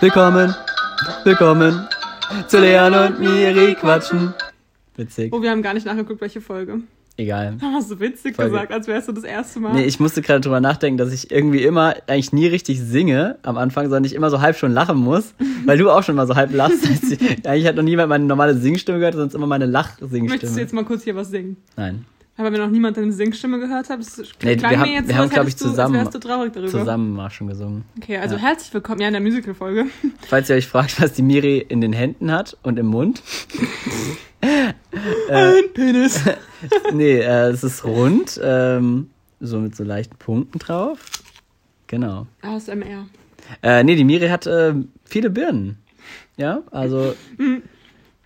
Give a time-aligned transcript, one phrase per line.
[0.00, 0.54] Willkommen,
[1.24, 1.86] willkommen
[2.48, 4.32] zu Leon und Miri quatschen.
[4.96, 5.30] Witzig.
[5.30, 6.80] Oh, wir haben gar nicht nachgeguckt, welche Folge.
[7.18, 7.58] Egal.
[7.62, 8.52] Hast du witzig Folge.
[8.52, 9.74] gesagt, als wärst du das erste Mal.
[9.74, 13.58] Nee, ich musste gerade drüber nachdenken, dass ich irgendwie immer eigentlich nie richtig singe am
[13.58, 15.34] Anfang, sondern ich immer so halb schon lachen muss,
[15.66, 16.82] weil du auch schon mal so halb lachst.
[16.88, 20.60] Ich, eigentlich hat noch niemand meine normale Singstimme gehört, sonst immer meine Möchtest du Lachsingstimme.
[20.60, 21.58] jetzt mal kurz hier was singen?
[21.76, 22.06] Nein,
[22.36, 25.08] Aber wenn noch niemand deine Singstimme gehört hat, das Nee, klang wir mir haben- jetzt
[25.08, 26.08] wir so, haben, als glaub ich, zusammen-
[26.54, 27.84] du zusammen mal schon gesungen.
[28.00, 28.40] Okay, also Ja.
[28.42, 29.86] herzlich willkommen, ja, in der Musical-Folge.
[30.28, 33.22] Falls ihr euch fragt, was die Miri in den Händen hat und im Mund.
[35.30, 36.20] Ein Penis.
[36.92, 39.08] Nee, äh, es ist rund, ähm,
[39.40, 40.98] so mit so leichten Punkten drauf.
[41.86, 42.26] Genau.
[42.42, 43.06] ASMR.
[43.62, 44.74] Äh, nee, die Miri hat äh,
[45.06, 45.78] viele Birnen.
[46.36, 47.14] Ja, also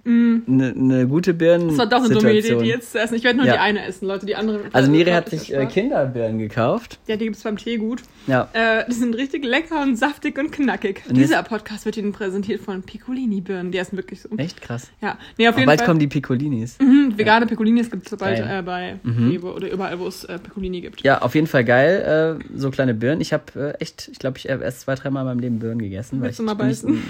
[0.07, 1.67] eine ne gute Birnen.
[1.67, 1.69] Mm.
[1.71, 3.15] Das war doch eine dumme Idee, die jetzt zu essen.
[3.15, 3.55] Ich werde nur Ja.
[3.55, 4.27] die eine essen, Leute.
[4.27, 4.61] Die andere.
[4.73, 5.65] Also Miri hat ich, sich äh.
[5.67, 6.99] Kinderbirnen gekauft.
[7.07, 8.03] Ja, die gibt's beim Teegut.
[8.27, 8.49] Ja.
[8.53, 11.03] Äh, die sind richtig lecker und saftig und knackig.
[11.09, 13.73] Und Dieser Podcast wird Ihnen präsentiert von Piccolini-Birnen.
[13.73, 14.29] Die essen wirklich so.
[14.37, 14.91] Echt krass.
[15.01, 15.87] Ja, nee, auf jeden bald Fall.
[15.87, 16.79] kommen die Piccolinis.
[16.81, 18.47] Mhm, vegane Piccolinis gibt es Geil.
[18.49, 19.43] äh, bei Mhm.
[19.45, 21.03] Oder überall, wo es äh, Piccolini gibt.
[21.03, 22.39] Ja, auf jeden Fall geil.
[22.41, 23.21] Äh, so kleine Birnen.
[23.21, 25.79] Ich habe äh, echt, ich glaube, ich habe erst zwei, dreimal in meinem Leben Birnen
[25.79, 26.21] gegessen.
[26.21, 27.03] weil Willst du ich, mal beißen?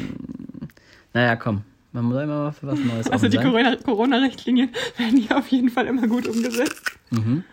[1.13, 1.63] Naja, komm.
[1.95, 3.47] Man muss immer mal für was Neues Also die sein.
[3.47, 6.83] Corona- Corona-Richtlinien werden hier auf jeden Fall immer gut umgesetzt.
[7.11, 7.45] Mhm.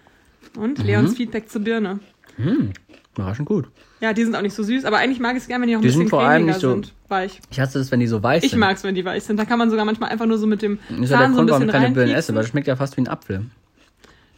[0.58, 2.00] Und Leons Feedback zur Birne.
[2.38, 2.72] Hm,
[3.16, 3.67] überraschend gut.
[4.02, 5.75] Ja, die sind auch nicht so süß, aber eigentlich mag ich es gerne, wenn die
[5.75, 6.92] auch ein Die bisschen sind vor allem nicht so- sind.
[7.08, 7.39] Weich.
[7.52, 8.59] Ich hasse das, wenn die so weiß Ich sind.
[8.59, 9.38] mag es, wenn die weich sind.
[9.38, 11.31] Da kann man sogar manchmal einfach nur so mit dem Das ist ja der Zahn
[11.34, 13.45] so Grund, warum ich keine Birnen esse, weil das schmeckt ja fast wie ein Apfel.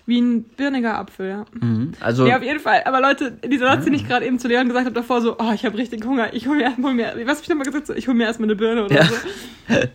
[0.05, 1.45] Wie ein birniger Apfel, ja.
[1.53, 1.93] Mhm.
[2.01, 2.81] Also, Ja, auf jeden Fall.
[2.83, 5.51] Aber Leute, dieser Satz, den ich gerade eben zu Leon gesagt habe, davor so, oh,
[5.55, 7.87] ich habe richtig Hunger, ich hol mir, hol mir was hab ich nochmal gesagt?
[7.87, 9.05] So, ich hol mir erstmal eine Birne oder Ja.
[9.05, 9.13] so.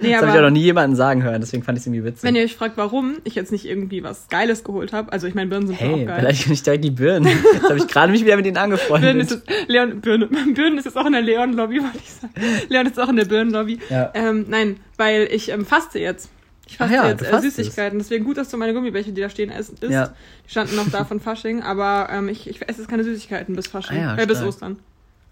[0.00, 2.02] Nee, das habe ich auch noch nie jemanden sagen hören, deswegen fand ich es irgendwie
[2.02, 2.22] witzig.
[2.24, 5.34] wenn ihr euch fragt, warum ich jetzt nicht irgendwie was Geiles geholt habe, also ich
[5.34, 6.16] meine, Birnen sind hey, auch geil.
[6.20, 7.28] vielleicht nicht direkt die Birnen.
[7.52, 9.16] Jetzt habe ich gerade mich wieder mit Birnen angefreundet.
[9.16, 12.32] ist, jetzt, Leon, Birne, Birnen ist jetzt auch in der Leon-Lobby, wollte ich sagen.
[12.70, 13.78] Leon ist auch in der Birnen-Lobby.
[13.90, 14.10] Ja.
[14.14, 16.30] Ähm, nein, weil ich ähm, faste jetzt.
[16.68, 17.40] Ich faste Ach ja, jetzt äh.
[17.40, 17.98] Süßigkeiten.
[17.98, 19.90] Deswegen gut, dass du meine Gummibärchen, die da stehen, essen isst.
[19.90, 20.14] Ja.
[20.46, 23.66] Die standen noch da von Fasching, aber ähm, ich, ich esse jetzt keine Süßigkeiten bis
[23.66, 23.96] Fasching.
[23.98, 24.42] Ah ja, äh, bis.
[24.42, 24.78] Ostern.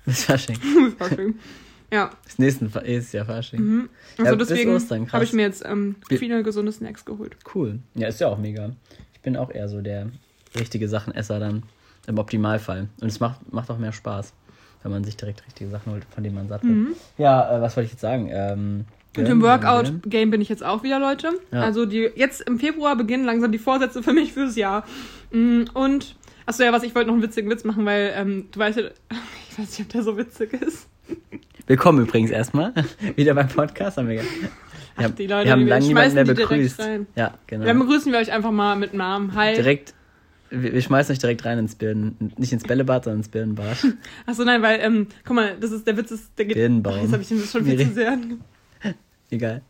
[0.07, 0.59] Ist Fasching.
[0.85, 1.35] bis Fasching.
[1.93, 3.61] Ja, Das nächste ist ja Fasching.
[3.61, 3.89] mhm.
[4.19, 7.37] also Ja, bis deswegen habe ich mir jetzt ähm, viele gesunde Snacks geholt.
[7.55, 7.79] Cool.
[7.95, 8.71] Ja, ist ja auch mega.
[9.13, 10.09] Ich bin auch eher so der
[10.59, 11.63] richtige Sachenesser dann
[12.07, 12.89] im Optimalfall.
[13.01, 14.33] Und es macht, macht auch mehr Spaß,
[14.83, 16.75] wenn man sich direkt richtige Sachen holt, von denen man satt wird.
[16.75, 16.95] Mhm.
[17.19, 18.31] Ja, äh, was wollte ich jetzt sagen?
[18.33, 18.85] Ähm,
[19.17, 21.31] Mit dem Workout-Game bin ich jetzt auch wieder, Leute.
[21.53, 21.63] Ja.
[21.63, 24.85] Also die jetzt im Februar beginnen langsam die Vorsätze für mich fürs Jahr.
[25.33, 26.17] Mm, Und,
[26.47, 28.85] achso, ja, was, ich wollte noch einen witzigen Witz machen, weil ähm, du weißt ja,
[29.51, 30.89] ich weiß nicht, ob der so witzig ist.
[31.67, 32.73] Willkommen übrigens erstmal.
[33.17, 33.97] Wieder beim Podcast.
[33.97, 34.23] Haben wir,
[34.97, 36.81] Ach, wir, die Leute, wir haben lange niemanden mehr begrüßt.
[37.17, 37.65] Ja, genau.
[37.65, 39.35] Dann begrüßen wir euch einfach mal mit Namen.
[39.35, 39.55] Hi.
[39.55, 39.95] direkt,
[40.51, 43.77] wir, schmeißen euch direkt rein ins Birnen, nicht ins Bällebad, sondern ins Birnenbad.
[44.27, 47.01] Achso, nein, weil, ähm, guck mal, das ist, der Witz ist, der geht, Birnenbaum.
[47.03, 48.39] jetzt habe ich den Witz schon viel zu sehr ange-
[49.31, 49.63] Egal.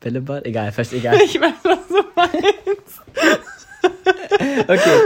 [0.00, 0.44] Bällebad?
[0.46, 1.16] Egal, vielleicht egal.
[1.24, 3.42] Ich weiß, was du meinst.
[4.68, 5.00] Okay.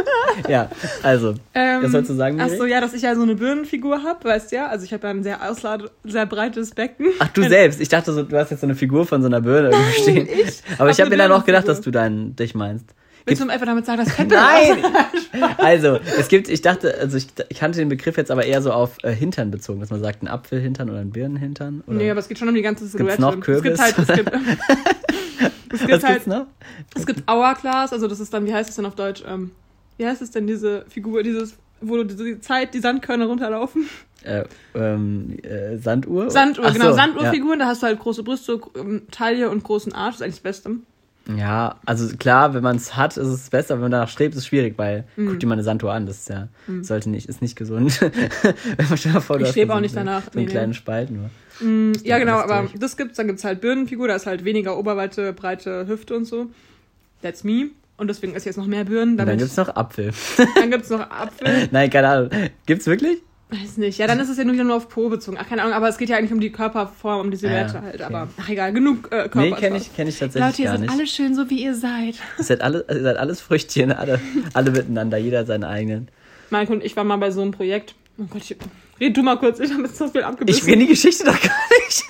[0.48, 0.70] Ja,
[1.02, 1.34] also.
[1.54, 2.50] Ähm, Was sollst du sagen, Miri?
[2.50, 4.68] Achso, ja, dass ich ja so eine Birnenfigur habe, weißt du ja.
[4.68, 7.06] Also ich habe ja ein sehr auslade, sehr breites Becken.
[7.18, 7.80] Ach, du selbst.
[7.80, 10.28] Ich dachte, so, du hast jetzt so eine Figur von so einer Birne irgendwo stehen.
[10.28, 12.86] ich Aber hab ich habe mir dann auch gedacht, dass du dein, dich meinst.
[13.26, 14.84] Willst du mir einfach damit sagen, dass Fettbild Nein!
[15.58, 18.72] Also, es gibt, ich dachte, also ich, ich kannte den Begriff jetzt aber eher so
[18.72, 21.82] auf äh, Hintern bezogen, dass man sagt, ein Apfelhintern oder ein Birnenhintern.
[21.86, 23.20] Oder Nee, aber es geht schon um die ganze Silhouette.
[23.20, 23.80] noch Es gibt Kürbis?
[23.80, 24.32] halt, es gibt,
[25.72, 26.47] es gibt Was halt, gibt's noch?
[26.97, 29.22] es gibt Hourglass, also das ist dann, wie heißt es denn auf Deutsch?
[29.26, 29.53] Ähm,
[29.98, 33.88] wie heißt es denn, diese Figur, dieses, wo du die Zeit, die Sandkörner runterlaufen?
[34.22, 34.44] Äh,
[34.75, 36.30] ähm, äh, Sanduhr?
[36.30, 39.92] Sanduhr, Ach genau, so, Sanduhrfiguren, da hast du halt große Brüste, ähm, Taille und großen
[39.94, 40.70] Arsch, das ist eigentlich das Beste.
[41.38, 41.76] Ja.
[41.86, 44.46] also klar, wenn man es hat, ist es besser, wenn man danach strebt, ist es
[44.46, 45.28] schwierig, weil Mhm.
[45.28, 46.48] guck dir mal eine Sanduhr an, das ist ja,
[46.82, 48.00] sollte nicht, ist nicht gesund.
[48.00, 48.12] wenn
[48.88, 50.74] man stell dir vor, du Ich strebe so auch nicht danach, So einen nee, kleinen
[50.74, 51.30] Spalt nur.
[51.60, 52.74] Mm, ja, genau, aber durch.
[52.78, 56.46] das gibt's, dann gibt's halt Birnenfigur, da ist halt weniger Oberweite, breite Hüfte und so.
[57.22, 57.70] That's me.
[57.97, 59.18] Und deswegen ich jetzt noch mehr Birnen.
[59.18, 60.12] Dann gibt's noch Apfel.
[60.54, 61.68] dann gibt's noch Apfel.
[61.70, 62.30] Nein, keine Ahnung.
[62.64, 63.18] Gibt's wirklich?
[63.50, 63.98] Weiß nicht.
[63.98, 65.36] Ja, dann ist es ja nur wieder nur auf Po bezogen.
[65.41, 67.74] Ach, keine Ahnung, aber es geht ja eigentlich um die Körperform, um die Silhouette Ah,
[67.78, 67.94] ja, halt.
[67.97, 68.04] okay.
[68.04, 69.41] Aber ach egal, genug äh, Körper.
[69.41, 70.92] Nee, kenne ich, kenn ich tatsächlich Leute, ihr gar seid nicht.
[70.92, 72.14] alle schön, so wie ihr seid.
[72.38, 74.20] Ihr seid, alle, ihr seid alles Früchtchen, alle,
[74.54, 76.08] alle miteinander, jeder seinen eigenen.
[76.50, 77.94] Marco und ich waren mal bei so einem Projekt.
[78.18, 78.56] Oh Gott, ich,
[79.00, 80.66] red du mal kurz, ich habe jetzt so viel Ich abgebissen.
[80.66, 81.56] kenne die Geschichte doch gar
[81.86, 82.04] nicht.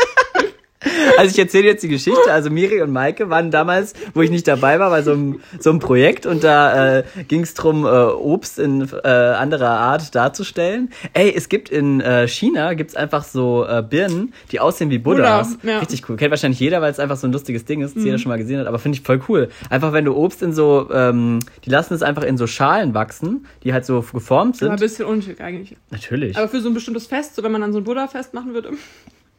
[1.18, 2.32] Also ich erzähle jetzt die Geschichte.
[2.32, 5.68] Also Miri und Maike waren damals, wo ich nicht dabei war, bei so einem, so
[5.70, 10.90] einem Projekt und da äh, ging es darum, äh, Obst in äh, anderer Art darzustellen.
[11.12, 15.56] Ey, es gibt in äh, China gibt's einfach so äh, Birnen, die aussehen wie Buddhas.
[15.58, 15.78] Buddha, ja.
[15.80, 16.16] Richtig cool.
[16.16, 18.06] Kennt wahrscheinlich jeder, weil es einfach so ein lustiges Ding ist, das Mhm.
[18.06, 18.66] jeder schon mal gesehen hat.
[18.66, 19.50] Aber finde ich voll cool.
[19.68, 23.46] Einfach wenn du Obst in so, ähm, die lassen es einfach in so Schalen wachsen,
[23.64, 24.80] die halt so geformt Aber ein sind.
[24.88, 25.76] bisschen unschick eigentlich.
[25.90, 26.38] Natürlich.
[26.38, 28.70] Aber für so ein bestimmtes Fest, so wenn man dann so ein Buddha-Fest machen würde.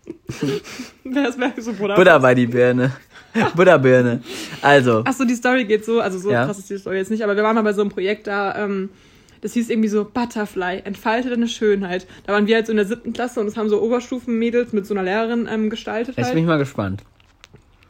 [1.04, 1.96] Wer ist wer so Buddha?
[1.96, 2.92] Buddha bei die Birne.
[3.56, 4.22] Buddha Birne.
[4.62, 6.46] Also, Achso, die Story geht so, also so Ja.
[6.46, 8.56] krass ist die Story jetzt nicht, aber wir waren mal bei so einem Projekt da,
[8.56, 8.90] ähm,
[9.42, 12.08] das hieß irgendwie so Butterfly, entfalte deine Schönheit.
[12.26, 14.86] Da waren wir halt so in der siebten Klasse und das haben so Oberstufenmädels mit
[14.86, 16.36] so einer Lehrerin ähm, gestaltet jetzt halt.
[16.36, 17.04] bin ich mal gespannt.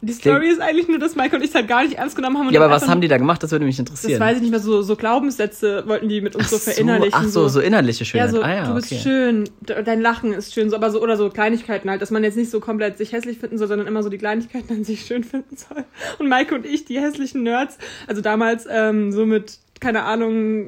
[0.03, 2.37] Die Story ist eigentlich nur, dass Michael und ich es halt gar nicht ernst genommen
[2.39, 2.47] haben.
[2.47, 3.43] und Ja, aber was haben die da gemacht?
[3.43, 4.19] Das würde mich Das interessieren.
[4.19, 7.13] weiß ich nicht mehr, so, so Glaubenssätze wollten die mit uns so verinnerlichen.
[7.13, 8.31] ach so, so innerliche Ja, Schönheit.
[8.31, 9.01] so, ah, ja, du bist okay.
[9.01, 12.23] schön, de- dein Lachen ist schön, so, aber so, oder so Kleinigkeiten halt, dass man
[12.23, 15.05] jetzt nicht so komplett sich hässlich finden soll, sondern immer so die Kleinigkeiten an sich
[15.05, 15.83] schön finden soll.
[16.19, 17.77] Und Maike und ich, die hässlichen Nerds,
[18.07, 20.65] also damals ähm, so mit, keine Ahnung,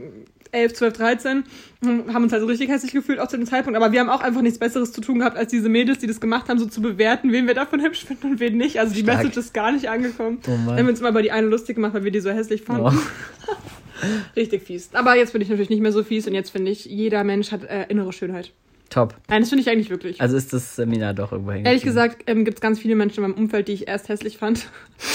[0.54, 1.44] 11, 12, 13,
[1.84, 4.10] hm, haben uns halt so richtig hässlich gefühlt, auch zu dem Zeitpunkt, aber wir haben
[4.10, 6.66] auch einfach nichts Besseres zu tun gehabt, als diese Mädels, die das gemacht haben, so
[6.66, 8.80] zu bewerten, wen wir davon hübsch finden und wen nicht.
[8.80, 9.18] Also die Stark.
[9.18, 10.40] Message ist gar nicht angekommen.
[10.42, 10.52] Oh.
[10.52, 12.62] Dann haben wir uns immer über die eine lustig gemacht, weil wir die so hässlich
[12.62, 12.88] fanden.
[12.88, 14.06] Oh.
[14.36, 14.90] Richtig fies.
[14.94, 17.52] Aber jetzt bin ich natürlich nicht mehr so fies und jetzt finde ich, jeder Mensch
[17.52, 18.52] hat äh, innere Schönheit.
[18.90, 19.16] Top.
[19.28, 20.22] Nein, das finde ich eigentlich wirklich.
[20.22, 21.66] Also ist das Seminar doch irgendwo hängen.
[21.66, 24.38] Ehrlich gesagt ähm, gibt es ganz viele Menschen in meinem Umfeld, die ich erst hässlich
[24.38, 24.68] fand.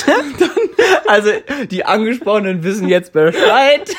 [1.06, 1.30] Also,
[1.70, 3.90] die Angesprochenen wissen jetzt Bescheid.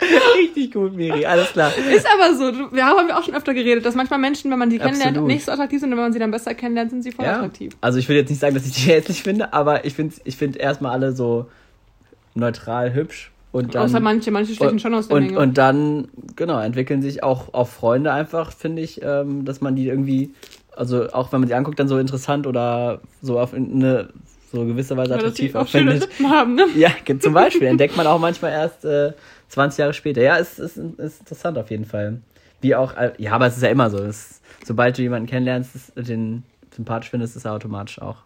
[0.38, 1.72] Richtig gut, Miri, alles klar.
[1.76, 2.72] Ist aber so.
[2.72, 5.28] Wir haben auch schon öfter geredet, dass manchmal Menschen, wenn man die kennenlernt, Absolut.
[5.28, 7.76] nicht so attraktiv sind und wenn man sie dann besser kennenlernt, sind sie voll attraktiv.
[7.80, 10.36] Also ich will jetzt nicht sagen, dass ich die hässlich finde, aber ich finde ich
[10.36, 11.46] find erstmal alle so
[12.34, 13.30] neutral hübsch.
[13.52, 15.38] Und dann, Außer manche, manche stechen schon aus der und, Menge.
[15.38, 19.88] und dann, genau, entwickeln sich auch, auch Freunde einfach, finde ich, ähm, dass man die
[19.88, 20.32] irgendwie,
[20.76, 24.10] also auch wenn man die anguckt, dann so interessant oder so auf eine
[24.50, 26.08] so gewisse Weise Weil das attraktiv auch findet.
[26.22, 26.66] Haben, ne?
[26.76, 27.68] Ja, zum Beispiel.
[27.68, 29.12] Entdeckt man auch manchmal erst äh,
[29.48, 30.22] 20 Jahre später.
[30.22, 32.20] Ja, ist, ist, ist interessant auf jeden Fall.
[32.60, 33.98] Wie auch, äh, ja, aber es ist ja immer so.
[33.98, 36.42] Es, sobald du jemanden kennenlernst, ist, den
[36.74, 38.18] sympathisch findest, ist er automatisch auch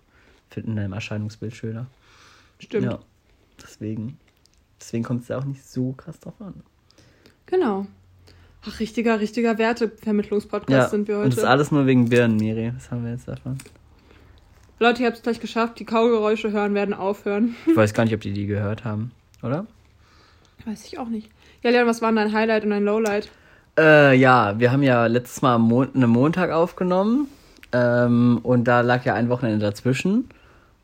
[0.54, 1.86] in deinem Erscheinungsbild schöner.
[2.58, 2.84] Stimmt.
[2.84, 2.98] Ja,
[3.62, 4.18] deswegen.
[4.80, 6.62] Deswegen kommt es ja auch nicht so krass drauf an.
[7.46, 7.86] Genau.
[8.66, 11.50] Ach, richtiger, richtiger Wertevermittlungspodcast Ja, sind wir und das ist heute.
[11.50, 12.72] alles nur wegen Birnen, Miri.
[12.74, 13.58] Was haben wir jetzt davon?
[14.78, 15.78] Leute, ihr habt es gleich geschafft.
[15.78, 17.54] Die Kaugeräusche hören werden aufhören.
[17.66, 19.12] Ich weiß gar nicht, ob die die gehört haben,
[19.42, 19.66] oder?
[20.64, 21.30] Weiß ich auch nicht.
[21.62, 23.30] Ja, Leon, was war denn dein Highlight und dein Lowlight?
[23.78, 27.28] Äh, ja, wir haben ja letztes Mal am Mon einen Montag aufgenommen
[27.72, 30.28] ähm, und da lag ja ein Wochenende dazwischen.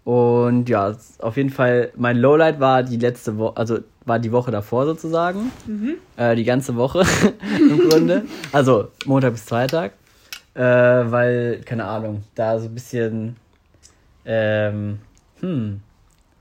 [0.05, 4.51] Und ja, auf jeden Fall, mein Lowlight war die letzte Woche, also war die Woche
[4.51, 5.53] davor sozusagen.
[6.17, 7.05] Äh, die ganze Woche
[7.59, 8.25] im Grunde.
[8.53, 9.93] Also Montag bis Freitag.
[10.55, 13.37] Äh, weil, keine Ahnung, da so ein bisschen,
[14.25, 14.99] ähm,
[15.41, 15.81] hm,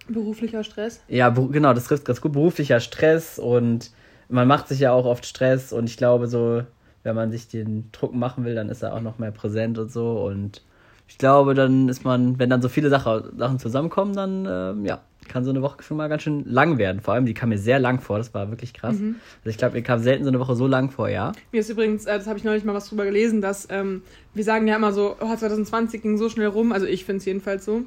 [0.07, 1.01] Beruflicher Stress.
[1.07, 2.33] ja, genau, das trifft ganz gut.
[2.33, 3.91] Beruflicher Stress und
[4.27, 6.63] man macht sich ja auch oft Stress und ich glaube so,
[7.03, 9.91] wenn man sich den Druck machen will, dann ist er auch noch mehr präsent und
[9.91, 10.63] so und
[11.07, 15.01] ich glaube, dann ist man, wenn dann so viele Sache, Sachen zusammenkommen, dann ähm, ja,
[15.29, 16.99] kann so eine Woche schon mal ganz schön lang werden.
[16.99, 18.97] Vor allem, die kam mir sehr lang vor, das war wirklich krass.
[18.97, 21.31] Also ich glaube, mir kam selten so eine Woche so lang vor, ja.
[21.53, 24.01] Mir ist übrigens, äh, das habe ich neulich mal was drüber gelesen, dass ähm,
[24.33, 26.73] wir sagen ja immer so, oh, 2020 ging so schnell rum.
[26.73, 27.83] Also ich finde es jedenfalls so.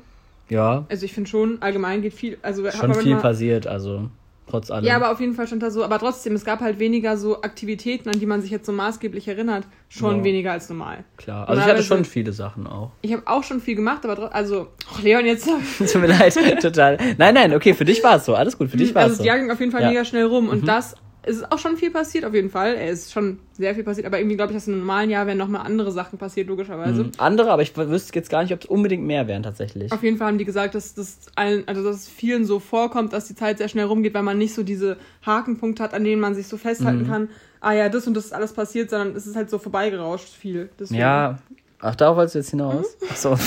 [0.48, 2.38] Ja, Also ich finde schon, allgemein geht viel.
[2.42, 4.08] Also schon viel manchmal- passiert, also
[4.48, 4.84] trotz allem.
[4.84, 7.42] Ja, aber auf jeden Fall stand da so, aber trotzdem, es gab halt weniger so
[7.42, 9.64] Aktivitäten, an die man sich jetzt so maßgeblich erinnert.
[9.88, 10.24] Schon Ja.
[10.24, 11.04] weniger als normal.
[11.16, 12.90] Klar, also ich hatte schon viele Sachen auch.
[13.02, 15.46] Ich habe auch schon viel gemacht, aber tro- also, ach Leon, jetzt.
[15.78, 16.98] Tut mir leid, total.
[17.18, 19.18] Nein, nein, okay, für dich war es so, alles gut, für dich war also es
[19.18, 19.22] so.
[19.24, 19.88] das Jahr ging auf jeden Fall Ja.
[19.88, 19.92] Mhm.
[19.94, 22.74] mega schnell rum und das es ist auch schon viel passiert, auf jeden Fall.
[22.74, 25.38] Es ist schon sehr viel passiert, aber irgendwie glaube ich, dass einem normalen Jahr wären
[25.38, 27.04] nochmal andere Sachen passiert, logischerweise.
[27.04, 27.10] Mhm.
[27.18, 29.92] Andere, aber ich wüsste jetzt gar nicht, ob es unbedingt mehr wären tatsächlich.
[29.92, 33.12] Auf jeden Fall haben die gesagt, dass das allen, also dass es vielen so vorkommt,
[33.12, 36.20] dass die Zeit sehr schnell rumgeht, weil man nicht so diese Hakenpunkte hat, an denen
[36.20, 36.60] man sich so Mhm.
[36.60, 37.28] festhalten kann.
[37.60, 40.70] Ah ja, das und das ist alles passiert, sondern es ist halt so vorbeigerauscht viel.
[40.80, 41.00] Deswegen.
[41.00, 41.38] Ja,
[41.80, 42.96] ach, darauf wolltest du jetzt hinaus?
[43.00, 43.06] Mhm.
[43.10, 43.38] Ach so.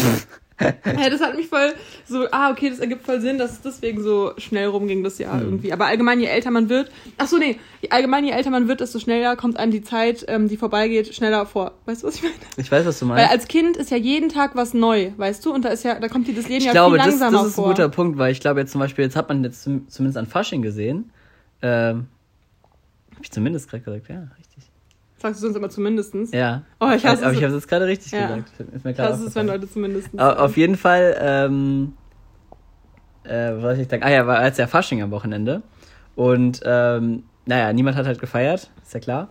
[0.57, 1.74] Ja, das hat mich voll
[2.07, 5.38] so, ah, okay, das ergibt voll Sinn, dass es deswegen so schnell rumging das Jahr
[5.39, 5.45] Hm.
[5.45, 5.74] irgendwie.
[5.74, 7.57] Aber allgemein, je älter man wird, ach so, nee,
[7.89, 11.45] allgemein, je älter man wird, desto schneller kommt einem die Zeit, ähm, die vorbeigeht, schneller
[11.45, 11.74] vor.
[11.85, 12.35] Weißt du, was ich meine?
[12.55, 13.31] Ich weiß, was du Weil meinst.
[13.31, 15.53] als Kind ist ja jeden Tag was neu, weißt du?
[15.53, 17.38] Und da ist ja, da kommt dir das Leben Ich ja glaube, viel das, langsamer
[17.39, 17.67] das ist ein vor.
[17.67, 20.25] guter Punkt, weil ich glaube jetzt zum Beispiel, jetzt hat man jetzt zum, zumindest an
[20.25, 21.09] Fasching gesehen.
[21.62, 22.07] Ähm,
[23.13, 24.64] hab ich zumindest gerade gesagt, ja, richtig.
[25.25, 26.32] Sagst du sonst immer zumindestens.
[26.32, 26.62] Ja.
[26.79, 27.38] Oh, ich hasse aber es.
[27.39, 28.27] ich habe es jetzt gerade richtig Ja.
[28.27, 28.51] gesagt.
[28.75, 29.48] Ist mir klar Das ist, wenn.
[29.48, 30.22] Leute zumindestens.
[30.22, 31.94] Au- Auf jeden Fall, ähm,
[33.24, 34.03] äh, was soll ich sagen?
[34.03, 35.63] Ah ja, war als ja Fasching am Wochenende.
[36.15, 39.29] Und ähm, naja, niemand hat halt gefeiert, ist ja klar.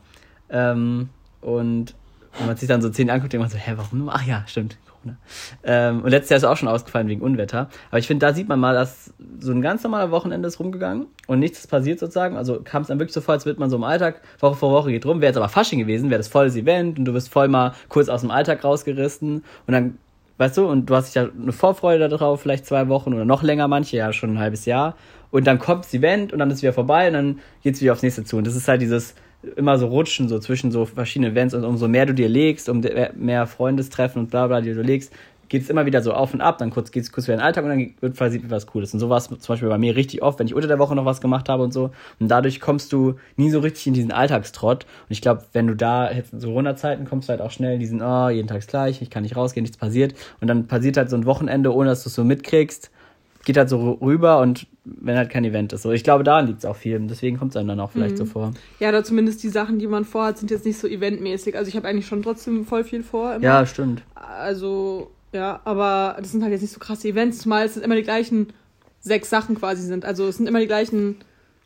[0.50, 1.10] Ähm,
[1.40, 1.94] und
[2.38, 4.08] wenn man sich dann so zehn anguckt, denkt man so, hä, warum?
[4.08, 4.76] Ach ja, stimmt.
[5.04, 5.16] Corona.
[5.64, 7.68] Ähm, und letztes Jahr ist auch schon ausgefallen wegen Unwetter.
[7.90, 11.06] Aber ich finde, da sieht man mal, dass so ein ganz normaler Wochenende ist rumgegangen
[11.26, 12.36] und nichts ist passiert sozusagen.
[12.36, 14.72] Also kam es dann wirklich so vor, als würde man so im Alltag, Woche vor
[14.72, 15.20] Woche geht rum.
[15.20, 18.08] Wäre jetzt aber Fasching gewesen, wäre das volles Event und du bist voll mal kurz
[18.08, 19.98] aus dem Alltag rausgerissen und dann
[20.36, 23.68] Weißt du, und du hast ja eine Vorfreude darauf, vielleicht zwei Wochen oder noch länger,
[23.68, 24.96] manche ja schon ein halbes Jahr.
[25.30, 27.92] Und dann kommt das Event und dann ist es wieder vorbei und dann geht's wieder
[27.92, 28.36] aufs nächste zu.
[28.36, 29.14] Und das ist halt dieses
[29.56, 32.82] immer so rutschen, so zwischen so verschiedenen Events und umso mehr du dir legst, um
[33.16, 35.12] mehr Freundestreffen und bla bla dir du legst,
[35.48, 37.40] geht es immer wieder so auf und ab, dann kurz geht es kurz wieder in
[37.40, 38.92] den Alltag und dann wird quasi was Cooles.
[38.94, 40.94] Und so war es zum Beispiel bei mir richtig oft, wenn ich unter der Woche
[40.94, 41.90] noch was gemacht habe und so.
[42.18, 44.84] Und dadurch kommst du nie so richtig in diesen Alltagstrott.
[44.84, 47.74] Und ich glaube, wenn du da jetzt in so Corona-Zeiten kommst du halt auch schnell
[47.74, 50.14] in diesen, oh, jeden Tag gleich, ich kann nicht rausgehen, nichts passiert.
[50.40, 52.90] Und dann passiert halt so ein Wochenende, ohne dass du es so mitkriegst,
[53.44, 55.82] geht halt so rüber und wenn halt kein Event ist.
[55.82, 56.98] So, ich glaube, daran liegt es auch viel.
[57.00, 58.18] Deswegen kommt es einem dann auch vielleicht mhm.
[58.18, 58.54] so vor.
[58.80, 61.56] Ja, oder zumindest die Sachen, die man vorhat, sind jetzt nicht so eventmäßig.
[61.56, 63.34] Also ich habe eigentlich schon trotzdem voll viel vor.
[63.34, 63.44] Immer.
[63.44, 64.02] Ja, stimmt.
[64.14, 68.02] Also ja, aber das sind halt jetzt nicht so krasse Events, zumal es immer die
[68.02, 68.52] gleichen
[69.00, 70.04] sechs Sachen quasi sind.
[70.04, 71.16] Also es sind immer die gleichen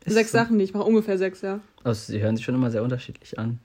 [0.05, 0.39] ist sechs so?
[0.39, 1.61] Sachen, die ich mache, ungefähr sechs, ja.
[1.85, 3.59] Also sie hören sich schon immer sehr unterschiedlich an.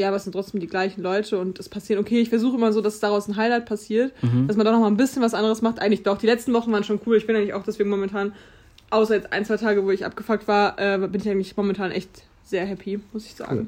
[0.00, 2.72] Ja, aber es sind trotzdem die gleichen Leute und es passiert, okay, ich versuche immer
[2.72, 4.48] so, dass daraus ein Highlight passiert, mhm.
[4.48, 5.78] dass man da nochmal ein bisschen was anderes macht.
[5.78, 7.16] Eigentlich doch, die letzten Wochen waren schon cool.
[7.16, 8.32] Ich bin eigentlich auch deswegen momentan,
[8.88, 12.22] außer jetzt ein, zwei Tage, wo ich abgefuckt war, äh, bin ich eigentlich momentan echt
[12.44, 13.56] sehr happy, muss ich sagen.
[13.58, 13.66] Cool.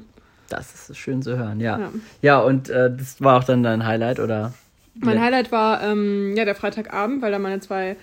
[0.49, 1.79] Das ist schön zu hören, ja.
[1.79, 4.53] Ja, ja und äh, das war auch dann dein Highlight, oder?
[4.95, 7.95] Mein Highlight war ähm, ja der Freitagabend, weil da meine zwei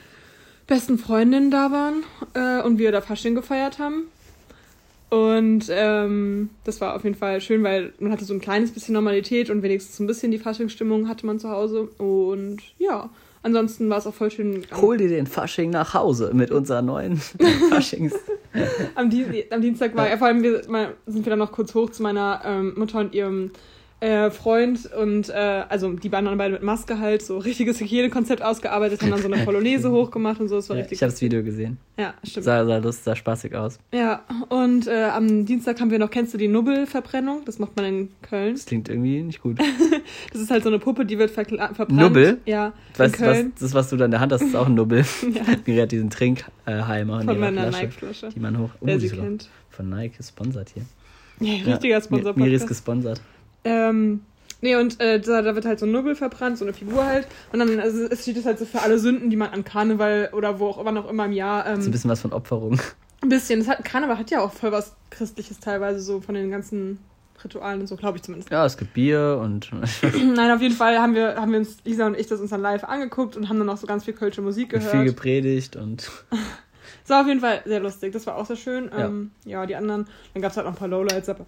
[0.66, 4.04] besten Freundinnen da waren äh, und wir da Fasching gefeiert haben.
[5.10, 8.94] Und ähm, das war auf jeden Fall schön, weil man hatte so ein kleines bisschen
[8.94, 11.88] Normalität und wenigstens ein bisschen die Faschingsstimmung hatte man zu Hause.
[11.98, 13.10] Und ja,
[13.42, 14.64] ansonsten war es auch voll schön.
[14.80, 17.16] Hol dir den Fasching nach Hause mit unserer neuen
[17.70, 18.14] Faschings.
[18.94, 21.74] am, Dien am, Dienstag war, ja, vor allem wir, mal, sind wir dann noch kurz
[21.74, 23.50] hoch zu meiner ähm, Mutter und ihrem
[24.00, 25.32] äh, Freund und äh,
[25.68, 29.30] also die waren dann beide mit Maske halt so richtiges Hygienekonzept ausgearbeitet, haben dann so
[29.30, 30.56] eine Polonaise hochgemacht und so.
[30.56, 30.96] Das war ja, richtig.
[30.96, 31.76] Ich habe das Video gesehen.
[31.98, 32.44] Ja, stimmt.
[32.44, 33.78] Sah, sah, das sah spaßig aus.
[33.92, 37.42] Ja, und äh, am Dienstag haben wir noch, kennst du die Nubbelverbrennung?
[37.44, 38.54] Das macht man in Köln.
[38.54, 39.58] Das klingt irgendwie nicht gut.
[40.32, 41.92] das ist halt so eine Puppe, die wird verbrannt.
[41.92, 42.38] Nubbel?
[42.46, 42.72] Ja.
[42.96, 45.04] Weißt du, was, das, was du da in der Hand hast, ist auch ein Nubbel.
[45.66, 45.82] ja.
[45.82, 48.30] Hat diesen Trinkheimer von meiner Nike-Flasche.
[48.34, 48.70] Die man hoch.
[48.80, 49.50] Oh, Wer sie kennt.
[49.68, 50.84] Von Nike gesponsert hier.
[51.40, 52.34] Ja, richtiger ja, Sponsor.
[52.36, 53.20] Mir ist gesponsert.
[53.64, 54.22] Ähm,
[54.60, 57.26] nee, und äh, da, da, wird halt so ein Nubbel verbrannt, so eine Figur halt.
[57.52, 60.30] Und dann also, es steht das halt so für alle Sünden, die man an Karneval
[60.32, 61.66] oder wo auch immer noch immer im Jahr.
[61.66, 62.80] Ähm, so ein bisschen was von Opferung.
[63.22, 63.60] Ein bisschen.
[63.60, 66.98] Das hat, Karneval hat ja auch voll was Christliches teilweise, so von den ganzen
[67.42, 68.50] Ritualen und so, glaube ich zumindest.
[68.50, 69.70] Ja, es gibt Bier und.
[70.34, 72.62] Nein, auf jeden Fall haben wir, haben wir uns, Lisa und ich, das uns dann
[72.62, 74.90] live angeguckt und haben dann auch so ganz viel kölsche Musik gehört.
[74.90, 76.10] Viel gepredigt und.
[77.02, 78.12] Das war auf jeden Fall sehr lustig.
[78.12, 78.90] Das war auch sehr schön.
[78.92, 80.06] Ja, ähm, ja die anderen.
[80.32, 81.46] Dann gab es halt noch ein paar Lowlights, aber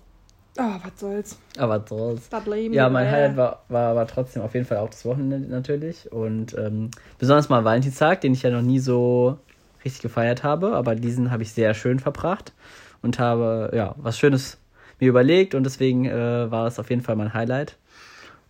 [0.59, 1.39] Ah, oh, was soll's.
[1.57, 2.29] Aber was soll's.
[2.29, 5.49] Das Leben ja, mein Highlight war, war aber trotzdem auf jeden Fall auch das Wochenende
[5.49, 6.13] natürlich.
[6.13, 9.39] Und ähm, besonders mal Valentinstag, den ich ja noch nie so
[9.85, 10.75] richtig gefeiert habe.
[10.75, 12.53] Aber diesen habe ich sehr schön verbracht
[13.01, 14.59] und habe ja was Schönes
[15.01, 15.55] mir überlegt.
[15.55, 17.77] Und deswegen äh, war es auf jeden Fall mein Highlight.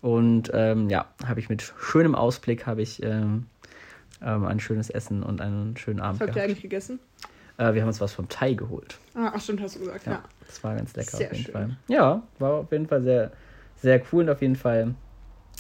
[0.01, 3.47] Und ähm, ja, habe ich mit schönem Ausblick habe ich ähm,
[4.21, 6.99] ähm, ein schönes Essen und einen schönen Abend was habt ihr eigentlich gegessen?
[7.57, 8.99] Äh, wir haben uns was vom Thai geholt.
[9.15, 10.13] Ah, ach stimmt, hast du gesagt, ja.
[10.13, 10.23] ja.
[10.47, 11.53] Das war ganz lecker sehr auf jeden schön.
[11.53, 11.77] Fall.
[11.89, 13.33] Ja, war auf jeden Fall sehr,
[13.77, 14.95] sehr cool und auf jeden Fall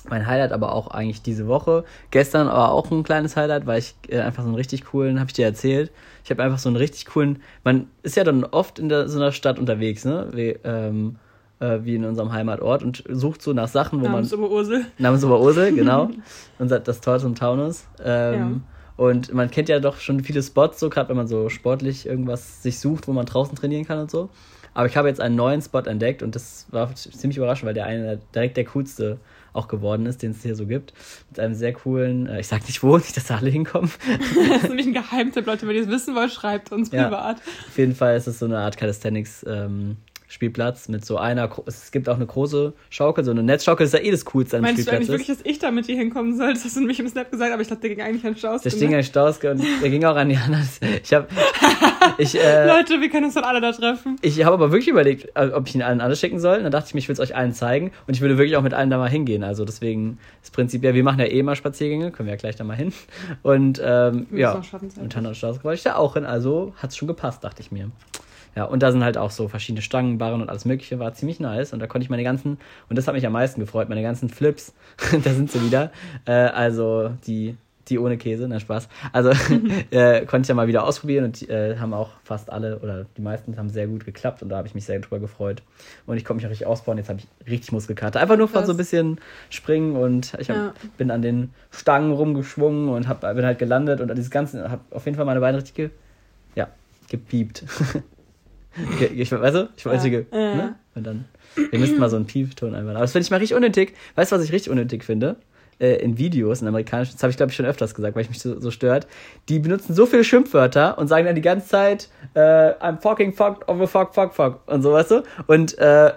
[0.08, 1.84] mein Highlight aber auch eigentlich diese Woche.
[2.10, 5.28] Gestern aber auch ein kleines Highlight, weil ich äh, einfach so einen richtig coolen, habe
[5.28, 5.92] ich dir erzählt,
[6.24, 9.18] ich habe einfach so einen richtig coolen, man ist ja dann oft in der, so
[9.18, 10.28] einer Stadt unterwegs, ne?
[10.32, 11.16] Wie, ähm,
[11.60, 14.40] äh, wie in unserem Heimatort und sucht so nach Sachen, wo namens man...
[14.40, 14.86] Namens Oberursel.
[14.98, 16.10] Namens Oberursel, genau.
[16.58, 17.84] und das Tor zum Taunus.
[18.04, 18.50] Ähm, ja.
[18.96, 22.62] Und man kennt ja doch schon viele Spots, so gerade wenn man so sportlich irgendwas
[22.62, 24.28] sich sucht, wo man draußen trainieren kann und so.
[24.74, 27.86] Aber ich habe jetzt einen neuen Spot entdeckt und das war ziemlich überraschend, weil der
[27.86, 29.18] eine direkt der coolste
[29.52, 30.94] auch geworden ist, den es hier so gibt.
[31.30, 33.90] Mit einem sehr coolen, äh, ich sag nicht wo, nicht, dass da alle hinkommen.
[34.50, 37.36] das ist nämlich ein Geheimtipp, Leute, wenn ihr es wissen wollt, schreibt uns ja, privat.
[37.68, 39.98] Auf jeden Fall ist es so eine Art Calisthenics ähm,
[40.32, 44.00] Spielplatz mit so einer, es gibt auch eine große Schaukel, so eine Netzschaukel ist ja
[44.00, 45.00] eh das Coolste an Meinst Spielplatz.
[45.00, 46.54] Meinst du eigentlich wirklich, dass ich da mit dir hinkommen soll?
[46.62, 48.70] Das hast du nämlich im Snap gesagt, aber ich glaube, der ging eigentlich an Stauske.
[48.70, 50.66] Der ging an Stauske und der ging auch an die anderen.
[51.02, 51.26] Ich habe,
[52.16, 54.16] ich, äh, Leute, wir können uns dann alle da treffen.
[54.22, 56.62] Ich habe aber wirklich überlegt, äh, ob ich ihn allen alle schicken soll.
[56.62, 58.62] dann dachte ich mir, ich will es euch allen zeigen und ich würde wirklich auch
[58.62, 59.44] mit allen da mal hingehen.
[59.44, 62.56] Also deswegen das Prinzip, ja, wir machen ja eh mal Spaziergänge, können wir ja gleich
[62.56, 62.94] da mal hin.
[63.42, 64.62] Und ähm, ja,
[64.98, 67.60] mit Hanna und Stauske wollte ich da auch hin, also hat es schon gepasst, dachte
[67.60, 67.90] ich mir.
[68.54, 71.40] Ja, und da sind halt auch so verschiedene Stangen, Barren und alles Mögliche, war ziemlich
[71.40, 71.72] nice.
[71.72, 74.28] Und da konnte ich meine ganzen, und das hat mich am meisten gefreut, meine ganzen
[74.28, 74.74] Flips,
[75.24, 75.90] da sind sie wieder.
[76.26, 77.56] Äh, also die,
[77.88, 78.88] die ohne Käse, na Spaß.
[79.12, 79.30] Also
[79.90, 83.06] äh, konnte ich ja mal wieder ausprobieren und die, äh, haben auch fast alle oder
[83.16, 85.62] die meisten haben sehr gut geklappt und da habe ich mich sehr drüber gefreut.
[86.06, 86.98] Und ich konnte mich auch richtig ausbauen.
[86.98, 88.20] Jetzt habe ich richtig Muskelkater.
[88.20, 89.18] Einfach nur von so ein bisschen
[89.48, 90.74] springen und ich hab, ja.
[90.98, 95.06] bin an den Stangen rumgeschwungen und hab, bin halt gelandet und dieses Ganze, habe auf
[95.06, 95.90] jeden Fall meine Beine richtig ge,
[96.54, 96.68] ja,
[97.08, 97.64] gepiept.
[99.14, 100.20] Ich, weißt du, ich weiß, ja.
[100.32, 100.74] ne?
[100.94, 101.24] Und dann,
[101.70, 102.96] wir müssten mal so einen Piepton einbauen.
[102.96, 103.94] Aber das finde ich mal richtig unnötig.
[104.14, 105.36] Weißt du, was ich richtig unnötig finde?
[105.78, 108.28] Äh, in Videos, in amerikanischen, das habe ich glaube ich schon öfters gesagt, weil ich
[108.28, 109.06] mich so, so, stört.
[109.48, 113.68] Die benutzen so viele Schimpfwörter und sagen dann die ganze Zeit, äh, I'm fucking fuck,
[113.68, 115.22] over fuck, fuck, fuck und so, weißt du?
[115.46, 116.12] Und, äh,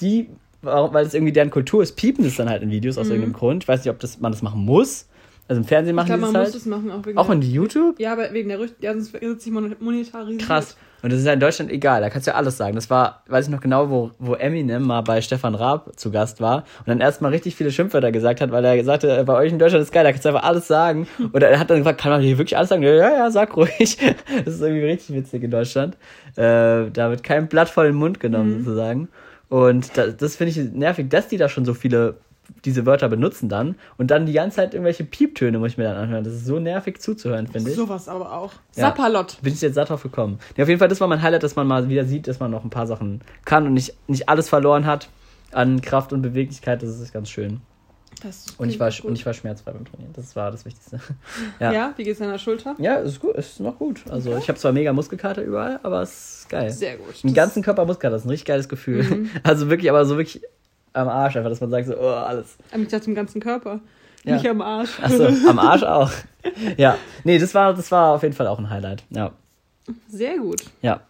[0.00, 0.28] die,
[0.62, 3.12] weil es irgendwie deren Kultur ist, piepen das dann halt in Videos aus Mhm.
[3.12, 3.64] irgendeinem Grund.
[3.64, 5.06] Ich weiß nicht, ob das, man das machen muss.
[5.48, 6.62] Also im Fernsehen Ich machen glaube, die man das muss halt.
[6.62, 7.98] es machen, auch wegen Auch in YouTube?
[7.98, 10.42] Ja, aber wegen der Rücht, ja, sonst wird sich mon- monetarisiert.
[10.42, 10.76] Krass.
[11.02, 12.74] Und das ist ja in Deutschland egal, da kannst du ja alles sagen.
[12.74, 16.40] Das war, weiß ich noch genau, wo, wo Eminem mal bei Stefan Raab zu Gast
[16.40, 19.52] war und dann erstmal richtig viele Schimpfwörter gesagt hat, weil er gesagt hat, bei euch
[19.52, 21.06] in Deutschland ist geil, da kannst du einfach alles sagen.
[21.32, 22.82] Oder er hat dann gefragt, kann man hier wirklich alles sagen?
[22.82, 23.98] Ja, ja, ja, sag ruhig.
[24.44, 25.96] Das ist irgendwie richtig witzig in Deutschland.
[26.36, 29.08] Äh, da wird kein Blatt vor den Mund genommen, sozusagen.
[29.48, 32.16] Und da, das finde ich nervig, dass die da schon so viele
[32.64, 35.96] diese Wörter benutzen dann und dann die ganze Zeit irgendwelche Pieptöne muss ich mir dann
[35.96, 36.24] anhören.
[36.24, 37.76] Das ist so nervig zuzuhören, finde ich.
[37.76, 38.52] Sowas aber auch.
[38.76, 38.88] Ja.
[38.88, 39.38] Sapperlot.
[39.42, 40.38] Bin ich jetzt satt drauf gekommen.
[40.56, 42.50] Ja, auf jeden Fall, das war mein Highlight, dass man mal wieder sieht, dass man
[42.50, 45.08] noch ein paar Sachen kann und nicht, nicht alles verloren hat
[45.52, 46.82] an Kraft und Beweglichkeit.
[46.82, 47.60] Das ist ganz schön.
[48.22, 50.12] Das Und ich war, und ich war schmerzfrei beim Trainieren.
[50.14, 51.00] Das war das Wichtigste.
[51.60, 51.72] ja.
[51.72, 51.94] Ja.
[51.96, 52.74] wie geht's deiner Schulter?
[52.78, 54.02] Ja, ist gut, ist noch gut.
[54.10, 56.70] Also ich habe zwar mega Muskelkater überall, aber es ist geil.
[56.70, 57.22] Sehr gut.
[57.22, 59.28] Den ganzen Körper Muskelkater, das ist ein richtig geiles Gefühl.
[59.42, 60.42] Also wirklich, aber so wirklich
[60.92, 62.56] am Arsch einfach, dass man sagt so, oh, alles.
[62.76, 63.80] Ich dachte im ganzen Körper.
[64.24, 64.34] Ja.
[64.34, 65.00] Nicht am Arsch.
[65.00, 66.10] Achso, am Arsch auch.
[66.76, 69.04] Ja, nee, das war, das war auf jeden Fall auch ein Highlight.
[69.10, 69.32] Ja,
[70.08, 70.62] Sehr gut.
[70.82, 71.00] ja,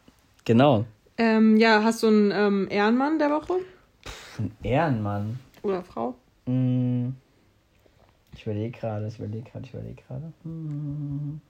[0.45, 0.85] genau.
[1.19, 3.55] Ähm, ja, hast du einen ähm, Ehrenmann der Woche?
[4.39, 5.39] Ein Ehrenmann.
[5.63, 6.15] Oder Frau?
[6.47, 7.15] Hm.
[8.35, 10.33] Ich überlege gerade, ich überlege gerade, ich überlege gerade.
[10.45, 11.41] Hm.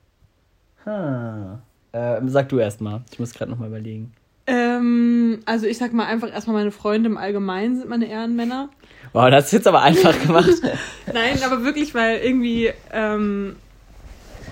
[0.85, 1.59] Hm.
[1.93, 3.03] Ähm, sag du erst mal.
[3.13, 4.13] Ich muss gerade nochmal überlegen.
[4.51, 8.69] Ähm, also ich sag mal einfach erstmal meine Freunde im Allgemeinen sind meine Ehrenmänner.
[9.13, 10.51] Wow, das du jetzt aber einfach gemacht.
[11.13, 13.57] Nein, aber wirklich, weil irgendwie ähm,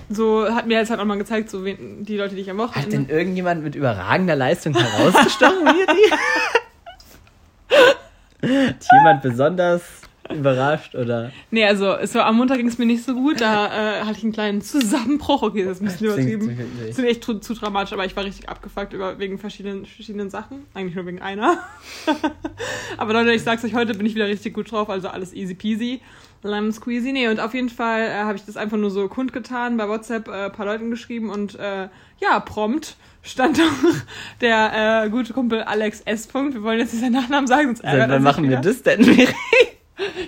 [0.09, 2.59] so hat mir jetzt halt auch mal gezeigt, so wen, die Leute, die ich am
[2.59, 2.97] Hat Wochenende.
[2.97, 6.11] denn irgendjemand mit überragender Leistung herausgestochen, Miri?
[8.69, 9.98] Hat jemand besonders
[10.33, 11.31] überrascht oder?
[11.51, 14.17] Nee, also es war, am Montag ging es mir nicht so gut, da äh, hatte
[14.17, 15.41] ich einen kleinen Zusammenbruch.
[15.41, 16.59] Okay, das ist ein bisschen übertrieben.
[16.87, 20.29] Das ist echt zu, zu dramatisch, aber ich war richtig abgefuckt über, wegen verschiedenen, verschiedenen
[20.29, 20.65] Sachen.
[20.73, 21.59] Eigentlich nur wegen einer.
[22.97, 25.55] aber Leute, ich sag's euch, heute bin ich wieder richtig gut drauf, also alles easy
[25.55, 26.01] peasy.
[26.41, 27.11] Lemon squeezy.
[27.11, 30.27] Nee, und auf jeden Fall äh, habe ich das einfach nur so kundgetan, bei WhatsApp
[30.27, 33.93] äh, ein paar Leuten geschrieben und äh, ja, prompt stand auch
[34.41, 36.27] der äh, gute Kumpel Alex S.
[36.27, 36.53] Punkt.
[36.53, 38.83] Wir wollen jetzt nicht seinen Nachnamen sagen, sonst ärgert Seit er wann machen wir das
[38.83, 39.33] denn, Miri?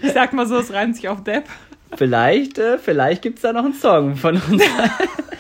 [0.01, 1.45] Ich sag mal so, es reimt sich auf Depp.
[1.95, 4.63] Vielleicht, äh, vielleicht gibt's da noch einen Song von uns.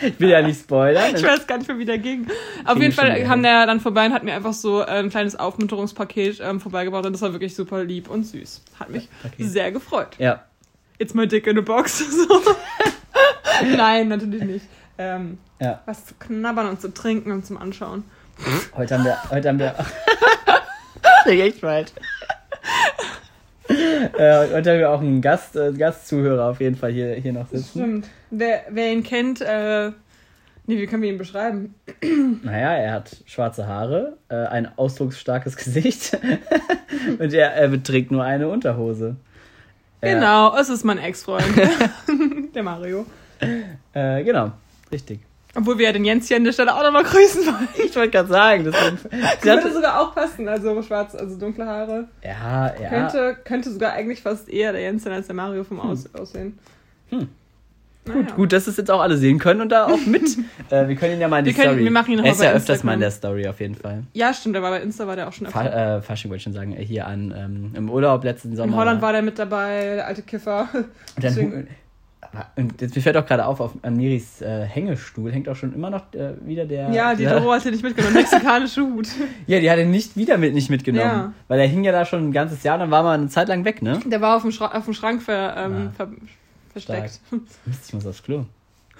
[0.01, 1.15] ich will ja nicht spoilern.
[1.15, 2.27] Ich weiß gar nicht mehr, wie der ging.
[2.65, 5.09] Auf Ging jeden Fall kam der dann vorbei und hat mir einfach so äh, ein
[5.09, 8.61] kleines Aufmunterungspaket ähm, vorbeigebracht und das war wirklich super lieb und süß.
[8.79, 9.43] Hat mich Okay.
[9.43, 10.09] sehr gefreut.
[10.17, 10.43] Ja,
[10.97, 12.03] It's my dick in a box.
[12.11, 12.41] So.
[13.75, 14.65] Nein, natürlich nicht.
[14.97, 15.81] Ähm, ja.
[15.85, 18.03] was zu knabbern und zu trinken und zum Anschauen.
[18.75, 19.75] Heute haben wir, heute haben wir.
[21.23, 21.89] Das ist echt falsch.
[23.71, 27.47] Äh, heute haben wir auch einen Gast, äh, Gastzuhörer auf jeden Fall hier, hier noch
[27.49, 27.69] sitzen.
[27.79, 28.07] Stimmt.
[28.29, 29.91] Wer, wer ihn kennt, äh,
[30.67, 31.75] nee, wie können wir ihn beschreiben?
[32.43, 36.17] Naja, er hat schwarze Haare, äh, ein ausdrucksstarkes Gesicht
[37.19, 39.15] und er, er beträgt nur eine Unterhose.
[40.01, 41.45] Er- Genau, es ist mein Ex-Freund.
[42.55, 43.05] der Mario.
[43.93, 44.51] Äh, genau,
[44.91, 45.19] richtig.
[45.55, 47.67] Obwohl wir ja den Jens hier an der Stelle auch nochmal grüßen wollen.
[47.85, 52.07] Ich wollte gerade sagen, Würde hatte, sogar auch passen, also schwarz, also dunkle Haare.
[52.23, 52.89] ja, ja.
[52.89, 56.57] Könnte, könnte sogar eigentlich fast eher der Jens sein als der Mario vom Aus Aussehen.
[57.09, 57.27] Hm.
[58.03, 58.19] Naja.
[58.21, 60.23] Gut, gut, dass es jetzt auch alle sehen können und da auch mit.
[60.71, 61.83] äh, wir können ihn ja mal in die Wir können- Story.
[61.83, 62.99] wir machen ihn noch er ist ja bei öfters mal in Instagram.
[62.99, 64.03] der Story auf jeden Fall.
[64.13, 65.97] Ja, stimmt, aber bei Insta war der auch schon Fa öfter.
[65.97, 68.69] äh, Fasching wollte ich schon sagen, äh, hier an ähm, im Urlaub letzten Sommer.
[68.73, 70.67] In Holland war der mit dabei, der alte Kiffer.
[70.73, 71.67] Und, dann,
[72.55, 75.73] und jetzt, mir fällt auch gerade auf, auf an Miris äh, Hängestuhl hängt auch schon
[75.73, 76.89] immer noch äh, wieder der.
[76.91, 78.13] ja, die Doro hat den nicht mitgenommen.
[78.15, 79.07] Mexikanische Hut.
[79.47, 81.05] Ja, die hat er nicht wieder mit nicht mitgenommen.
[81.05, 81.33] Ja.
[81.47, 83.65] Weil er hing ja da schon ein ganzes Jahr, dann war man eine Zeit lang
[83.65, 83.99] weg, ne?
[84.05, 85.93] Der war auf dem, Schra auf dem Schrank ver, ähm, Ah.
[85.97, 86.07] ver
[86.71, 87.19] versteckt.
[87.65, 88.45] Mist, ich muss aufs Klo.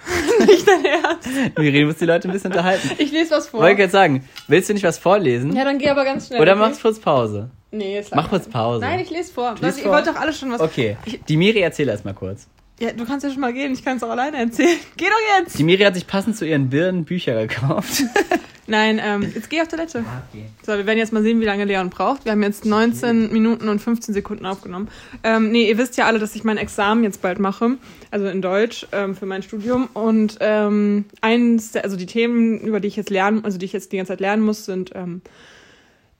[0.46, 1.28] nicht dein Ernst.
[1.58, 2.90] Miri, muss die Leute ein bisschen unterhalten.
[2.98, 3.60] Ich lese was vor.
[3.60, 5.54] Wollte ich jetzt sagen, willst du nicht was vorlesen?
[5.54, 6.40] Ja, dann geh aber ganz schnell.
[6.40, 6.60] Oder okay?
[6.60, 7.50] machst kurz Pause?
[7.70, 8.80] Nee, jetzt Mach kurz Pause.
[8.84, 9.54] Nein, ich lese vor.
[9.62, 9.92] Ihr vor.
[9.92, 10.60] wollt doch alle schon was.
[10.60, 12.46] Okay, Ich- die Miri erzähl erst mal kurz.
[12.80, 13.72] Ja, du kannst ja schon mal gehen.
[13.72, 14.78] Ich kann es auch alleine erzählen.
[14.96, 15.58] Geh doch jetzt.
[15.58, 18.02] Die Miri hat sich passend zu ihren Birnen Bücher gekauft.
[18.68, 19.98] Nein, ähm, jetzt geh auf Toilette.
[19.98, 20.46] okay.
[20.64, 22.24] So, wir werden jetzt mal sehen, wie lange Leon braucht.
[22.24, 24.88] Wir haben jetzt 19 Minuten und 15 Sekunden aufgenommen.
[25.24, 27.76] Ähm, nee, ihr wisst ja alle, dass ich mein Examen jetzt bald mache,
[28.12, 29.88] also in Deutsch ähm, für mein Studium.
[29.94, 33.72] Und ähm, eins, der, also die Themen, über die ich jetzt lernen, also die ich
[33.72, 35.22] jetzt die ganze Zeit lernen muss, sind ähm,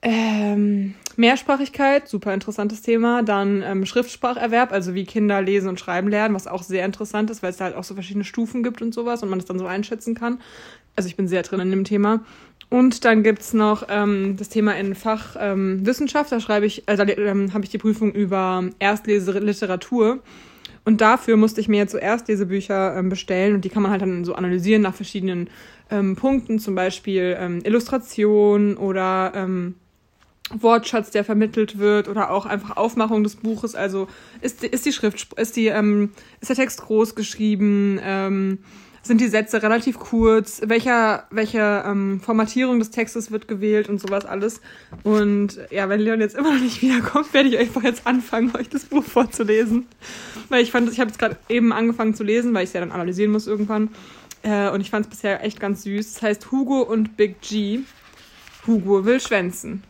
[0.03, 3.23] ähm, Mehrsprachigkeit, super interessantes Thema.
[3.23, 7.43] Dann ähm, Schriftspracherwerb, also wie Kinder lesen und schreiben lernen, was auch sehr interessant ist,
[7.43, 9.59] weil es da halt auch so verschiedene Stufen gibt und sowas und man das dann
[9.59, 10.41] so einschätzen kann.
[10.97, 12.25] Also ich bin sehr drin in dem Thema.
[12.69, 16.33] Und dann gibt's noch ähm, das Thema in Fach ähm, Wissenschaft.
[16.33, 20.21] Da schreibe ich, äh, da ähm, habe ich die Prüfung über Erstlese-Literatur.
[20.85, 24.03] Und dafür musste ich mir jetzt so Erstlesebücher ähm, bestellen und die kann man halt
[24.03, 25.49] dann so analysieren nach verschiedenen
[25.91, 29.77] ähm, Punkten, zum Beispiel ähm, Illustration oder ähm,
[30.59, 33.75] Wortschatz, der vermittelt wird oder auch einfach Aufmachung des Buches.
[33.75, 34.09] Also
[34.41, 36.11] ist, ist die Schrift, ist die, ähm,
[36.41, 38.59] ist der Text groß geschrieben, ähm,
[39.03, 44.25] sind die Sätze relativ kurz, welcher, welche ähm, Formatierung des Textes wird gewählt und sowas
[44.25, 44.61] alles.
[45.03, 48.69] Und ja, wenn Leon jetzt immer noch nicht wiederkommt, werde ich einfach jetzt anfangen, euch
[48.69, 49.87] das Buch vorzulesen.
[50.49, 52.81] Weil ich fand, ich habe es gerade eben angefangen zu lesen, weil ich es ja
[52.81, 53.91] dann analysieren muss irgendwann.
[54.43, 56.17] Äh, und ich fand es bisher echt ganz süß.
[56.17, 57.81] Es heißt Hugo und Big G.
[58.67, 59.83] Hugo will schwänzen.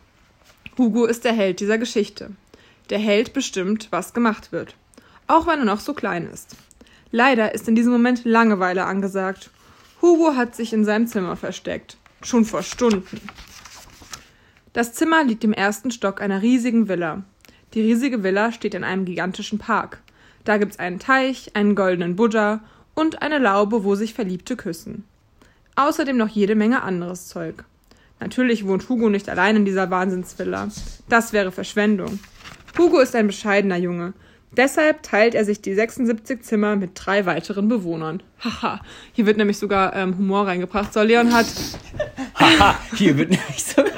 [0.77, 2.31] Hugo ist der Held dieser Geschichte.
[2.89, 4.75] Der Held bestimmt, was gemacht wird.
[5.27, 6.55] Auch wenn er noch so klein ist.
[7.11, 9.51] Leider ist in diesem Moment Langeweile angesagt.
[10.01, 11.97] Hugo hat sich in seinem Zimmer versteckt.
[12.23, 13.21] Schon vor Stunden.
[14.73, 17.23] Das Zimmer liegt im ersten Stock einer riesigen Villa.
[17.75, 20.01] Die riesige Villa steht in einem gigantischen Park.
[20.43, 22.61] Da gibt's einen Teich, einen goldenen Buddha
[22.95, 25.03] und eine Laube, wo sich Verliebte küssen.
[25.75, 27.63] Außerdem noch jede Menge anderes Zeug.
[28.23, 30.69] Natürlich wohnt Hugo nicht allein in dieser Wahnsinnsvilla.
[31.09, 32.19] Das wäre Verschwendung.
[32.77, 34.13] Hugo ist ein bescheidener Junge.
[34.55, 38.23] Deshalb teilt er sich die 76 Zimmer mit drei weiteren Bewohnern.
[38.39, 38.79] Haha,
[39.11, 40.93] hier wird nämlich sogar ähm, Humor reingebracht.
[40.93, 41.47] So, Leon hat.
[42.35, 43.91] Haha, hier wird nämlich sogar.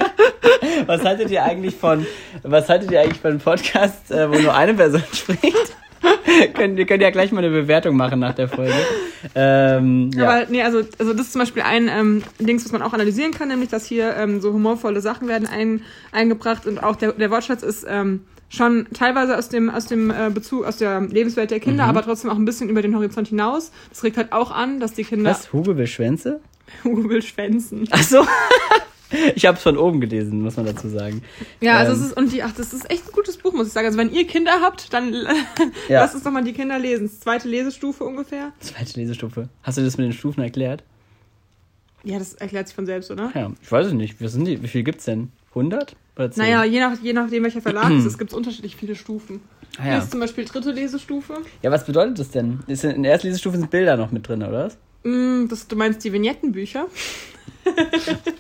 [0.88, 2.07] Was haltet ihr eigentlich von,
[2.41, 5.75] was haltet ihr eigentlich von einem Podcast, äh, wo nur eine Person spricht?
[6.54, 8.74] könnt, ihr könnt ja gleich mal eine Bewertung machen nach der Folge.
[9.34, 10.28] Ähm, ja.
[10.30, 13.32] Aber nee, also, also das ist zum Beispiel ein ähm, Dings, was man auch analysieren
[13.32, 17.32] kann, nämlich dass hier ähm, so humorvolle Sachen werden ein, eingebracht und auch der, der
[17.32, 21.60] Wortschatz ist ähm, schon teilweise aus dem, aus dem äh, Bezug, aus der Lebenswelt der
[21.60, 21.89] Kinder, Mhm.
[21.89, 23.72] aber trotzdem auch ein bisschen über den Horizont hinaus.
[23.89, 25.52] Das regt halt auch an, dass die Kinder Was?
[25.52, 26.39] Hugo will Schwänze?
[26.84, 27.88] Hugo will schwänzen.
[27.91, 28.26] Ach so.
[29.36, 31.21] Ich habe es von oben gelesen, muss man dazu sagen.
[31.62, 31.99] Ja, also Ähm.
[31.99, 33.88] es ist, und die, ach, das ist echt ein gutes Buch, muss ich sagen.
[33.88, 35.13] Also wenn ihr Kinder habt, dann
[35.89, 36.01] Ja.
[36.01, 37.10] lasst uns doch mal die Kinder lesen.
[37.10, 38.51] Zweite Lesestufe ungefähr.
[38.60, 39.49] Zweite Lesestufe.
[39.63, 40.84] Hast du das mit den Stufen erklärt?
[42.04, 43.32] Ja, das erklärt sich von selbst, oder?
[43.34, 44.21] Ja, ich weiß es nicht.
[44.21, 44.62] Was sind die?
[44.62, 45.32] Wie viel gibt's denn?
[45.49, 46.43] 100 oder 10?
[46.43, 49.41] Naja, je, nach, je nachdem, welcher Verlag es ist, gibt es unterschiedlich viele Stufen.
[49.80, 49.97] Ah, Hier ja.
[49.99, 51.34] ist zum Beispiel dritte Lesestufe.
[51.63, 52.60] ja, was bedeutet das denn?
[52.67, 54.78] Ist in der ersten Lesestufe sind Bilder noch mit drin, oder was?
[55.04, 56.88] Mm, das, du meinst die Vignettenbücher?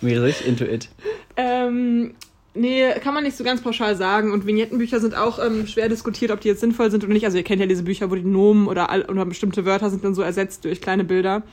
[0.01, 0.89] Wie richtig into it.
[1.37, 2.13] Ähm,
[2.53, 4.31] nee, kann man nicht so ganz pauschal sagen.
[4.31, 7.25] Und Vignettenbücher sind auch ähm, schwer diskutiert, ob die jetzt sinnvoll sind oder nicht.
[7.25, 10.03] Also ihr kennt ja diese Bücher, wo die Nomen oder, all, oder bestimmte Wörter sind
[10.03, 11.43] dann so ersetzt durch kleine Bilder.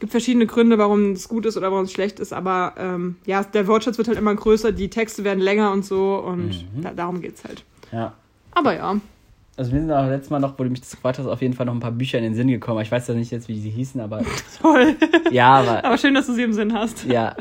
[0.00, 3.44] gibt verschiedene Gründe, warum es gut ist oder warum es schlecht ist, aber ähm, ja,
[3.44, 7.20] der Wortschatz wird halt immer größer, die Texte werden länger und so und da, darum
[7.20, 7.64] geht's halt.
[7.92, 8.14] Ja.
[8.52, 8.98] Aber ja.
[9.60, 11.52] Also mir sind auch letztes Mal noch, wo du mich das gefragt hast, auf jeden
[11.52, 12.80] Fall noch ein paar Bücher in den Sinn gekommen.
[12.80, 14.22] Ich weiß ja nicht jetzt, wie sie hießen, aber
[14.62, 14.96] Toll.
[15.30, 17.04] ja, aber Aber schön, dass du sie im Sinn hast.
[17.04, 17.36] ja.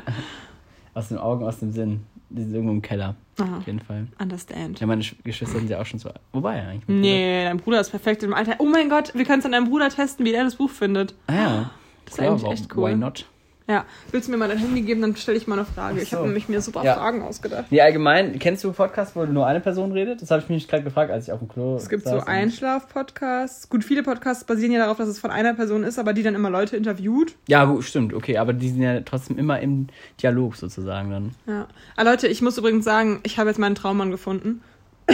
[0.93, 2.01] Aus den Augen, aus dem Sinn.
[2.29, 3.57] Die sind irgendwo im Keller, Aha.
[3.59, 4.07] auf jeden Fall.
[4.21, 4.79] Understand.
[4.81, 6.09] Ja, meine Sch- Geschwister sind ja auch schon so.
[6.33, 6.87] Wobei ja eigentlich.
[6.89, 8.55] Nee, dein Bruder ist perfekt im Alter.
[8.59, 11.15] Oh mein Gott, wir können es an deinem Bruder testen, wie der das Buch findet.
[11.27, 11.69] Ah ja.
[12.05, 12.91] Das ist eigentlich echt cool.
[12.91, 13.25] Why not?
[13.69, 16.01] Ja, willst du mir mal dein Handy geben, dann stelle ich mal eine Frage.
[16.01, 16.17] Ich so.
[16.17, 16.95] habe nämlich mir super Ja.
[16.95, 17.65] Fragen ausgedacht.
[17.69, 20.23] Nee, allgemein, kennst du Podcasts, wo nur eine Person redet?
[20.23, 23.69] Das habe ich mich gerade gefragt, als ich auf dem Klo Es gibt so Einschlaf-Podcasts.
[23.69, 26.33] Gut, viele Podcasts basieren ja darauf, dass es von einer Person ist, aber die dann
[26.33, 27.35] immer Leute interviewt.
[27.47, 29.85] Ja, gut, stimmt, okay, aber die sind ja trotzdem immer im
[30.19, 31.35] Dialog sozusagen dann.
[31.45, 31.67] Ja.
[31.95, 34.63] Ah, Leute, ich muss übrigens sagen, ich habe jetzt meinen Traummann gefunden.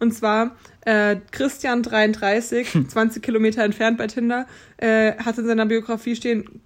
[0.00, 4.46] Und zwar äh, Christian33, 20 Kilometer entfernt bei Tinder,
[4.78, 6.60] äh, hat in seiner Biografie stehen,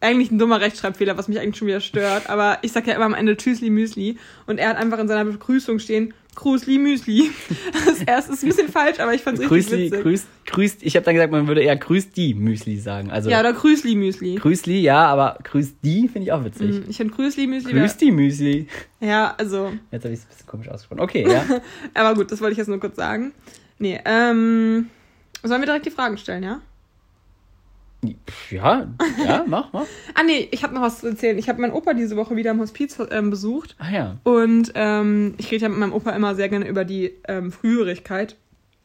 [0.00, 3.06] eigentlich ein dummer Rechtschreibfehler, was mich eigentlich schon wieder stört, aber ich sag ja immer
[3.06, 7.30] am Ende Tschüssli Müsli und er hat einfach in seiner Begrüßung stehen Grüßli Müsli.
[7.86, 10.02] Das erste ist ein bisschen falsch, aber ich fand's richtig Grüßli, witzig.
[10.02, 13.10] grüßt, grüßt, ich habe dann gesagt, man würde eher grüßt die Müsli sagen.
[13.10, 14.34] Also ja, oder Grüßli Müsli.
[14.34, 16.80] Grüßli, ja, aber grüßt die finde ich auch witzig.
[16.84, 17.72] Mm, Ich finde Grüßli Müsli.
[17.72, 18.66] Grüßt die Müsli.
[19.00, 21.00] Ja, also Jetzt habe ich es ein bisschen komisch ausgesprochen.
[21.00, 21.44] Okay, ja.
[21.94, 23.32] Aber gut, das wollte ich jetzt nur kurz sagen.
[23.78, 24.90] Nee, ähm.
[25.44, 26.60] Sollen wir direkt die Fragen stellen, ja?
[28.50, 28.88] Ja,
[29.24, 29.86] ja, mach, mach.
[30.14, 31.38] Ah, nee, ich habe noch was zu erzählen.
[31.38, 33.76] Ich habe meinen Opa diese Woche wieder im Hospiz ähm, besucht.
[33.78, 34.16] Ah ja.
[34.24, 38.36] Und ähm, ich rede ja mit meinem Opa immer sehr gerne über die ähm, Früherigkeit.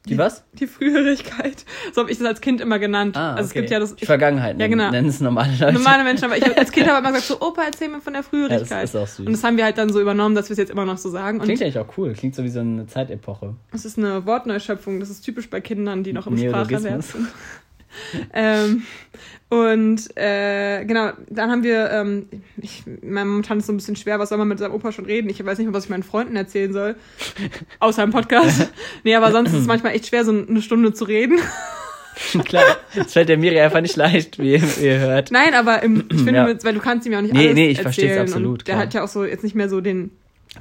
[0.05, 0.43] Die was?
[0.53, 1.65] Die Früherigkeit.
[1.93, 3.17] So habe ich das als Kind immer genannt.
[3.17, 3.59] Ah, also es okay.
[3.59, 3.95] gibt ja das.
[3.95, 4.59] Die Vergangenheit.
[4.59, 4.89] Ja, genau.
[4.91, 5.73] Nennen es normale Leute.
[5.73, 7.99] normale Menschen, aber ich hab, als Kind habe ich immer gesagt, so, Opa, erzähl mir
[7.99, 8.83] von der ja, Früherigkeit.
[8.83, 9.25] das ist auch süß.
[9.27, 11.09] und das haben wir halt dann so übernommen, dass wir es jetzt immer noch so
[11.09, 11.39] sagen.
[11.39, 12.13] Und Klingt eigentlich auch cool.
[12.13, 13.55] Klingt so wie so eine Zeitepoche.
[13.71, 14.99] Das ist eine Wortneuschöpfung.
[14.99, 16.37] Das ist typisch bei Kindern, die noch im.
[16.37, 17.27] Spracherwerb sind.
[18.33, 18.83] ähm,
[19.49, 22.27] und äh, genau, dann haben wir, ähm,
[22.61, 25.05] ich, mein momentan ist so ein bisschen schwer, was soll man mit seinem Opa schon
[25.05, 25.27] reden?
[25.29, 26.95] Ich weiß nicht mehr, was ich meinen Freunden erzählen soll.
[27.79, 28.71] Außer im Podcast.
[29.03, 31.39] nee, aber sonst ist es manchmal echt schwer, so eine Stunde zu reden.
[32.45, 35.31] Klar, das fällt der Miri einfach nicht leicht, wie ihr, wie ihr hört.
[35.31, 36.63] Nein, aber im, ich finde, Ja.
[36.63, 38.27] weil du kannst ihm ja auch nicht Nee, alles nee, ich versteh's erzählen.
[38.27, 38.85] absolut, der klar.
[38.85, 40.11] hat ja auch so jetzt nicht mehr so den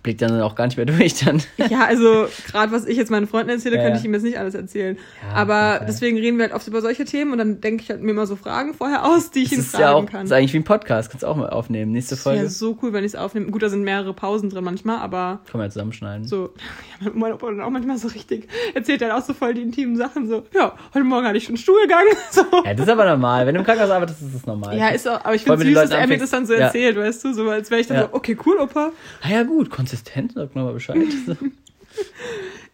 [0.02, 1.40] Blickt dann auch gar nicht mehr durch dann.
[1.70, 4.38] Ja, also gerade was ich jetzt meinen Freunden erzähle, Ja, könnte ich ihm jetzt nicht
[4.38, 4.98] alles erzählen.
[5.22, 5.84] Ja, Aber okay.
[5.88, 8.26] deswegen reden wir halt oft über solche Themen und dann denke ich halt mir immer
[8.26, 10.26] so Fragen vorher aus, die ich Das ihn ist fragen ja auch kann.
[10.26, 11.92] ist eigentlich wie ein Podcast, kannst du auch mal aufnehmen.
[11.92, 13.46] Nächste Folge Ja, so cool, wenn ich es aufnehme.
[13.50, 16.26] Gut, da sind mehrere Pausen drin manchmal, aber kann man ja zusammenschneiden.
[16.28, 16.50] so,
[17.00, 19.96] ja, mein Opa dann auch manchmal so richtig, erzählt dann auch so voll die intimen
[19.96, 22.42] Sachen, so, ja, heute Morgen hatte ich schon Stuhl gegangen, so.
[22.62, 23.46] Ja, das ist aber normal.
[23.46, 24.76] Wenn du im Krankenhaus arbeitest, ist das normal.
[24.76, 26.96] Ja, ist auch, aber ich finde wenn süß, dass er mir das dann so erzählt,
[26.98, 28.90] weißt du, so als wäre ich dann so, okay, cool, Opa.
[29.22, 30.98] Ah ja, gut, konsistent, sag mal Bescheid.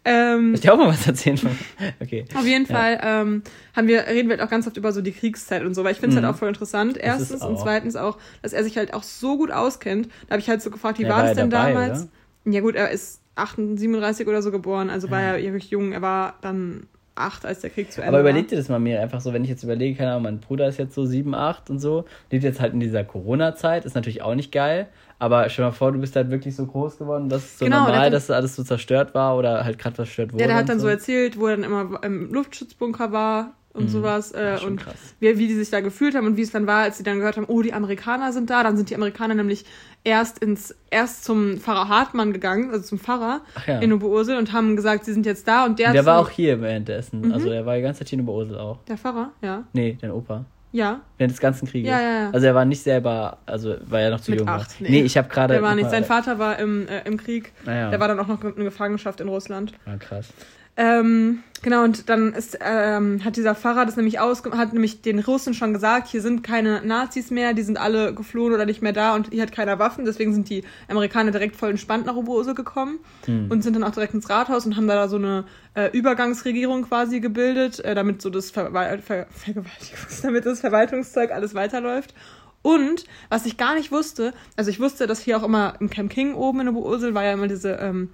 [0.07, 1.35] Ähm, ich dir auch mal was erzählen?
[1.37, 1.57] von-
[1.99, 2.25] Okay.
[2.35, 2.75] Auf jeden Ja.
[2.75, 3.41] Fall ähm,
[3.75, 5.93] haben wir, reden wir halt auch ganz oft über so die Kriegszeit und so, weil
[5.93, 6.25] ich finde es Mhm.
[6.27, 6.97] halt auch voll interessant.
[6.97, 10.07] Erstens und zweitens auch, dass er sich halt auch so gut auskennt.
[10.27, 12.07] Da habe ich halt so gefragt, wie Er war das ja denn dabei, damals?
[12.45, 15.91] Ja gut, er ist 38, 37 oder so geboren, also war er wirklich jung.
[15.91, 19.01] Er war dann acht, als der Krieg zu Ende Aber überleg dir das mal mir
[19.01, 21.69] einfach so, wenn ich jetzt überlege, keine Ahnung, mein Bruder ist jetzt so 7, 8
[21.71, 24.87] und so, lebt jetzt halt in dieser Corona-Zeit, ist natürlich auch nicht geil,
[25.19, 27.65] aber stell dir mal vor, du bist halt wirklich so groß geworden, dass es so
[27.65, 30.41] Genau, normal, dass alles so zerstört war oder halt gerade zerstört wurde.
[30.41, 34.31] Ja, der hat dann so erzählt, wo er dann immer im Luftschutzbunker war und sowas.
[34.31, 34.95] Äh, und krass.
[35.19, 37.17] wie, wie die sich da gefühlt haben und wie es dann war, als sie dann
[37.17, 38.63] gehört haben, oh, die Amerikaner sind da.
[38.63, 39.65] Dann sind die Amerikaner nämlich
[40.05, 43.79] erst ins erst zum Pfarrer Hartmann gegangen, also zum Pfarrer ja.
[43.79, 46.61] in Oberursel und haben gesagt, sie sind jetzt da und der, Der war auch hier
[46.61, 47.31] währenddessen, Mhm.
[47.33, 48.77] also der war die ganze Zeit hier in Oberursel auch.
[48.87, 49.63] der Pfarrer, ja.
[49.73, 50.45] Nee, dein Opa.
[50.75, 51.89] Ja, Während des ganzen Krieges.
[51.89, 52.29] Ja, ja, ja.
[52.31, 54.49] Also er war nicht selber, also war ja noch zu Mit jung.
[54.49, 54.89] acht, nee.
[54.89, 55.01] nee.
[55.03, 55.53] ich habe gerade.
[55.53, 55.89] der war nicht.
[55.89, 57.53] Sein Vater war im, äh, im Krieg.
[57.63, 57.91] Naja.
[57.91, 59.71] Der war dann auch noch in Gefangenschaft in Russland.
[59.85, 60.33] Ah, krass.
[60.77, 65.19] Ähm, genau, und dann ist, ähm, hat dieser Pfarrer das nämlich ausge hat nämlich den
[65.19, 68.91] Russen schon gesagt, hier sind keine Nazis mehr, die sind alle geflohen oder nicht mehr
[68.91, 72.55] da und hier hat keiner Waffen, deswegen sind die Amerikaner direkt voll entspannt nach Oberursel
[72.55, 73.49] gekommen Hm.
[73.49, 77.21] und sind dann auch direkt ins Rathaus und haben da so eine äh, Übergangsregierung quasi
[77.21, 82.13] gebildet, äh, damit so das Ver Ver Vergewaltigungs damit das Verwaltungszeug alles weiterläuft.
[82.61, 86.11] Und was ich gar nicht wusste, also ich wusste, dass hier auch immer im Camp
[86.11, 88.09] King oben in Oberursel war ja immer diese ähm,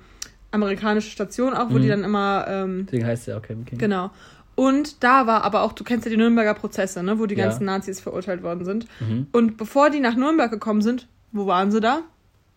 [0.52, 1.82] amerikanische Station auch, wo Mhm.
[1.82, 3.78] die dann immer ähm, Deswegen heißt er auch Kevin King.
[3.80, 4.12] Genau.
[4.56, 7.46] Und da war aber auch, du kennst ja die Nürnberger Prozesse, ne, wo die Ja.
[7.46, 8.86] ganzen Nazis verurteilt worden sind.
[9.00, 9.28] Mhm.
[9.32, 12.02] Und bevor die nach Nürnberg gekommen sind, wo waren sie da?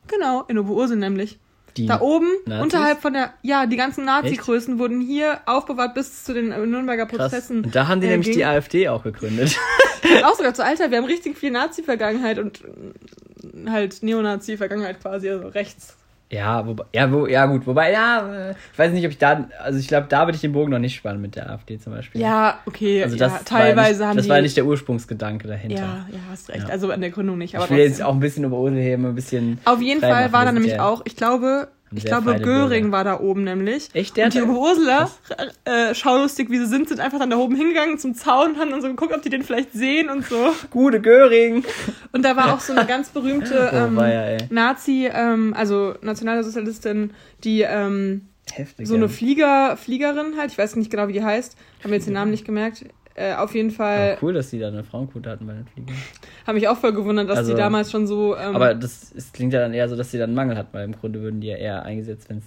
[0.09, 1.39] Genau, in Oberursel nämlich.
[1.77, 2.63] Die Da oben, Nazis?
[2.65, 7.31] unterhalb von der, ja, die ganzen Nazi-Größen wurden hier aufbewahrt bis zu den Nürnberger Krass.
[7.33, 7.65] Prozessen.
[7.65, 8.45] Und da haben die äh, nämlich die.
[8.45, 9.57] AfD auch gegründet.
[10.25, 15.49] auch sogar zu Alter, wir haben richtig viel Nazi-Vergangenheit und äh, halt Neonazi-Vergangenheit quasi, also
[15.49, 15.97] rechts.
[16.35, 17.67] Ja, wobei, ja, wo, ja, gut.
[17.67, 20.53] Wobei, ja, ich weiß nicht, ob ich da, also ich glaube, da würde ich den
[20.53, 22.21] Bogen noch nicht spannen mit der AfD zum Beispiel.
[22.21, 24.31] Ja, okay, also das ja, war teilweise nicht, haben Das die.
[24.31, 25.77] war nicht der Ursprungsgedanke dahinter.
[25.77, 26.67] ja, ja, hast recht.
[26.67, 26.69] Ja.
[26.69, 28.07] Also an der Gründung nicht, aber ich will jetzt trotzdem.
[28.07, 29.59] auch ein bisschen über Ursel heben, ein bisschen.
[29.65, 32.93] Auf jeden Fall war da nämlich auch, ich glaube, ich glaube, Göring Bürger.
[32.97, 33.89] war da oben nämlich.
[33.95, 35.11] Echt, der Und die hat- Oberurseler,
[35.65, 38.83] äh, schaulustig wie sie sind, sind einfach dann da oben hingegangen zum Zaun, haben dann
[38.83, 40.53] so geguckt, ob die den vielleicht sehen und so.
[40.71, 41.65] Gute Göring.
[42.13, 44.39] Und da war auch so eine ganz berühmte Oh, ähm, weia, ey.
[44.51, 47.13] Nazi, ähm, also Nationalsozialistin,
[47.45, 48.87] die ähm, Heftig.
[48.89, 49.09] so eine.
[49.09, 52.31] Flieger, Fliegerin halt, ich weiß nicht genau, wie die heißt, haben mir jetzt den Namen
[52.31, 52.85] nicht gemerkt.
[53.17, 55.95] Äh, auf jeden Fall Aber cool, dass die da eine Frauenquote hatten bei den Fliegern.
[56.47, 58.37] habe mich auch voll gewundert, dass Also- die damals schon so.
[58.37, 60.69] Ähm, Aber das ist, klingt ja dann eher so, dass sie dann einen Mangel hat,
[60.73, 62.45] weil im Grunde würden die ja eher eingesetzt, wenn es.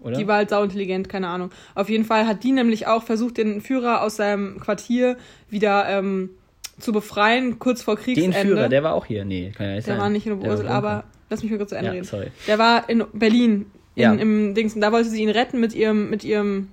[0.00, 0.16] Oder?
[0.16, 1.50] Die war halt sauintelligent, keine Ahnung.
[1.74, 5.16] Auf jeden Fall hat die nämlich auch versucht, den Führer aus seinem Quartier
[5.50, 6.30] wieder ähm,
[6.78, 8.38] zu befreien, kurz vor den Kriegsende.
[8.38, 9.24] Führer, der war auch hier.
[9.24, 10.02] Nee, kann ja nicht Der sein.
[10.02, 12.04] war nicht in Der Oberursel, aber lass mich mal kurz zu Ende Ja, reden.
[12.04, 12.26] sorry.
[12.46, 14.12] Der war in Berlin, in, Ja.
[14.12, 16.68] im Dings, und da wollte sie ihn retten mit ihrem, mit ihrem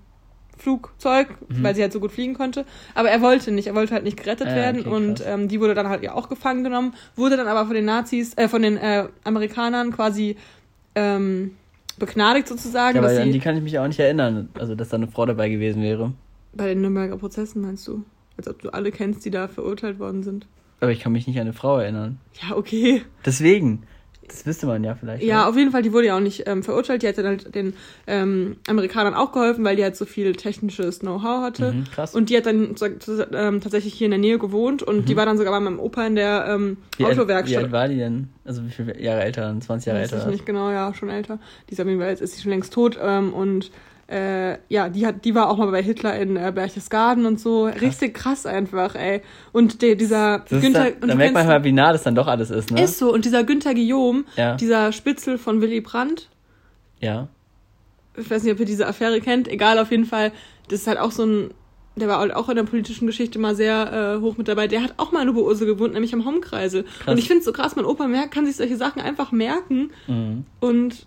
[0.61, 1.63] Flugzeug, Mhm.
[1.63, 2.65] weil sie halt so gut fliegen konnte.
[2.95, 5.59] Aber er wollte nicht, er wollte halt nicht gerettet Ah, werden okay, und ähm, die
[5.59, 8.61] wurde dann halt ja auch gefangen genommen, wurde dann aber von den Nazis, äh, von
[8.61, 10.37] den äh, Amerikanern quasi
[10.95, 11.51] ähm,
[11.97, 14.89] begnadigt sozusagen, Ja, aber an sie die kann ich mich auch nicht erinnern, also dass
[14.89, 16.13] da eine Frau dabei gewesen wäre.
[16.53, 18.03] bei den Nürnberger Prozessen meinst du?
[18.37, 20.47] Als ob du alle kennst, die da verurteilt worden sind.
[20.79, 22.17] Aber ich kann mich nicht an eine Frau erinnern.
[22.41, 23.03] Ja, okay.
[23.25, 23.83] Deswegen.
[24.27, 25.23] Das wüsste man ja vielleicht.
[25.23, 25.49] Ja, oder?
[25.49, 27.03] auf jeden Fall, die wurde ja auch nicht ähm, verurteilt.
[27.03, 27.73] Die hat dann halt den
[28.07, 31.73] ähm, Amerikanern auch geholfen, weil die halt so viel technisches Know-how hatte.
[31.73, 32.15] Mhm, krass.
[32.15, 35.25] Und die hat dann so, ähm, tatsächlich hier in der Nähe gewohnt und die war
[35.25, 37.63] dann sogar bei meinem Opa in der ähm, wie, alt, wie Autowerkstatt.
[37.63, 38.29] alt war die denn?
[38.45, 39.41] Also wie viele Jahre älter?
[39.41, 39.61] dann?
[39.61, 40.25] 20 Jahre Weiß älter?
[40.25, 41.39] ich nicht genau, ja, schon älter.
[41.69, 42.97] Die ist auf jeden Fall, jetzt ist sie schon längst tot.
[43.01, 43.71] Ähm, und
[44.11, 47.65] äh, ja, die hat, die war auch mal bei Hitler in äh, Berchtesgaden und so.
[47.65, 49.21] Richtig krass einfach, ey.
[49.53, 52.27] Und der, dieser Das Günther, da du merkt man mal, wie nah das dann doch
[52.27, 52.83] alles ist, ne?
[52.83, 53.13] Ist so.
[53.13, 54.55] Und dieser Günther Guillaume, Ja.
[54.55, 56.29] dieser Spitzel von Willy Brandt,
[56.99, 57.29] Ja.
[58.17, 60.31] ich weiß nicht, ob ihr diese Affäre kennt, egal, auf jeden Fall,
[60.67, 61.51] das ist halt auch so ein,
[61.95, 64.67] der war halt auch in der politischen Geschichte mal sehr äh, hoch mit dabei.
[64.67, 66.83] Der hat auch mal in Oberursel gewohnt, nämlich am Homkreisel.
[66.83, 67.07] Krass.
[67.07, 69.91] Und ich finde es so krass, mein Opa merkt, kann sich solche Sachen einfach merken
[70.07, 70.45] Mhm.
[70.61, 71.05] und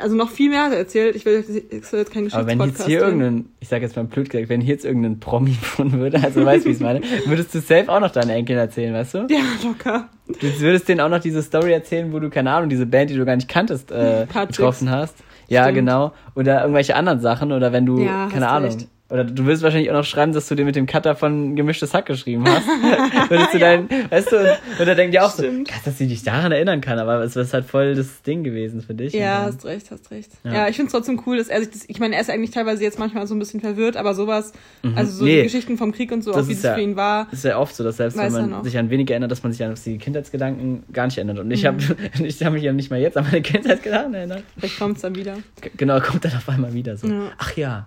[0.00, 1.14] also noch viel mehr erzählt.
[1.16, 3.20] Ich will, ich soll jetzt kein Aber wenn jetzt Geschichtspodcast hier werden.
[3.20, 6.44] irgendein, ich sag jetzt mal blöd gesagt, wenn hier jetzt irgendein Promi von würde, also
[6.44, 9.14] weißt du, wie ich es meine, würdest du safe auch noch deinen Enkeln erzählen, weißt
[9.14, 9.18] du?
[9.28, 10.08] Ja, locker.
[10.26, 13.16] Du würdest denen auch noch diese Story erzählen, wo du, keine Ahnung, diese Band, die
[13.16, 15.16] du gar nicht kanntest, äh, getroffen hast.
[15.48, 15.76] Ja, Stimmt.
[15.76, 16.12] genau.
[16.34, 17.52] Oder irgendwelche anderen Sachen.
[17.52, 18.70] Oder wenn du, Ja, keine Ahnung.
[18.70, 18.86] recht.
[19.10, 21.94] Oder du willst wahrscheinlich auch noch schreiben, dass du dir mit dem Cutter von Gemischtes
[21.94, 22.66] Hack geschrieben hast.
[23.30, 24.46] Würdest du dein, weißt du, und,
[24.80, 25.66] und da denkt ihr auch Stimmt.
[25.66, 28.44] so, krass, dass sie dich daran erinnern kann, aber es ist halt voll das Ding
[28.44, 29.14] gewesen für dich.
[29.14, 30.30] Ja, Und hast recht, hast recht.
[30.44, 30.52] Ja.
[30.52, 32.50] Ja, ich finde es trotzdem cool, dass er sich das, ich meine, er ist eigentlich
[32.50, 34.52] teilweise jetzt manchmal so ein bisschen verwirrt, aber sowas,
[34.94, 35.36] also so Nee.
[35.38, 37.28] die Geschichten vom Krieg und so, Das auch wie das ja- für ihn war.
[37.32, 39.42] Es ist ja oft so, dass selbst er wenn man sich an wenig erinnert, dass
[39.42, 41.38] man sich an die Kindheitsgedanken gar nicht erinnert.
[41.38, 41.66] Und ich Mhm.
[41.68, 41.78] habe
[42.26, 44.42] ich hab mich ja nicht mal jetzt an meine Kindheitsgedanken erinnert.
[44.58, 45.38] Vielleicht kommt es dann wieder.
[45.78, 47.06] Genau, kommt dann auf einmal wieder so.
[47.06, 47.32] Ja.
[47.38, 47.86] Ach ja.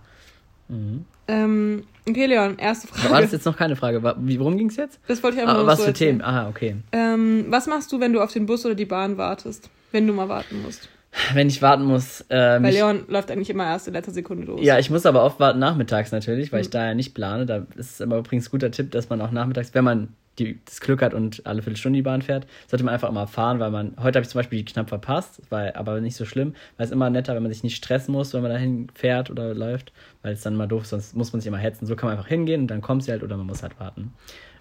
[1.28, 3.14] Ähm, okay, Leon, erste Frage.
[3.14, 4.02] War das jetzt noch keine Frage?
[4.04, 5.00] Worum ging's jetzt?
[5.08, 5.94] Das wollte ich einfach Ah, nur was so für.
[5.94, 6.22] Themen?
[6.22, 6.76] Ah, okay.
[6.92, 9.70] Ähm, was machst du, wenn du auf den Bus oder die Bahn wartest?
[9.92, 10.90] Wenn du mal warten musst.
[11.34, 14.62] Wenn ich warten muss, äh, Weil Leon läuft eigentlich immer erst in letzter Sekunde los.
[14.63, 16.71] ja, ich muss aber oft warten nachmittags natürlich, weil ich Mhm.
[16.71, 17.45] da ja nicht plane.
[17.45, 20.58] Da ist es aber übrigens ein guter Tipp, dass man auch nachmittags, wenn man die,
[20.63, 23.69] das Glück hat und alle Viertelstunde die Bahn fährt, sollte man einfach immer fahren, weil
[23.69, 26.86] man, heute habe ich zum Beispiel die knapp verpasst, war aber nicht so schlimm, weil
[26.86, 29.91] es immer netter, wenn man sich nicht stressen muss, wenn man dahin fährt oder läuft,
[30.24, 31.86] weil es dann mal doof ist, sonst muss man sich immer hetzen.
[31.86, 34.13] So kann man einfach hingehen und dann kommt sie halt oder man muss halt warten.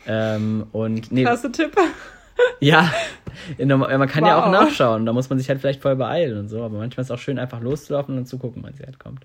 [0.08, 1.76] Ähm, und nee, Klasse Tipp.
[2.60, 2.90] Ja,
[3.58, 4.52] man kann ja auch Wow.
[4.52, 5.06] nachschauen.
[5.06, 6.62] Da muss man sich halt vielleicht voll beeilen und so.
[6.62, 9.24] Aber manchmal ist es auch schön, einfach loszulaufen und zu gucken, wann sie halt kommt.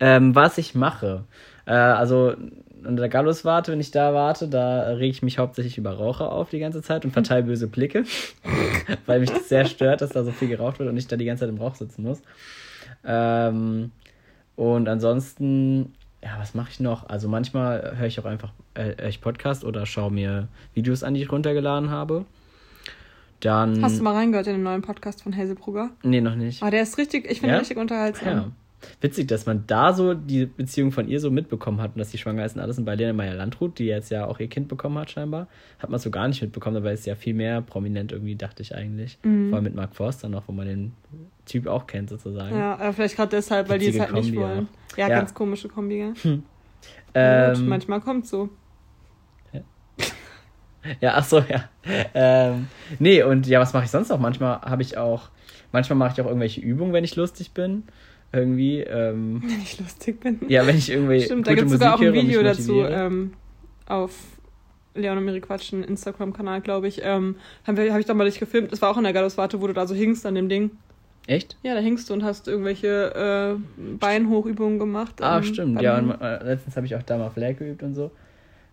[0.00, 1.24] Ähm, was ich mache.
[1.66, 2.34] Äh, also
[2.84, 6.30] an der Gallus warte, wenn ich da warte, da rege ich mich hauptsächlich über Raucher
[6.32, 8.04] auf die ganze Zeit und verteile böse Blicke.
[9.06, 11.24] weil mich das sehr stört, dass da so viel geraucht wird und ich da die
[11.24, 12.20] ganze Zeit im Rauch sitzen muss.
[13.04, 13.90] Ähm,
[14.56, 17.08] und ansonsten, ja, was mache ich noch?
[17.08, 21.22] Also manchmal höre ich auch einfach äh, ich Podcast oder schaue mir Videos an, die
[21.22, 22.24] ich runtergeladen habe.
[23.40, 23.82] Dann.
[23.82, 25.90] Hast du mal reingehört in den neuen Podcast von Hazelbrugger?
[26.02, 26.62] Nee, noch nicht.
[26.62, 27.58] Ah, der ist richtig, ich finde Ja?
[27.60, 28.28] richtig unterhaltsam.
[28.28, 28.50] Ja.
[29.00, 32.18] Witzig, dass man da so die Beziehung von ihr so mitbekommen hat und dass sie
[32.18, 32.76] schwanger ist und alles.
[32.78, 35.98] Und bei Lena Meyer-Landrut, die jetzt ja auch ihr Kind bekommen hat, scheinbar, hat man
[35.98, 36.74] so gar nicht mitbekommen.
[36.74, 39.18] Dabei ist ja viel mehr prominent irgendwie, dachte ich eigentlich.
[39.22, 39.48] Mhm.
[39.48, 40.92] Vor allem mit Mark Forster noch, wo man den
[41.46, 42.54] Typ auch kennt, sozusagen.
[42.54, 44.68] Ja, aber vielleicht gerade deshalb, weil die es halt nicht Kombi wollen.
[44.98, 45.16] Ja, Ja.
[45.18, 46.12] ganz komische Kombi, gell?
[46.22, 46.42] Gut,
[47.14, 48.50] Ähm, manchmal kommt so.
[51.00, 51.68] Ja, ach so, ja.
[52.14, 52.66] Ähm,
[52.98, 54.18] nee, und ja, was mache ich sonst noch?
[54.18, 55.30] Manchmal habe ich auch,
[55.72, 57.84] manchmal mache ich auch irgendwelche Übungen, wenn ich lustig bin.
[58.32, 60.40] Irgendwie, ähm, Wenn ich lustig bin.
[60.48, 63.32] ja, wenn ich irgendwie Stimmt, da gute gibt es sogar auch ein Video dazu ähm,
[63.86, 64.10] auf
[64.96, 67.00] Leon und Miri Quatschen Instagram-Kanal, glaube ich.
[67.04, 68.72] Ähm, Habe hab ich da mal dich gefilmt.
[68.72, 70.72] Das war auch in der Gallus-Warte, wo du da so hingst an dem Ding.
[71.26, 71.56] Echt?
[71.62, 75.22] Ja, da hingst du und hast irgendwelche äh, Beinhochübungen gemacht.
[75.22, 75.80] Ah, ähm, stimmt.
[75.80, 78.10] Ja, und, äh, letztens habe ich auch da mal Flag geübt und so.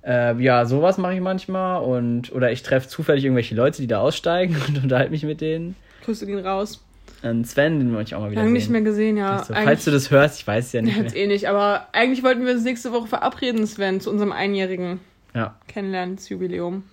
[0.03, 3.99] Äh, ja, sowas mache ich manchmal und oder ich treffe zufällig irgendwelche Leute, die da
[4.01, 5.75] aussteigen und unterhalte mich mit denen.
[6.05, 6.83] Grüße gehen raus.
[7.23, 9.37] Und Sven, den wollte ich auch mal wieder Lange nicht mehr gesehen, ja.
[9.41, 11.23] Ach so, falls du das hörst, ich weiß es ja nicht Jetzt mehr.
[11.23, 14.99] eh nicht, aber eigentlich wollten wir uns nächste Woche verabreden, Sven, zu unserem einjährigen
[15.35, 15.55] Ja.
[15.67, 16.83] Kennenlernensjubiläum.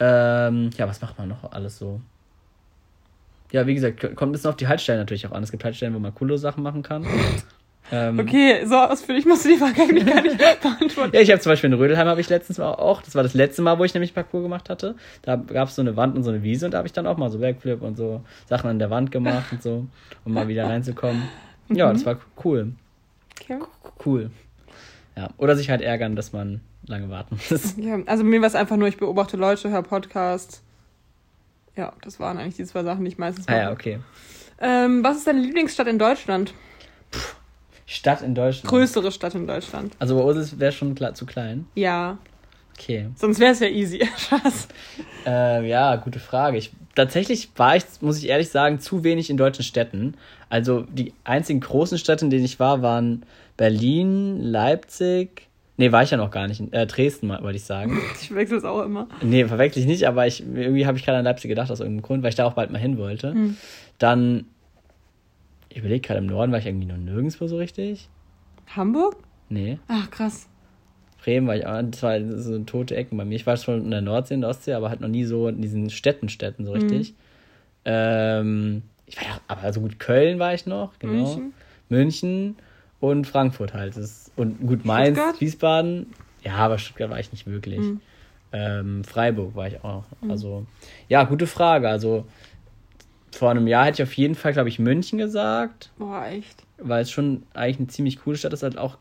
[0.00, 2.00] Ähm, ja, was macht man noch alles so?
[3.52, 5.42] Ja, wie gesagt, kommt ein bisschen auf die Haltestellen natürlich auch an.
[5.44, 7.06] Es gibt Haltestellen, wo man coole Sachen machen kann.
[7.92, 11.14] ähm, Okay, so ausführlich musst du die Frage eigentlich gar nicht beantworten.
[11.14, 13.34] Ja, ich habe zum Beispiel in Rödelheim habe ich letztens mal auch, das war das
[13.34, 14.96] letzte Mal, wo ich nämlich Parcours gemacht hatte.
[15.22, 17.06] Da gab es so eine Wand und so eine Wiese und da habe ich dann
[17.06, 19.86] auch mal so Backflip und so Sachen an der Wand gemacht und so,
[20.24, 21.22] um mal wieder reinzukommen.
[21.68, 22.72] Ja, das war cool.
[23.40, 23.58] Okay.
[24.04, 24.30] Cool.
[25.16, 25.30] Ja.
[25.38, 27.74] Oder sich halt ärgern, dass man lange warten muss.
[27.78, 30.62] Ja, also mir war es einfach nur, ich beobachte Leute, höre Podcast.
[31.76, 33.60] Ja, das waren eigentlich die zwei Sachen, die ich meistens ah mache.
[33.62, 33.98] ja, okay.
[34.60, 36.54] ähm, was ist deine Lieblingsstadt in Deutschland?
[37.86, 38.68] Stadt in Deutschland.
[38.68, 39.94] Größere Stadt in Deutschland.
[39.98, 41.66] Also bei uns wäre schon klar, zu klein.
[41.74, 42.18] Ja,
[42.78, 43.06] Okay.
[43.16, 44.06] sonst wäre es ja easy.
[44.18, 44.68] Spaß.
[45.24, 46.58] Äh, ja, gute Frage.
[46.58, 50.14] Ich, tatsächlich war ich, muss ich ehrlich sagen, zu wenig in deutschen Städten.
[50.50, 53.22] Also die einzigen großen Städte, in denen ich war, waren
[53.56, 55.48] Berlin, Leipzig.
[55.78, 56.62] Nee, war ich ja noch gar nicht.
[56.72, 57.98] Äh, Dresden, mal- wollte ich sagen.
[58.20, 59.08] Ich wechsle es auch immer.
[59.22, 62.02] Nee, verwechsel ich nicht, aber ich, irgendwie habe ich gerade an Leipzig gedacht, aus irgendeinem
[62.02, 63.32] Grund, weil ich da auch bald mal hin wollte.
[63.32, 63.56] Hm.
[63.98, 64.44] Dann,
[65.76, 68.08] ich überlege gerade, im Norden war ich irgendwie noch nirgendwo so richtig.
[68.74, 69.18] Hamburg?
[69.50, 69.78] Nee.
[69.88, 70.48] Ach, krass.
[71.22, 73.34] Bremen war ich auch, das war so tote Ecken bei mir.
[73.34, 75.60] Ich war schon in der Nordsee, in der Ostsee, aber halt noch nie so in
[75.60, 77.14] diesen Städten, Städten so richtig.
[77.84, 81.12] Ähm, ich war ja, aber so gut Köln war ich noch, genau.
[81.12, 81.52] München?
[81.90, 82.56] München
[83.00, 83.98] und Frankfurt halt.
[83.98, 85.40] Das, und gut Mainz, Stuttgart?
[85.42, 86.06] Wiesbaden.
[86.42, 87.80] Ja, aber Stuttgart war ich nicht wirklich.
[87.80, 88.00] Mhm.
[88.52, 90.30] Ähm, Freiburg war ich auch noch.
[90.30, 90.64] Also,
[91.10, 91.90] ja, gute Frage.
[91.90, 92.24] Also,
[93.36, 96.64] vor einem Jahr hätte ich auf jeden Fall, glaube ich, München gesagt Boah, echt.
[96.78, 98.98] weil es schon eigentlich eine ziemlich coole Stadt ist, halt auch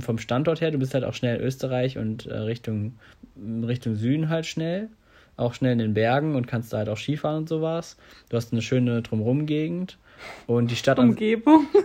[0.00, 0.70] vom Standort her.
[0.70, 2.94] Du bist halt auch schnell in Österreich und äh, Richtung,
[3.36, 4.88] Richtung Süden halt schnell.
[5.36, 7.96] Auch schnell in den Bergen und kannst da halt auch Skifahren und sowas.
[8.28, 9.96] Du hast eine schöne Drumrum-Gegend.
[10.46, 11.66] Und die Stadt Umgebung.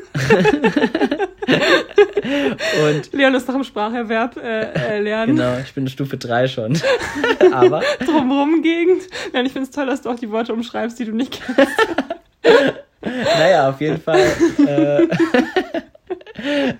[2.87, 5.35] und Leon ist noch im Spracherwerb äh, äh, lernen.
[5.35, 6.79] genau, ich bin in Stufe 3 schon.
[7.51, 9.03] Aber Drumherum Gegend.
[9.33, 11.71] Und ich finde es toll, dass du auch die Worte umschreibst, die du nicht kennst.
[13.01, 14.25] naja, auf jeden Fall.
[14.65, 15.07] Äh,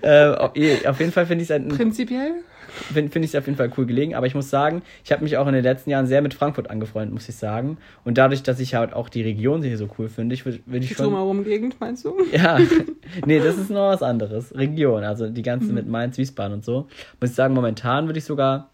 [0.02, 2.42] äh, auf jeden Fall finde ich es ein, Prinzipiell.
[2.74, 5.22] Finde find ich es auf jeden Fall cool gelegen, aber ich muss sagen, ich habe
[5.22, 7.78] mich auch in den letzten Jahren sehr mit Frankfurt angefreundet, muss ich sagen.
[8.04, 10.82] Und dadurch, dass ich halt auch die Region hier so cool finde, ich würde würd
[10.82, 11.06] ich Die schon.
[11.06, 12.14] Drumherum Gegend, meinst du?
[12.32, 12.58] Ja,
[13.26, 14.54] nee, das ist noch was anderes.
[14.56, 15.74] Region, also die ganze Mhm.
[15.74, 16.88] mit Mainz, Wiesbaden und so.
[17.20, 18.70] Muss ich sagen, momentan würde ich sogar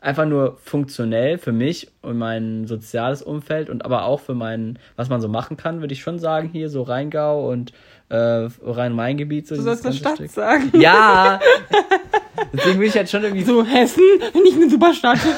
[0.00, 5.08] einfach nur funktionell für mich und mein soziales Umfeld und aber auch für mein, was
[5.08, 7.72] man so machen kann, würde ich schon sagen, hier so Rheingau und
[8.10, 8.16] äh,
[8.62, 9.46] Rhein-Main-Gebiet.
[9.46, 10.30] So Du sollst eine Stadt Stück.
[10.30, 10.70] sagen.
[10.78, 11.40] Ja!
[12.52, 14.02] Deswegen würde ich halt schon irgendwie So, Hessen,
[14.42, 15.18] nicht eine super Stadt.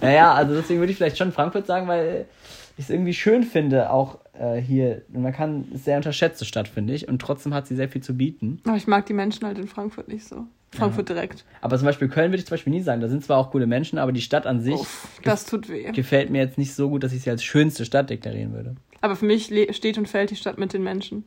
[0.00, 2.24] Naja, also deswegen würde ich vielleicht schon Frankfurt sagen, weil
[2.78, 5.02] ich es irgendwie schön finde, auch äh, hier.
[5.12, 7.08] Man kann, ist sehr unterschätzte Stadt, finde ich.
[7.08, 8.60] Und trotzdem hat sie sehr viel zu bieten.
[8.66, 10.44] Aber ich mag die Menschen halt in Frankfurt nicht so.
[10.72, 11.44] Frankfurt direkt.
[11.60, 13.00] Aber zum Beispiel Köln würde ich zum Beispiel nie sagen.
[13.00, 15.90] Da sind zwar auch coole Menschen, aber die Stadt an sich Uff, das tut weh.
[15.92, 18.76] gefällt mir jetzt nicht so gut, dass ich sie als schönste Stadt deklarieren würde.
[19.00, 21.24] Aber für mich steht und fällt die Stadt mit den Menschen.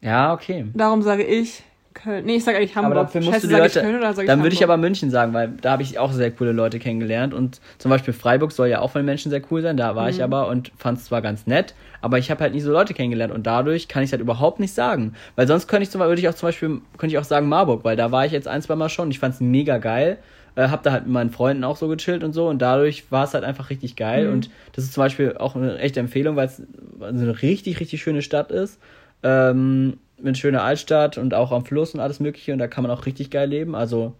[0.00, 0.66] Ja, okay.
[0.74, 1.62] Darum sage ich
[1.96, 2.24] Köln.
[2.24, 3.06] Nee, ich sage eigentlich Aber Hamburg.
[3.06, 3.80] dafür musst Scheiße, du die Leute.
[3.80, 6.12] Köln oder sage ich Dann würde ich aber München sagen, weil da habe ich auch
[6.12, 7.34] sehr coole Leute kennengelernt.
[7.34, 9.76] Und zum Beispiel Freiburg soll ja auch von den Menschen sehr cool sein.
[9.76, 10.10] Da war Mhm.
[10.10, 12.94] ich aber und fand es zwar ganz nett, aber ich habe halt nie so Leute
[12.94, 15.14] kennengelernt und dadurch kann ich halt überhaupt nicht sagen.
[15.34, 17.48] Weil sonst könnte ich zum Beispiel, würde ich auch zum Beispiel, könnte ich auch sagen
[17.48, 19.10] Marburg, weil da war ich jetzt ein, zwei Mal schon.
[19.10, 20.18] Ich fand es mega geil.
[20.54, 23.24] Äh, hab da halt mit meinen Freunden auch so gechillt und so und dadurch war
[23.24, 24.26] es halt einfach richtig geil.
[24.28, 24.32] Mhm.
[24.32, 26.62] Und das ist zum Beispiel auch eine echte Empfehlung, weil es
[27.00, 28.80] eine richtig, richtig schöne Stadt ist.
[29.22, 32.82] Ähm, mit einer schönen Altstadt und auch am Fluss und alles Mögliche und da kann
[32.82, 33.74] man auch richtig geil leben.
[33.74, 34.14] Also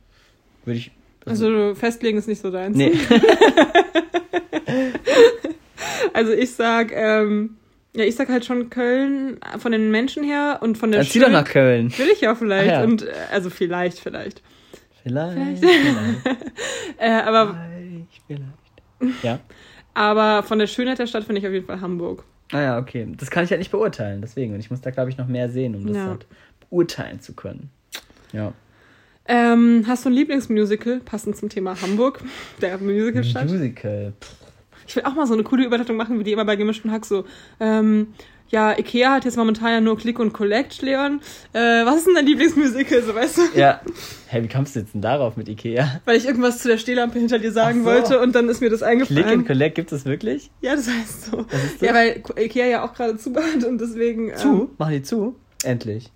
[0.65, 0.91] würde ich.
[1.25, 2.77] Also festlegen ist nicht so deins.
[2.77, 2.93] Nee.
[6.17, 7.59] Also ich sag, ähm,
[7.95, 11.19] ja, ich sag halt schon Köln von den Menschen her und von der Dann zieh
[11.19, 11.93] doch nach Köln.
[11.99, 12.71] Will ich ja vielleicht.
[12.71, 12.85] Ach ja.
[12.85, 14.43] Und äh, also vielleicht, vielleicht.
[15.03, 15.37] Vielleicht.
[15.37, 15.65] Vielleicht.
[15.65, 16.47] Vielleicht.
[16.99, 18.23] Äh, aber, vielleicht,
[18.99, 19.23] vielleicht.
[19.23, 19.41] Ja.
[19.93, 22.25] aber von der Schönheit der Stadt finde ich auf jeden Fall Hamburg.
[22.53, 23.07] Ah ja, okay.
[23.17, 24.55] Das kann ich halt nicht beurteilen, deswegen.
[24.55, 26.07] Und ich muss da, glaube ich, noch mehr sehen, um das Ja.
[26.07, 26.27] halt
[26.71, 27.71] beurteilen zu können.
[28.33, 28.53] Ja.
[29.29, 32.23] Ähm, hast du ein Lieblingsmusical, passend zum Thema Hamburg,
[32.61, 33.49] der Musicalstadt?
[33.49, 34.13] Musical.
[34.87, 37.05] Ich will auch mal so eine coole Überleitung machen, wie die immer bei gemischten Hack
[37.05, 37.25] so.
[37.59, 38.09] Ähm,
[38.49, 41.21] ja, Ikea hat jetzt momentan ja nur Click und Collect, Leon.
[41.53, 43.43] Äh, was ist denn dein Lieblingsmusical, so weißt du?
[43.55, 43.81] Ja.
[44.29, 46.01] Hey, wie kommst du jetzt denn darauf mit Ikea?
[46.05, 47.87] Weil ich irgendwas zu der Stehlampe hinter dir sagen so.
[47.87, 49.23] wollte und dann ist mir das eingefallen.
[49.23, 50.51] Click and Collect gibt es wirklich?
[50.61, 51.41] Ja, das heißt so.
[51.41, 51.89] Ist das?
[51.89, 54.31] Ja, weil Ikea ja auch gerade zu hat und deswegen.
[54.31, 54.71] Ähm, Zu?
[54.79, 55.37] Machen die zu?
[55.65, 56.11] Endlich.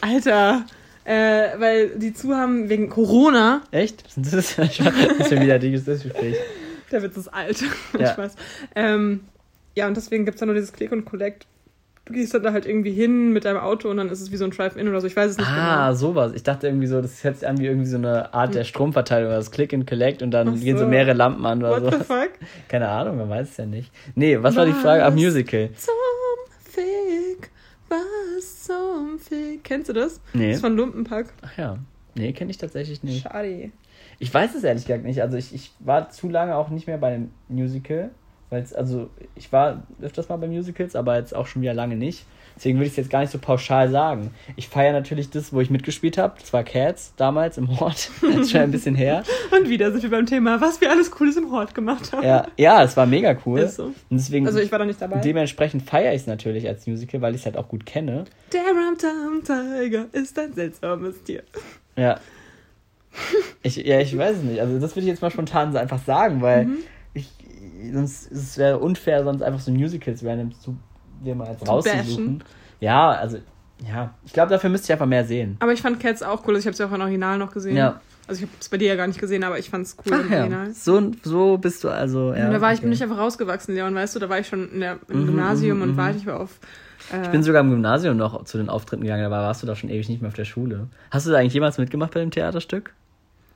[0.00, 0.64] Alter.
[1.04, 3.62] Äh, weil die zu haben wegen Corona.
[3.70, 4.04] Echt?
[4.16, 6.36] Das ist, schon wieder ein dickes Gespräch.
[6.90, 7.62] Der Witz ist alt.
[7.98, 8.12] Ja.
[8.12, 8.34] Spaß.
[8.74, 9.20] Ähm,
[9.76, 11.46] ja, und deswegen gibt's da nur dieses Click und Collect.
[12.06, 14.36] Du gehst dann da halt irgendwie hin mit deinem Auto und dann ist es wie
[14.36, 15.06] so ein Drive-In oder so.
[15.08, 15.98] Ich weiß es nicht Ah, genau.
[15.98, 16.32] sowas.
[16.34, 19.30] Ich dachte irgendwie so, das hört sich an wie irgendwie so eine Art der Stromverteilung,
[19.30, 20.54] das Click and Collect und dann Hm.
[20.56, 20.88] Ach gehen so so.
[20.90, 21.98] mehrere Lampen an oder What so.
[21.98, 22.30] the fuck?
[22.68, 23.90] Keine Ahnung, man weiß es ja nicht.
[24.14, 25.02] Nee, was war die Frage?
[25.04, 25.14] Ah, Was?
[25.14, 25.68] Musical.
[25.74, 25.94] Zum
[26.60, 27.50] Fick.
[27.88, 29.64] Was zum Fick.
[29.64, 30.20] Kennst du das?
[30.32, 30.48] Nee.
[30.48, 31.26] Das ist von Lumpenpack.
[31.42, 31.78] Ach ja.
[32.14, 33.22] Nee, kenne ich tatsächlich nicht.
[33.24, 33.70] Schade.
[34.18, 35.20] Ich weiß es ehrlich gesagt nicht.
[35.22, 38.10] Also ich, ich war zu lange auch nicht mehr bei einem Musical.
[38.50, 41.96] Weil es, also ich war öfters mal bei Musicals, aber jetzt auch schon wieder lange
[41.96, 42.24] nicht.
[42.54, 44.30] Deswegen würde ich es jetzt gar nicht so pauschal sagen.
[44.56, 46.36] Ich feiere natürlich das, wo ich mitgespielt habe.
[46.40, 48.08] Das war Cats damals im Hort.
[48.22, 49.24] Das ist schon ein bisschen her.
[49.50, 52.24] Und wieder sind wir beim Thema, was wir alles Cooles im Hort gemacht haben.
[52.24, 53.58] Ja, ja, es war mega cool.
[53.60, 53.86] Ist so.
[53.86, 55.18] Und deswegen, Also ich war da nicht dabei.
[55.20, 58.24] dementsprechend feiere ich es natürlich als Musical, weil ich es halt auch gut kenne.
[58.54, 61.42] Der Ramtam Tiger ist ein seltsames Tier.
[61.96, 62.18] Ja.
[63.62, 64.60] Ich, ja, ich weiß es nicht.
[64.60, 66.76] Also das würde ich jetzt mal spontan so einfach sagen, weil Mhm.
[67.92, 70.76] Sonst es wäre unfair, sonst einfach so Musicals random zu
[71.24, 72.42] dir mal rauszusuchen.
[72.80, 73.38] Ja, also
[73.86, 75.56] ja, ich glaube, dafür müsste ich einfach mehr sehen.
[75.60, 76.54] Aber ich fand Cats auch cool.
[76.54, 77.76] Also ich habe sie auch im Original noch gesehen.
[77.76, 78.00] Ja.
[78.28, 80.12] Also ich habe es bei dir ja gar nicht gesehen, aber ich fand es cool
[80.14, 80.70] im Ach ja, Original.
[80.72, 82.32] so, so bist du also.
[82.34, 82.86] Ja, und da war ich okay.
[82.86, 85.26] bin ich einfach rausgewachsen, Leon, weißt du, da war ich schon in der, im Mhm,
[85.26, 85.96] Gymnasium mhm, und mhm.
[85.96, 86.58] war ich war auf.
[87.12, 89.76] Äh, Ich bin sogar im Gymnasium noch zu den Auftritten gegangen, da warst du doch
[89.76, 90.88] schon ewig nicht mehr auf der Schule.
[91.12, 92.94] Hast du da eigentlich jemals mitgemacht bei dem Theaterstück?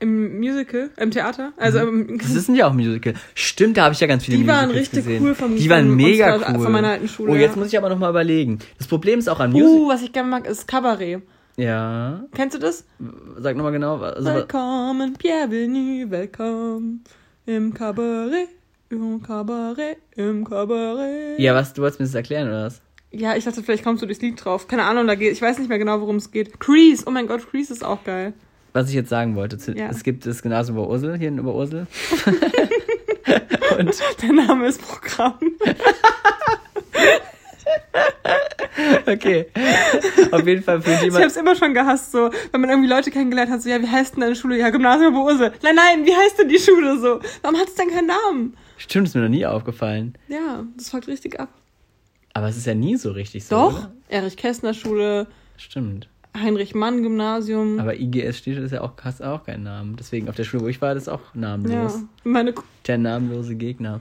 [0.00, 1.52] Im Musical, im Theater.
[1.58, 3.14] Also im, Das ist ja auch ein Musical.
[3.34, 5.22] Stimmt, da habe ich ja ganz viele Die waren Musicals richtig gesehen.
[5.24, 6.62] cool vom- Die waren von mega unserer- cool.
[6.64, 8.58] von meiner alten Schule, Oh, jetzt muss ich aber noch mal überlegen.
[8.78, 9.74] Das Problem ist auch an Musicals.
[9.78, 11.20] uh, was ich gerne mag, ist Cabaret.
[11.56, 12.24] Ja.
[12.34, 12.84] Kennst du das?
[13.38, 13.98] Sag nochmal genau.
[13.98, 17.04] Also, Willkommen, bienvenue, willkommen
[17.44, 18.48] im Cabaret,
[18.88, 21.38] im Cabaret, im Cabaret.
[21.38, 22.80] ja, was, du wolltest mir das erklären, oder was?
[23.12, 24.68] Ja, ich dachte, vielleicht kommst du durchs Lied drauf.
[24.68, 26.58] Keine Ahnung, da geht, ich weiß nicht mehr genau, worum es geht.
[26.60, 28.32] Crease, oh mein Gott, Crease ist auch geil.
[28.72, 29.56] Was ich jetzt sagen wollte.
[29.76, 29.88] Ja.
[29.90, 31.86] Es gibt das Gymnasium Oberursel, hier in Oberursel.
[33.78, 35.38] Und Der Name ist Programm.
[39.06, 39.46] Okay.
[40.30, 41.24] Auf jeden Fall für Ich jemand.
[41.24, 44.14] hab's immer schon gehasst, so, wenn man irgendwie Leute kennengelernt hat, so, ja, wie heißt
[44.14, 44.58] denn deine Schule?
[44.58, 45.52] Ja, Gymnasium Boose.
[45.62, 47.20] Nein, nein, wie heißt denn die Schule so?
[47.42, 48.56] Warum hat es denn keinen Namen?
[48.78, 50.14] Stimmt, ist mir noch nie aufgefallen.
[50.28, 51.48] Ja, das folgt richtig ab.
[52.32, 53.54] Aber es ist ja nie so richtig so.
[53.56, 53.92] Doch, Oder?
[54.08, 56.08] Erich Kästner Schule, Stimmt.
[56.36, 57.80] Heinrich Mann Gymnasium.
[57.80, 59.96] Aber IGS steht, ist ja auch, hast auch keinen Namen.
[59.96, 62.02] Deswegen auf der Schule, wo ich war, das ist auch ja, namenlos.
[62.24, 62.54] meine,
[62.86, 64.00] Der namenlose Gegner.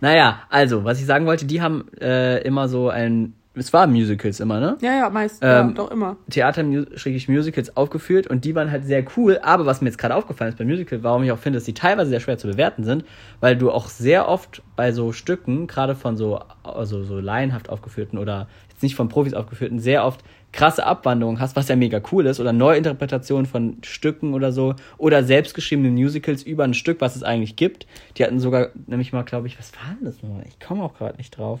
[0.00, 3.34] Naja, also, was ich sagen wollte, die haben äh, immer so ein.
[3.54, 4.78] Es waren Musicals immer, ne?
[4.80, 6.16] ja, ja, meist, Ähm, ja, doch immer.
[6.30, 9.40] Theater-Musicals aufgeführt und die waren halt sehr cool.
[9.42, 11.74] Aber was mir jetzt gerade aufgefallen ist beim Musical, warum ich auch finde, dass die
[11.74, 13.04] teilweise sehr schwer zu bewerten sind,
[13.40, 18.18] weil du auch sehr oft bei so Stücken, gerade von so, also so laienhaft aufgeführten
[18.18, 20.20] oder jetzt nicht von Profis aufgeführten, sehr oft
[20.52, 25.22] krasse Abwandlungen hast, was ja mega cool ist, oder Neuinterpretationen von Stücken oder so, oder
[25.22, 27.86] selbstgeschriebene Musicals über ein Stück, was es eigentlich gibt.
[28.16, 30.44] Die hatten sogar, nämlich mal, glaube ich, was war denn das nochmal?
[30.48, 31.60] Ich komme auch gerade nicht drauf,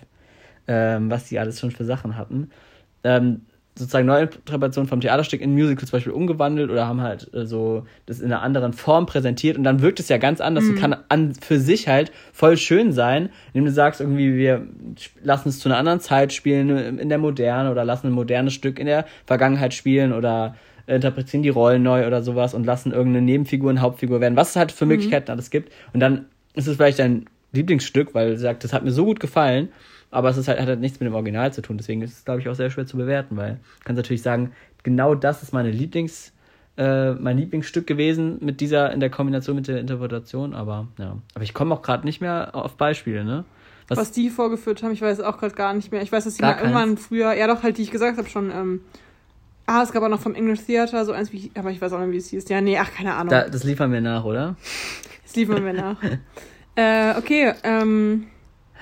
[0.66, 2.50] ähm, was die alles schon für Sachen hatten.
[3.04, 3.42] Ähm,
[3.80, 8.20] sozusagen Neuinterpretation vom Theaterstück in Musical zum Beispiel umgewandelt oder haben halt äh, so das
[8.20, 9.58] in einer anderen Form präsentiert.
[9.58, 12.92] Und dann wirkt es ja ganz anders und kann an für sich halt voll schön
[12.92, 14.66] sein, indem du sagst irgendwie, wir
[15.22, 18.78] lassen es zu einer anderen Zeit spielen, in der Moderne oder lassen ein modernes Stück
[18.78, 20.54] in der Vergangenheit spielen oder
[20.86, 24.56] interpretieren die Rollen neu oder sowas und lassen irgendeine Nebenfigur eine Hauptfigur werden, was es
[24.56, 25.72] halt für Möglichkeiten alles gibt.
[25.92, 29.20] Und dann ist es vielleicht dein Lieblingsstück, weil du sagst, das hat mir so gut
[29.20, 29.68] gefallen,
[30.10, 31.76] aber es ist halt, hat halt nichts mit dem Original zu tun.
[31.76, 34.52] Deswegen ist es, glaube ich, auch sehr schwer zu bewerten, weil du kannst natürlich sagen,
[34.82, 36.32] genau das ist meine Lieblings,
[36.76, 41.16] äh, mein Lieblingsstück gewesen mit dieser, in der Kombination mit der Interpretation, aber ja.
[41.34, 43.44] Aber ich komme auch gerade nicht mehr auf Beispiele, ne?
[43.88, 46.00] Was, Was die vorgeführt haben, ich weiß auch gerade gar nicht mehr.
[46.00, 48.28] Ich weiß, dass sie Gar mal irgendwann früher, ja doch, halt, die ich gesagt habe
[48.28, 48.80] schon, ähm,
[49.66, 51.98] ah, es gab auch noch vom English Theater so eins, wie, aber ich weiß auch
[52.00, 52.48] nicht, wie es hieß.
[52.48, 53.30] Ja, nee, ach, keine Ahnung.
[53.30, 54.56] da, das liefern wir nach, oder?
[55.24, 55.96] Das liefern wir nach.
[56.76, 58.26] äh, okay, ähm,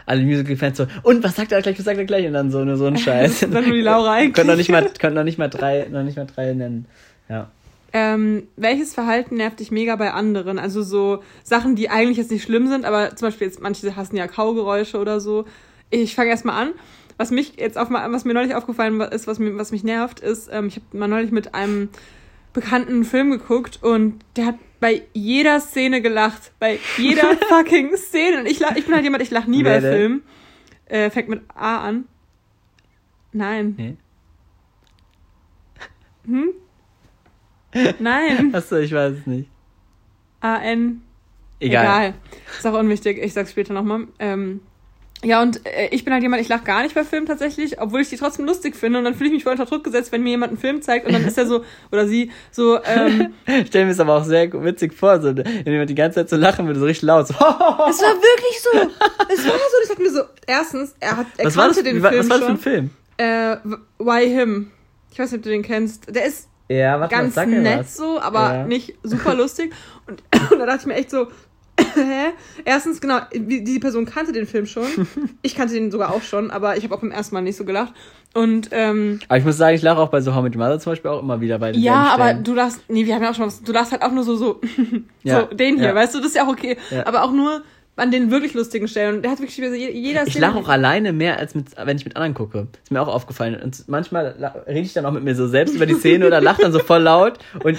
[0.08, 2.26] Alle Musical-Fans so, und was sagt er gleich, was sagt er gleich?
[2.26, 3.40] Und dann so, nur so ein Scheiß.
[3.40, 4.34] Dann nur die Laura eigentlich.
[4.34, 6.86] Können noch nicht mal, können noch nicht mal drei, noch nicht mal drei nennen.
[7.28, 7.50] Ja.
[7.92, 10.58] ähm, welches Verhalten nervt dich mega bei anderen?
[10.58, 14.16] Also so Sachen, die eigentlich jetzt nicht schlimm sind, aber zum Beispiel jetzt, manche hassen
[14.16, 15.44] ja Kaugeräusche oder so.
[15.90, 16.70] Ich fange erstmal an.
[17.18, 20.48] Was mich jetzt auf was mir neulich aufgefallen ist, was, mir, was mich nervt, ist,
[20.52, 21.88] ähm, ich habe mal neulich mit einem
[22.52, 26.52] bekannten Film geguckt und der hat bei jeder Szene gelacht.
[26.58, 28.40] Bei jeder fucking Szene.
[28.40, 29.92] Und ich, lach, ich bin halt jemand, ich lache nie Wer bei denn?
[29.92, 30.22] Filmen.
[30.86, 32.04] Äh, fängt mit A an.
[33.32, 33.74] Nein.
[33.76, 33.96] Nee.
[36.26, 36.50] Hm?
[37.98, 38.54] Nein.
[38.54, 39.50] Achso, ich weiß es nicht.
[40.40, 41.02] A-N.
[41.60, 41.84] Egal.
[41.84, 42.14] Egal.
[42.56, 43.18] Ist auch unwichtig.
[43.18, 44.06] Ich sag's später nochmal.
[44.18, 44.60] Ähm,
[45.24, 48.00] ja, und äh, ich bin halt jemand, ich lache gar nicht bei Filmen tatsächlich, obwohl
[48.00, 48.98] ich die trotzdem lustig finde.
[49.00, 51.06] Und dann fühle ich mich voll unter Druck gesetzt, wenn mir jemand einen Film zeigt
[51.06, 54.24] und dann ist er so, oder sie, so, ähm, Ich stelle mir es aber auch
[54.24, 57.26] sehr witzig vor, so, wenn jemand die ganze Zeit so lachen würde, so richtig laut.
[57.28, 58.78] So, Es war wirklich so.
[59.32, 59.76] Es war so.
[59.82, 62.10] Ich dachte mir so, erstens, er hat, er was, war das, kannte den wie war,
[62.12, 62.62] Film was war das für ein schon.
[62.62, 62.90] Film?
[63.18, 63.56] Äh,
[63.98, 64.70] Why Him?
[65.10, 66.14] Ich weiß nicht, ob du den kennst.
[66.14, 67.96] Der ist Ja, warte, ganz nett was.
[67.96, 68.64] so, aber Ja.
[68.66, 69.72] nicht super lustig.
[70.06, 71.26] Und, und da dachte ich mir echt so?
[72.64, 74.86] Erstens, genau, die die Person kannte den Film schon.
[75.42, 77.64] Ich kannte den sogar auch schon, aber ich habe auch beim ersten Mal nicht so
[77.64, 77.92] gelacht.
[78.34, 80.78] Und ähm, Aber ich muss sagen, ich lache auch bei so How Met Your Mother
[80.78, 83.30] zum Beispiel auch immer wieder bei den ja, aber du lachst, nee, wir haben ja
[83.30, 84.60] auch schon was, du lachst halt auch nur so, so,
[85.22, 85.94] Ja, so den hier, ja.
[85.94, 86.76] weißt du, das ist ja auch okay.
[86.90, 87.06] Ja.
[87.06, 87.62] Aber auch nur
[87.98, 89.16] an den wirklich lustigen Stellen.
[89.16, 92.04] Und der hat wirklich je- jeder Ich lache auch alleine mehr, als mit, wenn ich
[92.04, 92.66] mit anderen gucke.
[92.82, 93.56] Ist mir auch aufgefallen.
[93.62, 94.34] Und manchmal
[94.66, 96.78] rede ich dann auch mit mir so selbst über die Szene oder lache dann so
[96.78, 97.34] voll laut.
[97.62, 97.78] Und äh,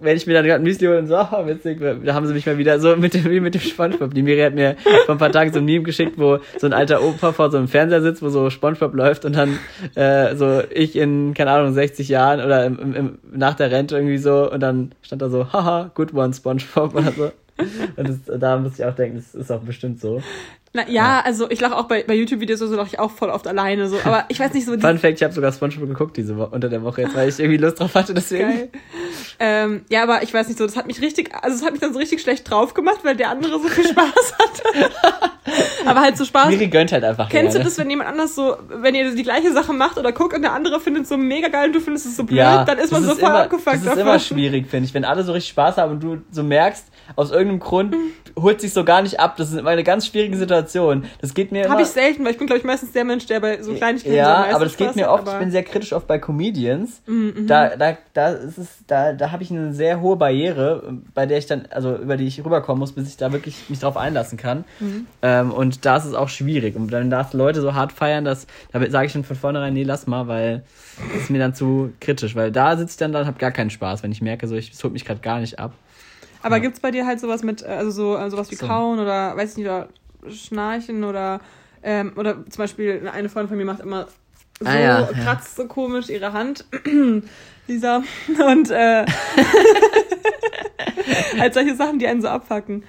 [0.00, 2.34] wenn ich mir dann gerade ein Müsli hole und so, oh, witzig, da haben sie
[2.34, 4.12] mich mal wieder so mit dem, wie mit dem Spongebob.
[4.14, 6.72] Die Miri hat mir vor ein paar Tagen so ein Meme geschickt, wo so ein
[6.72, 9.58] alter Opa vor so einem Fernseher sitzt, wo so Spongebob läuft und dann
[9.94, 14.18] äh, so ich in, keine Ahnung, 60 Jahren oder im, im, nach der Rente irgendwie
[14.18, 17.30] so und dann stand da so, haha, good one, Spongebob oder so.
[17.96, 20.22] Und das, da muss ich auch denken, das ist auch bestimmt so.
[20.72, 23.30] Na, ja, also ich lache auch bei, bei YouTube-Videos so, so lache ich auch voll
[23.30, 23.96] oft alleine so.
[24.04, 26.68] Aber ich weiß nicht so, Fun Fact, ich habe sogar SpongeBob geguckt diese Woche, unter
[26.68, 28.48] der Woche jetzt, weil ich irgendwie Lust drauf hatte, deswegen.
[28.50, 28.68] Geil.
[29.38, 31.80] Ähm, ja, aber ich weiß nicht so, das hat mich richtig, also es hat mich
[31.80, 34.90] dann so richtig schlecht drauf gemacht, weil der andere so viel Spaß hatte.
[35.86, 36.48] aber halt so Spaß.
[36.48, 37.64] Miri gönnt halt einfach Kennst du gerne.
[37.70, 40.52] das, wenn jemand anders so, wenn ihr die gleiche Sache macht oder guckt und der
[40.52, 42.92] andere findet es so mega geil und du findest es so blöd, Ja, dann ist
[42.92, 44.00] man so voll abgefuckt Das ist davon.
[44.02, 44.92] immer schwierig, finde ich.
[44.94, 46.84] Wenn alle so richtig Spaß haben und du so merkst,
[47.14, 47.94] aus irgendeinem Grund
[48.38, 49.36] holt sich so gar nicht ab.
[49.36, 51.04] Das ist immer eine ganz schwierige Situation.
[51.20, 53.40] Das geht mir Habe ich selten, weil ich bin, glaube ich, meistens der Mensch, der
[53.40, 56.18] bei so Kleinigkeiten ja, aber das geht mir oft, ich bin sehr kritisch oft bei
[56.18, 57.02] Comedians.
[57.06, 61.26] Mhm, Da, da, da ist es, da, da habe ich eine sehr hohe Barriere, bei
[61.26, 63.96] der ich dann, also über die ich rüberkommen muss, bis ich da wirklich mich drauf
[63.96, 64.64] einlassen kann.
[64.80, 65.06] Mhm.
[65.22, 66.76] Ähm, und da ist es auch schwierig.
[66.76, 69.82] Und dann darfst Leute so hart feiern, dass, da sage ich schon von vornherein, nee,
[69.82, 70.62] lass mal, weil
[71.12, 72.34] das ist mir dann zu kritisch.
[72.34, 74.56] Weil da sitze ich dann da und habe gar keinen Spaß, wenn ich merke, so,
[74.56, 75.72] ich, es holt mich gerade gar nicht ab.
[76.46, 76.62] Aber Ja.
[76.62, 78.66] gibt's bei dir halt sowas mit, äh, also so, äh, sowas wie So.
[78.66, 79.88] Kauen oder, weiß ich nicht, oder
[80.30, 81.40] Schnarchen oder,
[81.82, 84.06] ähm, oder zum Beispiel eine Freundin von mir macht immer
[84.60, 85.08] so Ah, ja, ja.
[85.22, 86.64] kratzt so komisch ihre Hand.
[87.66, 88.02] Lisa.
[88.48, 89.04] Und äh,
[91.38, 92.84] halt solche Sachen, die einen so abfacken.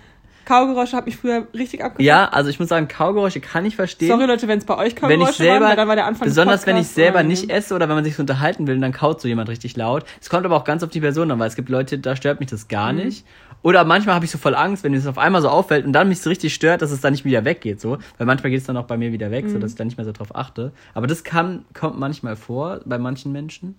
[0.46, 2.06] Kaugeräusche hat mich früher richtig abgefuckt.
[2.06, 4.08] Ja, also ich muss sagen, Kaugeräusche kann ich verstehen.
[4.08, 6.06] Sorry Leute, wenn es bei euch wenn Kaugeräusche ich selber, waren, weil dann war der
[6.06, 7.42] Anfang besonders wenn ich selber unangenehm.
[7.42, 10.06] nicht esse oder wenn man sich so unterhalten will, dann kaut so jemand richtig laut.
[10.22, 12.40] Es kommt aber auch ganz auf die Person an, weil es gibt Leute, da stört
[12.40, 13.00] mich das gar Mhm.
[13.00, 13.26] nicht.
[13.64, 16.08] Oder manchmal habe ich so voll Angst, wenn es auf einmal so auffällt und dann
[16.08, 17.98] mich so richtig stört, dass es dann nicht wieder weggeht, so.
[18.18, 19.50] Weil manchmal geht es dann auch bei mir wieder weg, Mhm.
[19.50, 20.72] so dass ich dann nicht mehr so drauf achte.
[20.94, 23.76] Aber das kann, kommt manchmal vor bei manchen Menschen.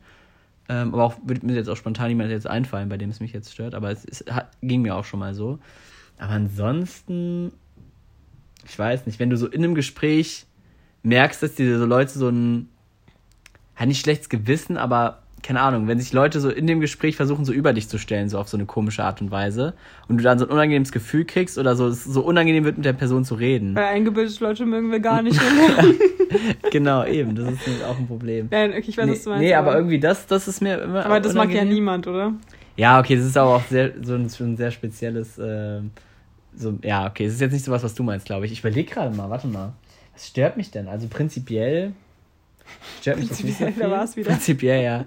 [0.68, 3.32] Ähm, aber auch würde mir jetzt auch spontan niemand jetzt einfallen, bei dem es mich
[3.32, 3.74] jetzt stört.
[3.74, 5.58] Aber es, es hat, ging mir auch schon mal so.
[6.18, 7.52] Aber ansonsten,
[8.66, 10.44] ich weiß nicht, wenn du so in einem Gespräch
[11.04, 12.68] merkst, dass diese so Leute so ein,
[13.78, 17.44] ja, nicht schlechtes Gewissen, aber keine Ahnung, wenn sich Leute so in dem Gespräch versuchen,
[17.44, 19.74] so über dich zu stellen, so auf so eine komische Art und Weise,
[20.08, 22.92] und du dann so ein unangenehmes Gefühl kriegst oder so, so unangenehm wird, mit der
[22.92, 23.74] Person zu reden.
[23.74, 25.40] Weil eingebildete Leute mögen wir gar nicht.
[26.70, 28.48] genau, eben, das ist nämlich auch ein Problem.
[28.50, 29.42] Nein, okay, ich weiß, Nee, was du meinst.
[29.42, 31.04] nee, aber irgendwie das, das ist mir immer.
[31.06, 31.74] aber das mag ja unangenehm.
[31.74, 32.32] niemand, oder?
[32.76, 35.90] Ja, okay, das ist aber auch sehr, so ein, so ein sehr spezielles, ähm,
[36.54, 38.52] so, ja, okay, es ist jetzt nicht sowas, was du meinst, glaube ich.
[38.52, 39.72] Ich überlege gerade mal, warte mal.
[40.14, 40.88] Was stört mich denn?
[40.88, 41.92] Also prinzipiell
[43.00, 43.74] stört mich das nicht so viel.
[43.82, 44.30] da war's wieder.
[44.30, 45.04] Prinzipiell, ja.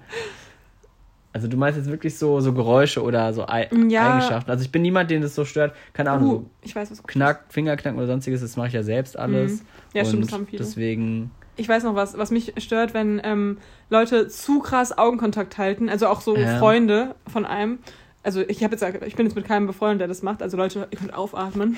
[1.34, 4.12] Also du meinst jetzt wirklich so, so Geräusche oder so Ei Ja.
[4.12, 4.50] Eigenschaften.
[4.50, 5.74] Also ich bin niemand, den das so stört.
[5.94, 8.82] Keine Ahnung, Uh, so ich weiß, was Knack, Fingerknacken oder sonstiges, das mache ich ja
[8.82, 9.60] selbst alles.
[9.62, 9.66] Mhm.
[9.94, 10.62] Ja, stimmt, Und das haben viele.
[10.62, 13.56] Deswegen, Ich weiß noch was, was mich stört, wenn ähm,
[13.88, 16.58] Leute zu krass Augenkontakt halten, also auch so Ja.
[16.58, 17.78] Freunde von einem.
[18.24, 20.42] Also ich habe jetzt, ich bin jetzt mit keinem befreundet, der das macht.
[20.42, 21.76] Also Leute, ihr könnt aufatmen.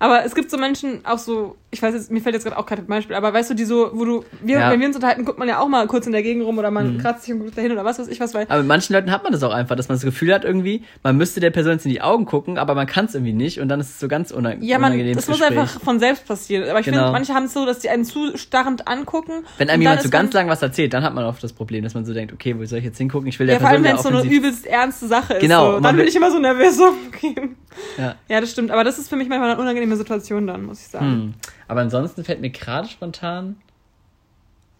[0.00, 2.66] Aber es gibt so Menschen, auch so, ich weiß jetzt, mir fällt jetzt gerade auch
[2.66, 4.70] kein Beispiel, aber weißt du, die so, wo du, wir, Ja.
[4.70, 6.72] wenn wir uns unterhalten, guckt man ja auch mal kurz in der Gegend rum oder
[6.72, 6.98] man Mhm.
[6.98, 9.10] kratzt sich und guckt dahin oder was weiß ich was, weil Aber mit manchen Leuten
[9.12, 11.74] hat man das auch einfach, dass man das Gefühl hat irgendwie, man müsste der Person
[11.74, 14.00] jetzt in die Augen gucken, aber man kann es irgendwie nicht und dann ist es
[14.00, 15.14] so ganz unang ja, man, unangenehm.
[15.14, 16.68] das muss einfach von selbst passieren.
[16.68, 16.98] Aber ich Genau.
[16.98, 19.44] finde, manche haben es so, dass die einen zu starrend angucken.
[19.58, 21.94] Wenn einem jemand so ganz lang was erzählt, dann hat man oft das Problem, dass
[21.94, 23.28] man so denkt, okay, wo soll ich jetzt hingucken?
[23.28, 25.40] Ich will der Ja, vor allem, wenn es so ja eine übelst ernste Sache ist.
[25.40, 25.83] Genau, So.
[25.84, 26.78] Dann bin will- ich immer so nervös.
[27.08, 27.50] Okay.
[27.96, 28.14] Ja.
[28.28, 28.70] Ja, das stimmt.
[28.70, 31.06] Aber das ist für mich manchmal eine unangenehme Situation dann, muss ich sagen.
[31.06, 31.34] Hm.
[31.68, 33.56] Aber ansonsten fällt mir gerade spontan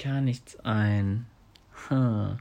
[0.03, 1.27] gar nichts ein.
[1.89, 2.37] Hm.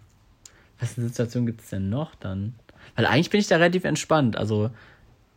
[0.79, 2.55] Was für Situation gibt es denn noch dann?
[2.95, 4.35] Weil eigentlich bin ich da relativ entspannt.
[4.37, 4.69] Also,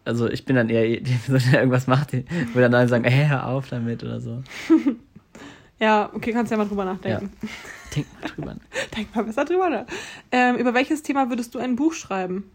[0.04, 2.24] also ich bin dann eher die Person, die irgendwas macht, die-
[2.54, 4.42] wo dann alle sagen, hey, hör auf damit oder so.
[5.78, 7.30] Ja, okay, kannst ja mal drüber nachdenken.
[7.94, 8.54] Denk mal drüber.
[8.54, 8.60] nach.
[8.96, 9.84] Denk mal besser drüber nach.
[10.32, 12.50] Ähm, über welches Thema würdest du ein Buch schreiben?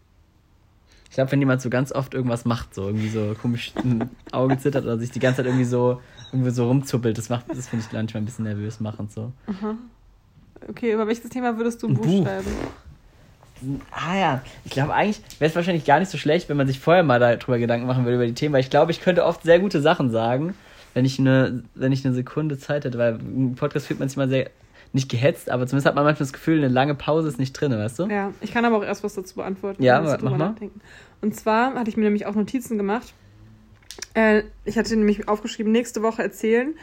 [1.12, 4.56] Ich glaube, wenn jemand so ganz oft irgendwas macht, so irgendwie so komisch ein Auge
[4.56, 6.00] zittert oder sich die ganze Zeit irgendwie so
[6.32, 9.30] irgendwie so rumzuppelt, das macht, das finde ich manchmal ein bisschen nervös machend so.
[10.70, 12.24] Okay, über welches Thema würdest du ein, Ein Buch, Buch.
[12.24, 12.46] schreiben?
[13.90, 16.80] Ah ja, ich glaube eigentlich wäre es wahrscheinlich gar nicht so schlecht, wenn man sich
[16.80, 19.42] vorher mal darüber Gedanken machen würde über die Themen, weil ich glaube, ich könnte oft
[19.42, 20.54] sehr gute Sachen sagen,
[20.94, 24.16] wenn ich eine, wenn ich eine Sekunde Zeit hätte, weil im Podcast fühlt man sich
[24.16, 24.48] mal sehr
[24.92, 27.72] nicht gehetzt, aber zumindest hat man manchmal das Gefühl, eine lange Pause ist nicht drin,
[27.72, 28.06] weißt du?
[28.06, 29.82] Ja, ich kann aber auch erst was dazu beantworten.
[29.82, 30.38] Ja, wir mach mal.
[30.38, 30.80] nachdenken.
[31.20, 33.14] Und zwar hatte ich mir nämlich auch Notizen gemacht.
[34.14, 36.74] Äh, ich hatte nämlich aufgeschrieben, nächste Woche erzählen.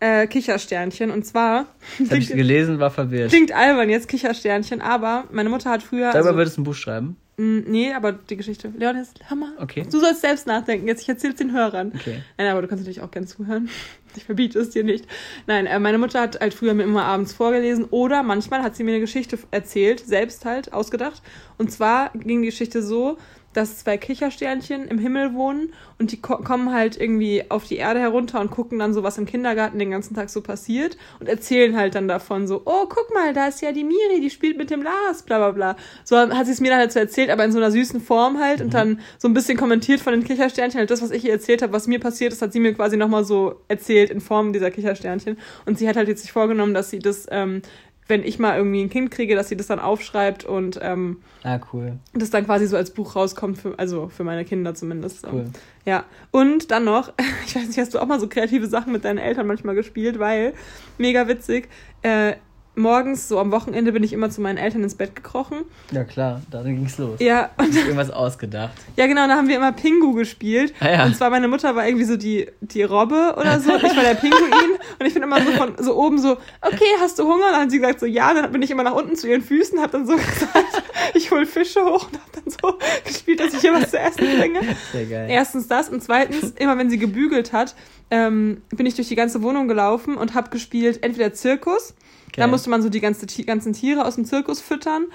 [0.00, 1.10] Äh, Kichersternchen.
[1.10, 1.66] Und zwar
[1.98, 3.30] Das habe ich gelesen, war verwirrt.
[3.30, 6.10] klingt albern jetzt Kichersternchen, aber meine Mutter hat früher.
[6.12, 7.16] Darüber also- würdest du ein Buch schreiben?
[7.36, 8.72] Mm, Nee, aber die Geschichte.
[8.76, 9.52] Leon, hör mal.
[9.58, 9.86] Okay.
[9.90, 10.86] Du sollst selbst nachdenken.
[10.86, 11.92] Jetzt, ich erzähl's den Hörern.
[11.94, 12.22] Okay.
[12.38, 13.68] Nein, aber du kannst natürlich auch gerne zuhören.
[14.16, 15.08] Ich verbiete es dir nicht.
[15.48, 18.84] Nein, äh, meine Mutter hat halt früher mir immer abends vorgelesen oder manchmal hat sie
[18.84, 21.20] mir eine Geschichte erzählt, selbst halt, ausgedacht.
[21.58, 23.18] Und zwar ging die Geschichte so,
[23.54, 28.00] dass zwei Kichersternchen im Himmel wohnen und die ko kommen halt irgendwie auf die Erde
[28.00, 31.76] herunter und gucken dann so, was im Kindergarten den ganzen Tag so passiert und erzählen
[31.76, 34.70] halt dann davon so, oh, guck mal, da ist ja die Miri, die spielt mit
[34.70, 35.76] dem Lars, bla bla bla.
[36.04, 38.40] So hat sie es mir dann halt so erzählt, aber in so einer süßen Form
[38.40, 41.32] halt und dann so ein bisschen kommentiert von den Kichersternchen, halt das, was ich ihr
[41.32, 44.52] erzählt habe, was mir passiert ist, hat sie mir quasi nochmal so erzählt in Form
[44.52, 45.38] dieser Kichersternchen.
[45.64, 47.62] Und sie hat halt jetzt sich vorgenommen, dass sie das, ähm,
[48.06, 51.58] wenn ich mal irgendwie ein Kind kriege, dass sie das dann aufschreibt und ähm, Ah,
[51.72, 51.98] cool.
[52.12, 55.26] das dann quasi so als Buch rauskommt, für, also für meine Kinder zumindest.
[55.30, 55.46] Cool.
[55.86, 57.12] Ja, und dann noch,
[57.46, 60.18] ich weiß nicht, hast du auch mal so kreative Sachen mit deinen Eltern manchmal gespielt,
[60.18, 60.52] weil,
[60.98, 61.68] mega witzig,
[62.02, 62.34] äh,
[62.76, 65.58] morgens, so am Wochenende, bin ich immer zu meinen Eltern ins Bett gekrochen.
[65.92, 67.20] Ja klar, dann ging's los.
[67.20, 68.72] Ja, und Irgendwas ausgedacht.
[68.96, 70.74] ja, genau, da haben wir immer Pingu gespielt.
[70.80, 71.04] Ah, ja.
[71.04, 73.74] Und zwar meine Mutter war irgendwie so die, die Robbe oder so.
[73.76, 74.40] Ich war der Pinguin.
[74.98, 77.46] und ich bin immer so von so oben so, okay, hast du Hunger?
[77.46, 78.34] Und dann hat sie gesagt so, ja.
[78.34, 80.82] Dann bin ich immer nach unten zu ihren Füßen, hab dann so gesagt,
[81.14, 84.38] ich hol Fische hoch und hab dann so gespielt, dass ich ihr was zu essen
[84.38, 84.60] bringe.
[84.92, 85.26] Sehr geil.
[85.30, 87.74] Erstens das und zweitens, immer wenn sie gebügelt hat,
[88.10, 91.94] ähm, bin ich durch die ganze Wohnung gelaufen und hab gespielt entweder Zirkus,
[92.36, 92.48] da Geil.
[92.48, 95.06] musste man so die ganze, ganzen Tiere aus dem Zirkus füttern,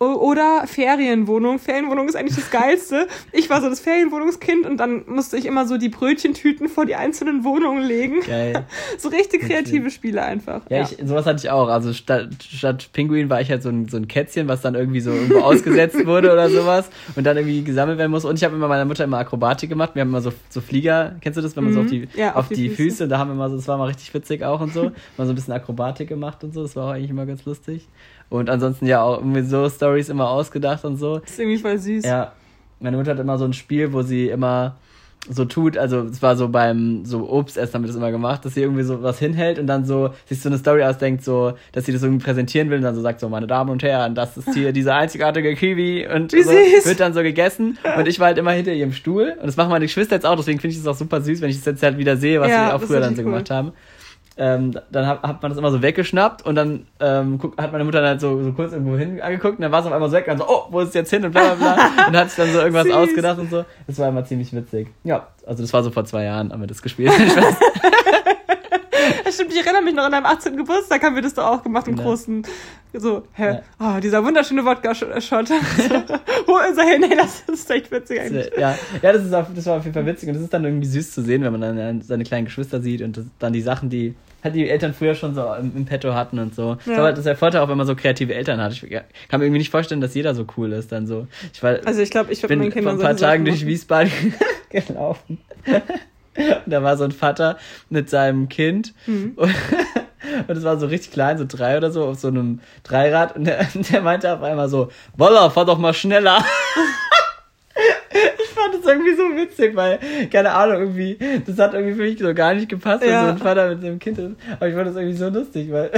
[0.00, 1.58] Oder Ferienwohnung.
[1.58, 3.08] Ferienwohnung ist eigentlich das Geilste.
[3.32, 6.94] Ich war so das Ferienwohnungskind und dann musste ich immer so die Brötchentüten vor die
[6.94, 8.20] einzelnen Wohnungen legen.
[8.26, 8.64] Geil.
[8.98, 10.62] So richtig kreative Spiele einfach.
[10.70, 10.82] Ja, ja.
[10.84, 11.68] Ich, sowas hatte ich auch.
[11.68, 15.00] Also statt, statt Pinguin war ich halt so ein, so ein Kätzchen, was dann irgendwie
[15.00, 18.24] so irgendwo ausgesetzt wurde oder sowas und dann irgendwie gesammelt werden muss.
[18.24, 19.94] Und ich habe immer meiner Mutter immer Akrobatik gemacht.
[19.94, 21.76] Wir haben immer so, so Flieger, kennst du das, wenn man mhm.
[21.76, 22.82] so auf die, ja, auf, auf die, die Füße.
[22.82, 24.90] Füße, da haben wir mal so, das war mal richtig witzig auch und so.
[25.16, 26.62] Mal so ein bisschen Akrobatik gemacht und so.
[26.62, 27.88] Das war auch eigentlich immer ganz lustig.
[28.30, 31.18] Und ansonsten ja auch irgendwie so Stories immer ausgedacht und so.
[31.18, 32.04] Das ist irgendwie voll süß.
[32.04, 32.32] Ja.
[32.80, 34.76] Meine Mutter hat immer so ein Spiel, wo sie immer
[35.30, 38.54] so tut, also es war so beim so Obstessen haben wir das immer gemacht, dass
[38.54, 41.84] sie irgendwie so was hinhält und dann so sich so eine Story ausdenkt, so, dass
[41.84, 44.36] sie das irgendwie präsentieren will und dann so sagt so, meine Damen und Herren, das
[44.36, 48.38] ist hier diese einzigartige Kiwi und so, wird dann so gegessen und ich war halt
[48.38, 50.86] immer hinter ihrem Stuhl und das machen meine Geschwister jetzt auch, deswegen finde ich es
[50.86, 53.00] auch super süß, wenn ich das jetzt halt wieder sehe, was ja, sie auch früher
[53.00, 53.30] dann so cool.
[53.30, 53.72] gemacht haben
[54.38, 57.84] ähm, dann hat, hat man das immer so weggeschnappt und dann ähm, guck, hat meine
[57.84, 60.08] Mutter dann halt so, so kurz irgendwo hin angeguckt und dann war es auf einmal
[60.08, 62.16] so weg und so, oh, wo ist es jetzt hin und bla bla bla und
[62.16, 62.94] hat sich dann so irgendwas Süß.
[62.94, 63.64] ausgedacht und so.
[63.86, 64.88] Das war immer ziemlich witzig.
[65.02, 67.12] Ja, also das war so vor zwei Jahren, haben wir das gespielt.
[69.32, 70.56] Stimmt, ich erinnere mich noch an deinem 18.
[70.56, 72.02] Geburtstag haben wir das doch auch gemacht im ja.
[72.02, 72.46] großen.
[72.94, 73.46] So, hä?
[73.46, 73.62] Ja.
[73.78, 75.22] Oh, dieser wunderschöne Wodka-Shot.
[75.22, 75.34] So,
[76.46, 77.02] wo ist er hin?
[77.02, 78.50] Nee, das ist echt witzig eigentlich.
[78.58, 80.64] Ja, ja das, ist auf, das war auf jeden Fall witzig und das ist dann
[80.64, 83.60] irgendwie süß zu sehen, wenn man dann seine kleinen Geschwister sieht und das, dann die
[83.60, 86.78] Sachen, die hat die Eltern früher schon so im, im Petto hatten und so.
[86.86, 86.98] Ja.
[86.98, 88.72] Aber das ist der Vorteil auch, wenn man so kreative Eltern hat.
[88.72, 91.26] Ich kann mir irgendwie nicht vorstellen, dass jeder so cool ist dann so.
[91.52, 94.12] Ich war, also ich glaube, ich bin vor ein paar Tagen durch Wiesbaden
[94.70, 95.38] gelaufen.
[96.64, 97.58] Und da war so ein Vater
[97.90, 98.94] mit seinem Kind.
[99.06, 99.32] Mhm.
[99.36, 99.54] Und,
[100.48, 103.36] und es war so richtig klein, so drei oder so, auf so einem Dreirad.
[103.36, 106.42] Und der, der meinte auf einmal so, Wolla, fahr doch mal schneller
[108.58, 109.98] fand das irgendwie so witzig, weil,
[110.30, 113.08] keine Ahnung, irgendwie, das hat irgendwie für mich so gar nicht gepasst, ja.
[113.08, 114.36] wenn so ein Vater mit seinem Kind ist.
[114.56, 115.90] Aber ich fand das irgendwie so lustig, weil.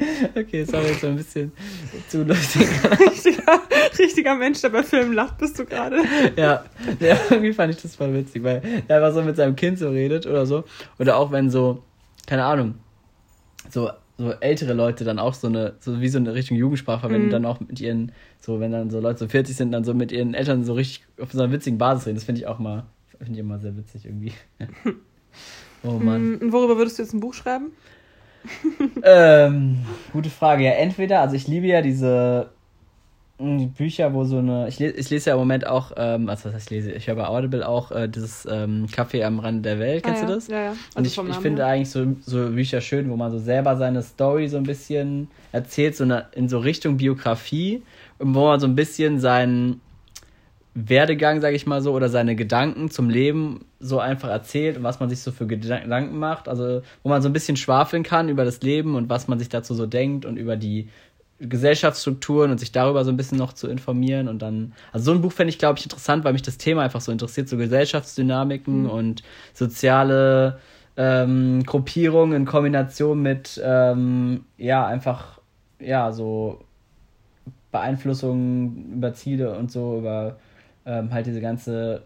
[0.34, 1.52] okay, war jetzt so ein bisschen
[2.08, 2.66] zu lustig.
[3.00, 3.60] richtiger,
[3.98, 6.02] richtiger Mensch, der bei Filmen lacht, bist du gerade.
[6.36, 6.64] ja,
[7.00, 9.90] ja, irgendwie fand ich das voll witzig, weil er einfach so mit seinem Kind so
[9.90, 10.64] redet oder so.
[10.98, 11.82] Oder auch wenn so,
[12.26, 12.74] keine Ahnung,
[13.70, 13.90] so
[14.20, 17.30] so ältere Leute dann auch so eine, so wie so eine Richtung Jugendsprache verwenden, mhm.
[17.30, 20.12] dann auch mit ihren, so wenn dann so Leute so 40 sind, dann so mit
[20.12, 22.16] ihren Eltern so richtig auf so einer witzigen Basis reden.
[22.16, 22.84] Das finde ich auch mal,
[23.16, 24.34] finde ich immer sehr witzig irgendwie.
[25.82, 26.36] oh Mann.
[26.36, 27.72] Und worüber würdest du jetzt ein Buch schreiben?
[29.02, 29.78] ähm,
[30.12, 30.64] gute Frage.
[30.64, 32.50] Ja, entweder, also ich liebe ja diese
[33.40, 34.68] Bücher, wo so eine.
[34.68, 36.92] Ich lese, ich lese ja im Moment auch, ähm, also was heißt ich lese?
[36.92, 40.26] Ich höre bei Audible auch äh, dieses ähm, Kaffee am Rand der Welt, kennst ah,
[40.26, 40.48] du das?
[40.48, 40.70] Ja, ja.
[40.70, 44.02] Also Und ich, ich finde eigentlich so, so Bücher schön, wo man so selber seine
[44.02, 47.82] Story so ein bisschen erzählt, so eine, in so Richtung Biografie,
[48.18, 49.80] wo man so ein bisschen seinen
[50.88, 55.00] Werdegang, sage ich mal so, oder seine Gedanken zum Leben so einfach erzählt und was
[55.00, 56.48] man sich so für Gedanken macht.
[56.48, 59.48] Also, wo man so ein bisschen schwafeln kann über das Leben und was man sich
[59.48, 60.88] dazu so denkt und über die
[61.40, 65.22] Gesellschaftsstrukturen und sich darüber so ein bisschen noch zu informieren und dann, also so ein
[65.22, 68.82] Buch fände ich, glaube ich, interessant, weil mich das Thema einfach so interessiert, so Gesellschaftsdynamiken
[68.82, 68.90] mhm.
[68.90, 69.22] und
[69.54, 70.58] soziale
[70.98, 75.40] ähm, Gruppierungen in Kombination mit, ähm, ja, einfach,
[75.78, 76.60] ja, so
[77.72, 80.36] Beeinflussungen über Ziele und so, über
[80.86, 82.02] ähm, halt diese ganze,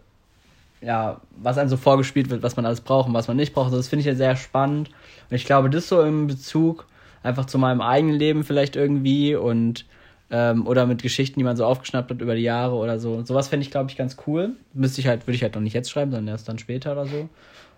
[0.81, 3.65] ja, was einem so vorgespielt wird, was man alles braucht und was man nicht braucht.
[3.65, 4.89] Also das finde ich ja sehr spannend.
[5.29, 6.85] Und ich glaube, das so im Bezug
[7.23, 9.85] einfach zu meinem eigenen Leben vielleicht irgendwie und
[10.31, 13.23] ähm, oder mit Geschichten, die man so aufgeschnappt hat über die Jahre oder so.
[13.23, 14.53] Sowas fände ich, glaube ich, ganz cool.
[14.73, 17.05] Müsste ich halt, würde ich halt noch nicht jetzt schreiben, sondern erst dann später oder
[17.05, 17.29] so.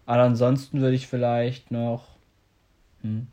[0.06, 2.06] Aber ansonsten würde ich vielleicht noch.
[3.02, 3.28] Hm,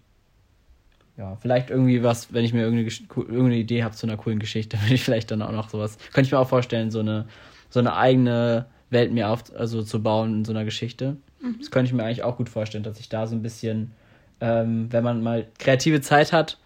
[1.17, 4.77] ja, vielleicht irgendwie was, wenn ich mir irgendeine, irgendeine Idee habe zu einer coolen Geschichte,
[4.83, 5.97] würde ich vielleicht dann auch noch sowas.
[6.13, 7.27] Könnte ich mir auch vorstellen, so eine,
[7.75, 11.17] so eine eigene Welt mir auf, also zu bauen in so einer Geschichte.
[11.41, 11.57] Mhm.
[11.59, 13.93] Das könnte ich mir eigentlich auch gut vorstellen, dass ich da so ein bisschen
[14.41, 16.59] ähm, wenn man mal kreative Zeit hat,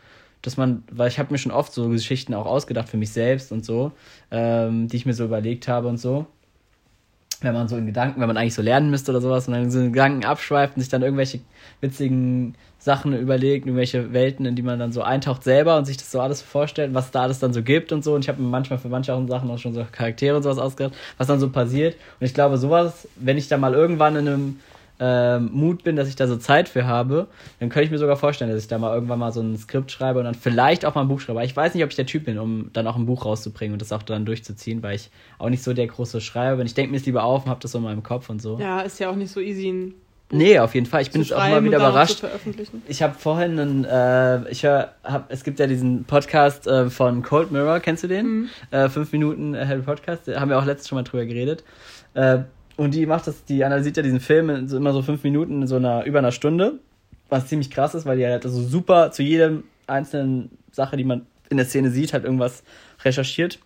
[0.42, 3.52] dass man, weil ich habe mir schon oft so Geschichten auch ausgedacht für mich selbst
[3.52, 3.92] und so,
[4.30, 6.26] ähm, die ich mir so überlegt habe und so.
[7.40, 9.70] Wenn man so in Gedanken, wenn man eigentlich so lernen müsste oder sowas und dann
[9.70, 11.40] so in Gedanken abschweift und sich dann irgendwelche
[11.80, 16.10] witzigen Sachen überlegt, irgendwelche Welten, in die man dann so eintaucht selber und sich das
[16.10, 18.14] so alles vorstellt, was da alles dann so gibt und so.
[18.14, 20.94] Und ich habe mir manchmal für manche Sachen auch schon so Charaktere und sowas ausgedacht,
[21.16, 21.96] was dann so passiert.
[22.20, 24.60] Und ich glaube, sowas, wenn ich da mal irgendwann in einem
[25.00, 27.28] ähm, Mut bin, dass ich da so Zeit für habe,
[27.60, 29.90] dann könnte ich mir sogar vorstellen, dass ich da mal irgendwann mal so ein Skript
[29.90, 31.44] schreibe und dann vielleicht auch mal ein Buch schreibe.
[31.44, 33.82] Ich weiß nicht, ob ich der Typ bin, um dann auch ein Buch rauszubringen und
[33.82, 36.66] das auch dann durchzuziehen, weil ich auch nicht so der große Schreiber bin.
[36.66, 38.58] Ich denke mir es lieber auf und habe das so in meinem Kopf und so.
[38.58, 39.94] Ja, ist ja auch nicht so easy, ein
[40.30, 41.00] Nee, auf jeden Fall.
[41.02, 42.22] Ich bin jetzt auch mal wieder überrascht.
[42.86, 47.22] Ich habe vorhin einen, äh, ich hör, hab, es gibt ja diesen Podcast äh, von
[47.22, 48.26] Cold Mirror, kennst du den?
[48.26, 48.48] Mhm.
[48.70, 51.64] Äh, fünf Minuten äh, Harry Podcast, da haben wir auch letztes schon mal drüber geredet.
[52.78, 55.62] Und die macht das, die analysiert ja diesen Film in so, immer so fünf Minuten
[55.62, 56.78] in so einer, über einer Stunde.
[57.28, 61.26] Was ziemlich krass ist, weil die halt so super zu jedem einzelnen Sache, die man
[61.50, 62.62] in der Szene sieht, hat irgendwas
[63.02, 63.58] recherchiert.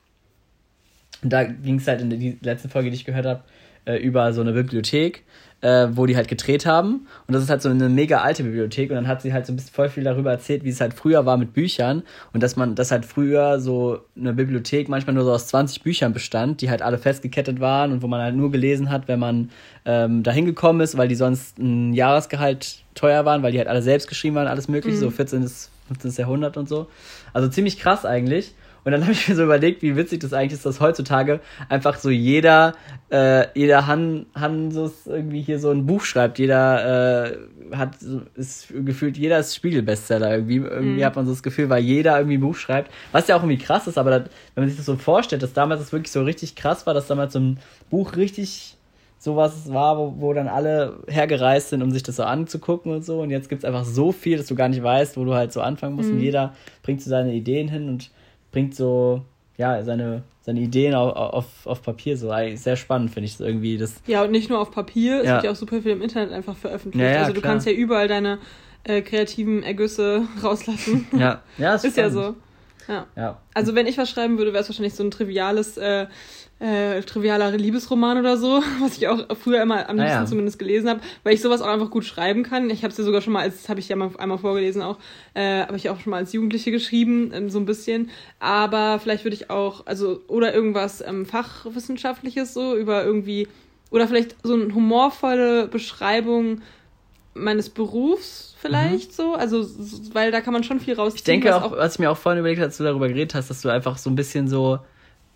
[1.23, 3.43] Und da ging es halt in der letzten Folge, die ich gehört habe,
[3.85, 5.25] äh, über so eine Bibliothek,
[5.63, 7.07] äh, wo die halt gedreht haben.
[7.27, 8.91] Und das ist halt so eine mega alte Bibliothek.
[8.91, 10.93] Und dann hat sie halt so ein bisschen voll viel darüber erzählt, wie es halt
[10.93, 12.03] früher war mit Büchern.
[12.33, 16.13] Und dass man, dass halt früher so eine Bibliothek manchmal nur so aus 20 Büchern
[16.13, 19.51] bestand, die halt alle festgekettet waren und wo man halt nur gelesen hat, wenn man
[19.85, 23.83] ähm, da hingekommen ist, weil die sonst ein Jahresgehalt teuer waren, weil die halt alle
[23.83, 25.01] selbst geschrieben waren, alles mögliche, mhm.
[25.01, 25.43] so 14.
[25.43, 26.25] bis 15.
[26.25, 26.89] Jahrhundert und so.
[27.33, 28.55] Also ziemlich krass eigentlich.
[28.85, 31.97] Und dann habe ich mir so überlegt, wie witzig das eigentlich ist, dass heutzutage einfach
[31.97, 32.75] so jeder,
[33.11, 36.39] äh, jeder Han, Hansus irgendwie hier so ein Buch schreibt.
[36.39, 37.97] Jeder äh, hat,
[38.35, 40.57] ist gefühlt, jeder ist Spiegelbestseller irgendwie.
[40.57, 41.05] Irgendwie mhm.
[41.05, 42.91] hat man so das Gefühl, weil jeder irgendwie ein Buch schreibt.
[43.13, 44.23] Was ja auch irgendwie krass ist, aber das,
[44.55, 47.07] wenn man sich das so vorstellt, dass damals das wirklich so richtig krass war, dass
[47.07, 47.59] damals so ein
[47.91, 48.77] Buch richtig
[49.19, 53.21] sowas war, wo, wo dann alle hergereist sind, um sich das so anzugucken und so.
[53.21, 55.53] Und jetzt gibt es einfach so viel, dass du gar nicht weißt, wo du halt
[55.53, 56.09] so anfangen musst.
[56.09, 56.17] Mhm.
[56.17, 58.11] Und jeder bringt so seine Ideen hin und
[58.53, 59.23] bringt so,
[59.57, 62.33] ja, seine, seine Ideen auf, auf, auf Papier so.
[62.55, 63.79] Sehr spannend finde ich das irgendwie.
[63.79, 65.35] Das ja, und nicht nur auf Papier, es ja.
[65.35, 67.05] wird ja auch super viel im Internet einfach veröffentlicht.
[67.05, 67.55] Ja, ja, also du klar.
[67.55, 68.39] kannst ja überall deine
[68.85, 71.07] äh, kreativen Ergüsse rauslassen.
[71.17, 72.37] Ja, ja ist, ist ja so.
[72.89, 73.07] Ja.
[73.17, 73.39] ja.
[73.55, 76.07] Also wenn ich was schreiben würde, wäre es wahrscheinlich so ein triviales äh,
[76.63, 80.27] äh, trivialer Liebesroman oder so, was ich auch früher immer am liebsten ja.
[80.27, 82.71] zumindest gelesen habe, weil ich sowas auch einfach gut schreiben kann.
[82.71, 84.99] Ich habe es ja sogar schon mal, als habe ich ja mal einmal vorgelesen auch,
[85.35, 88.11] äh, habe ich auch schon mal als Jugendliche geschrieben, ähm, so ein bisschen.
[88.39, 93.49] Aber vielleicht würde ich auch, also oder irgendwas ähm, fachwissenschaftliches so über irgendwie
[93.91, 96.63] oder vielleicht so eine humorvolle Beschreibung
[97.35, 99.15] meines Berufs vielleicht mhm.
[99.15, 99.67] so, also
[100.13, 101.17] weil da kann man schon viel rausziehen.
[101.17, 103.35] Ich denke auch, auch, was ich mir auch vorhin überlegt habe, als du darüber geredet
[103.35, 104.79] hast, dass du einfach so ein bisschen so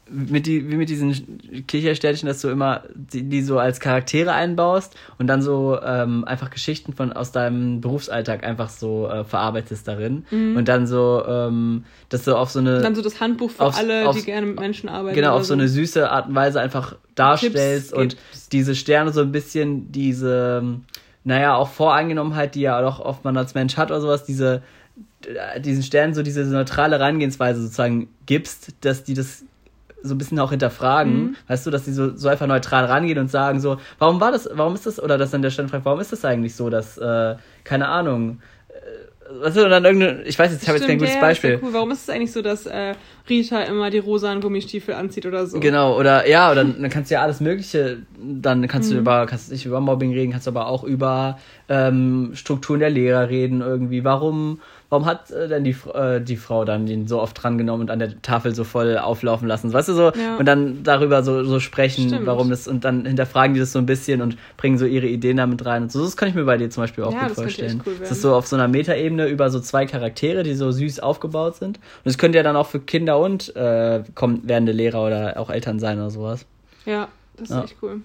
[0.09, 4.95] mit die, wie mit diesen Kichersternchen, dass du immer die, die so als Charaktere einbaust
[5.19, 10.25] und dann so ähm, einfach Geschichten von aus deinem Berufsalltag einfach so äh, verarbeitest darin
[10.31, 10.57] mhm.
[10.57, 13.79] und dann so ähm, dass du auf so eine dann so das Handbuch für aufs,
[13.79, 15.49] alle, aufs, die gerne mit Menschen arbeiten genau auf so.
[15.49, 18.49] so eine süße Art und Weise einfach darstellst Tipps, und Tipps.
[18.51, 20.63] diese Sterne so ein bisschen diese
[21.25, 24.63] naja auch Voreingenommenheit, die ja auch oft man als Mensch hat oder sowas, diese
[25.59, 29.45] diesen Sternen so diese neutrale Herangehensweise sozusagen gibst, dass die das
[30.03, 31.37] so ein bisschen auch hinterfragen, mhm.
[31.49, 34.49] weißt du, dass die so, so einfach neutral rangehen und sagen so, warum war das,
[34.53, 36.99] warum ist das, oder dass dann der Stern fragt, warum ist das eigentlich so, dass,
[36.99, 40.87] äh, keine Ahnung, äh, weißt du, und dann irgendeine, ich weiß jetzt, ich habe jetzt
[40.87, 41.59] kein gutes ja, Beispiel.
[41.63, 41.73] Cool.
[41.73, 42.95] Warum ist es eigentlich so, dass äh,
[43.29, 45.59] Rita immer die rosanen Gummistiefel anzieht oder so?
[45.61, 48.95] Genau, oder ja, oder dann kannst du ja alles Mögliche, dann kannst mhm.
[48.95, 51.39] du über, kannst nicht über Mobbing reden, kannst aber auch über
[51.69, 54.05] ähm, Strukturen der Lehrer reden irgendwie.
[54.05, 57.91] Warum warum hat äh, denn die, äh, die Frau dann den so oft drangenommen und
[57.91, 59.73] an der Tafel so voll auflaufen lassen?
[59.73, 60.13] Weißt du so?
[60.13, 60.37] Ja.
[60.39, 62.27] Und dann darüber so, so sprechen, Stimmt.
[62.27, 65.37] warum das, und dann hinterfragen die das so ein bisschen und bringen so ihre Ideen
[65.39, 66.03] damit rein und so.
[66.05, 67.83] Das kann ich mir bei dir zum Beispiel auch ja, gut das vorstellen.
[67.85, 71.01] Cool das ist so auf so einer Metaebene über so zwei Charaktere, die so süß
[71.01, 71.79] aufgebaut sind.
[71.79, 75.51] Und es könnte ja dann auch für Kinder und äh, kommt, werdende Lehrer oder auch
[75.51, 76.47] Eltern sein oder sowas.
[76.85, 77.65] Ja, das ist ja.
[77.65, 78.01] echt cool.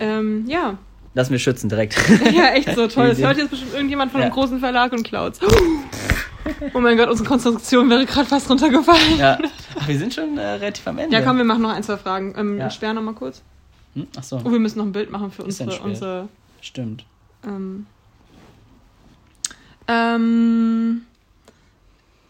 [0.00, 0.78] Ähm, ja,
[1.14, 1.96] Lass mir schützen direkt.
[2.32, 3.08] Ja, echt so toll.
[3.08, 5.40] Das hört jetzt bestimmt irgendjemand von einem großen Verlag und klaut's.
[6.72, 9.18] Oh mein Gott, unsere Konstruktion wäre gerade fast runtergefallen.
[9.18, 9.38] Ja.
[9.86, 11.14] Wir sind schon äh, relativ am Ende.
[11.14, 12.34] Ja, komm, wir machen noch ein, zwei Fragen.
[12.38, 12.70] Ähm, ja.
[12.70, 13.42] Sperr noch mal kurz.
[13.94, 14.06] Hm?
[14.16, 14.40] Ach so.
[14.42, 15.78] Oh, wir müssen noch ein Bild machen für unsere.
[15.80, 16.28] unsere
[16.62, 17.04] Stimmt.
[17.44, 17.86] Ähm,
[19.88, 21.02] ähm,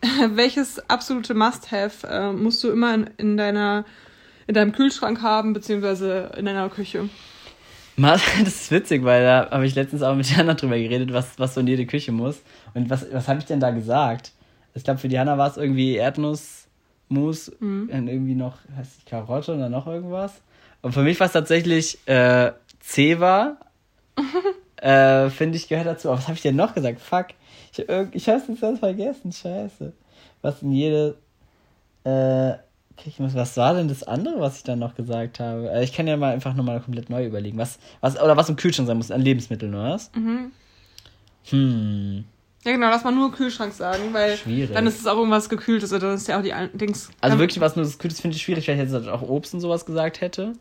[0.34, 3.84] welches absolute Must-Have äh, musst du immer in, in, deiner,
[4.46, 7.08] in deinem Kühlschrank haben, beziehungsweise in deiner Küche?
[8.44, 11.54] Das ist witzig, weil da habe ich letztens auch mit Jana drüber geredet, was, was
[11.54, 12.40] so in jede Küche muss.
[12.74, 14.32] Und was, was habe ich denn da gesagt?
[14.74, 17.90] Ich glaube, für Diana war es irgendwie Erdnussmus mhm.
[17.92, 20.40] und irgendwie noch, heißt die Karotte oder noch irgendwas.
[20.82, 23.56] Und für mich war es tatsächlich äh, Zewa.
[24.76, 26.08] äh, Finde ich, gehört dazu.
[26.08, 27.00] Aber was habe ich denn noch gesagt?
[27.00, 27.28] Fuck.
[27.72, 29.32] Ich, ich habe es jetzt ganz vergessen.
[29.32, 29.92] Scheiße.
[30.42, 31.16] Was in jede.
[32.04, 32.54] Äh,
[33.18, 35.70] was war denn das andere, was ich dann noch gesagt habe?
[35.70, 37.58] Äh, ich kann ja mal einfach nochmal komplett neu überlegen.
[37.58, 40.10] Was, was, oder was im Kühlschrank sein muss, an Lebensmitteln, oder was?
[40.14, 40.52] Mhm.
[41.50, 42.24] Hm.
[42.64, 44.74] Ja, genau, lass mal nur Kühlschrank sagen, weil schwierig.
[44.74, 47.10] dann ist es auch irgendwas Gekühltes oder das ist ja auch die Dings.
[47.20, 49.60] Also wirklich was nur das Kühltes finde ich schwierig, weil ich jetzt auch Obst und
[49.60, 50.54] sowas gesagt hätte.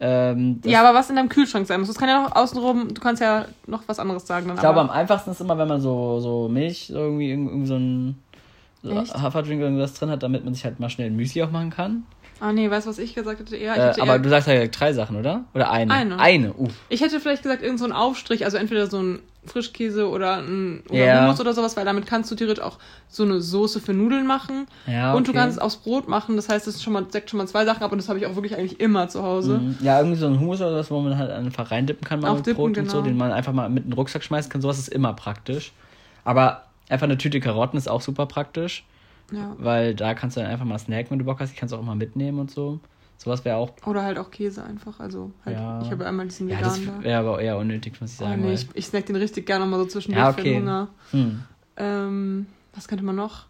[0.00, 3.00] Ähm, ja, aber was in deinem Kühlschrank sein muss, das kann ja noch außenrum, du
[3.00, 4.48] kannst ja noch was anderes sagen.
[4.48, 7.76] Dann ich glaube, am einfachsten ist immer, wenn man so, so Milch, irgendwie, irgendwie so
[7.76, 8.18] ein
[8.84, 12.04] Haferdrink irgendwas drin hat, damit man sich halt mal schnell ein Müsli auch machen kann.
[12.40, 13.56] Ah nee, weißt du, was ich gesagt hätte?
[13.58, 15.44] Ja, ich hätte äh, aber du sagst ja drei Sachen, oder?
[15.54, 15.92] Oder eine?
[15.92, 16.18] Eine.
[16.18, 16.72] Eine, uff.
[16.88, 20.82] Ich hätte vielleicht gesagt, irgend so ein Aufstrich, also entweder so ein Frischkäse oder ein
[20.88, 21.22] oder yeah.
[21.22, 22.78] Hummus oder sowas, weil damit kannst du theoretisch auch
[23.08, 24.66] so eine Soße für Nudeln machen.
[24.86, 25.18] Ja, okay.
[25.18, 27.46] Und du kannst es aufs Brot machen, das heißt, das schon mal, deckt schon mal
[27.46, 29.58] zwei Sachen ab und das habe ich auch wirklich eigentlich immer zu Hause.
[29.58, 29.76] Mhm.
[29.82, 32.36] Ja, irgendwie so ein Hummus oder was, wo man halt einfach reindippen kann, mal auch
[32.36, 32.84] mit dippen, Brot genau.
[32.84, 33.08] und so, genau.
[33.08, 35.72] den man einfach mal mit in den Rucksack schmeißen kann, sowas ist immer praktisch.
[36.24, 38.84] Aber einfach eine Tüte Karotten ist auch super praktisch.
[39.32, 39.54] Ja.
[39.58, 41.50] Weil da kannst du dann einfach mal snacken, wenn du Bock hast.
[41.52, 42.80] Ich kann es auch immer mitnehmen und so.
[43.16, 43.70] Sowas wäre auch.
[43.86, 44.98] Oder halt auch Käse einfach.
[44.98, 45.82] Also halt, Ja.
[45.82, 47.02] ich habe einmal diesen Ja, das da.
[47.02, 48.40] wäre aber eher unnötig, muss ich Oh, sagen.
[48.40, 50.52] nee, weil- ich, ich snack den richtig gerne mal so zwischendurch Ja, für okay.
[50.54, 50.88] den Hunger.
[51.12, 51.42] hm.
[51.76, 53.46] Ähm, was könnte man noch?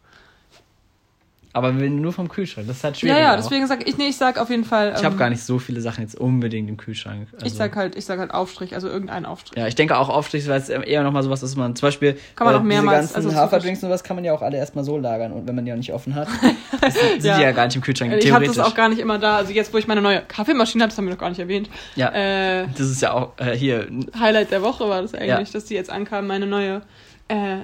[1.52, 3.18] Aber wenn nur vom Kühlschrank, das ist halt Ja, schwierig.
[3.18, 3.36] ja, auch.
[3.36, 4.92] deswegen sag ich, nee, ich sag auf jeden Fall.
[4.96, 7.26] Ich habe ähm, gar nicht so viele Sachen jetzt unbedingt im Kühlschrank.
[7.32, 9.58] Also, Ich sag halt, ich sag halt Aufstrich, also irgendein Aufstrich.
[9.58, 12.46] Ja, ich denke auch Aufstrich, weil es eher nochmal sowas ist, man zum Beispiel Kann
[12.46, 14.84] man auch diese mehrmals, ganzen also Haferdrinks und was kann man ja auch alle erstmal
[14.84, 16.28] so lagern und wenn man die auch nicht offen hat,
[16.80, 17.36] das sind Ja.
[17.38, 19.36] die ja gar nicht im Kühlschrank, Ich habe das auch gar nicht immer da.
[19.38, 21.68] Also jetzt, wo ich meine neue Kaffeemaschine habe, das haben wir noch gar nicht erwähnt.
[21.96, 23.88] ja, Äh, das ist ja auch äh, hier,
[24.18, 25.42] Highlight der Woche war das eigentlich, Ja.
[25.52, 26.82] dass die jetzt ankam, meine neue
[27.26, 27.56] äh,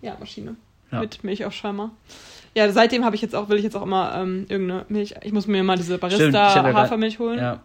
[0.00, 0.54] ja, Maschine.
[0.92, 1.00] Ja.
[1.00, 1.90] Mit Milchaufschäumer.
[2.54, 5.14] Ja, seitdem habe ich jetzt auch, will ich jetzt auch immer ähm, irgendeine Milch.
[5.22, 7.38] Ich muss mir mal diese Stimmt, ich hab ja Barista grad- Hafermilch holen.
[7.38, 7.60] ja,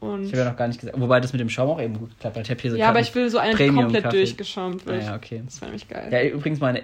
[0.00, 1.98] Und ich habe ja noch gar nicht gesagt, wobei das mit dem Schaum auch eben
[1.98, 2.48] gut geklappt hat.
[2.50, 4.16] Ich hier so ja, aber ich will so eine, die komplett Kaffee.
[4.16, 5.02] durchgeschäumt Ah, wird.
[5.04, 5.42] ja, okay.
[5.44, 6.08] Das wäre nämlich geil.
[6.10, 6.82] Ja, übrigens meine,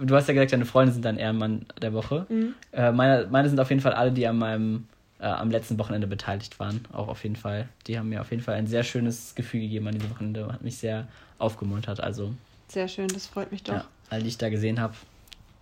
[0.00, 2.26] du hast ja gesagt, deine Freunde sind dein Ehrenmann der Woche.
[2.28, 2.54] Mhm.
[2.72, 4.86] Äh, meine, meine sind auf jeden Fall alle, die an meinem
[5.18, 7.68] äh, am letzten Wochenende beteiligt waren, auch auf jeden Fall.
[7.88, 10.62] Die haben mir auf jeden Fall ein sehr schönes Gefühl gegeben an diesem Wochenende, hat
[10.62, 12.00] mich sehr aufgemuntert.
[12.00, 12.32] Also
[12.68, 13.74] Sehr schön, das freut mich doch.
[13.74, 14.94] ja, all die ich da gesehen habe,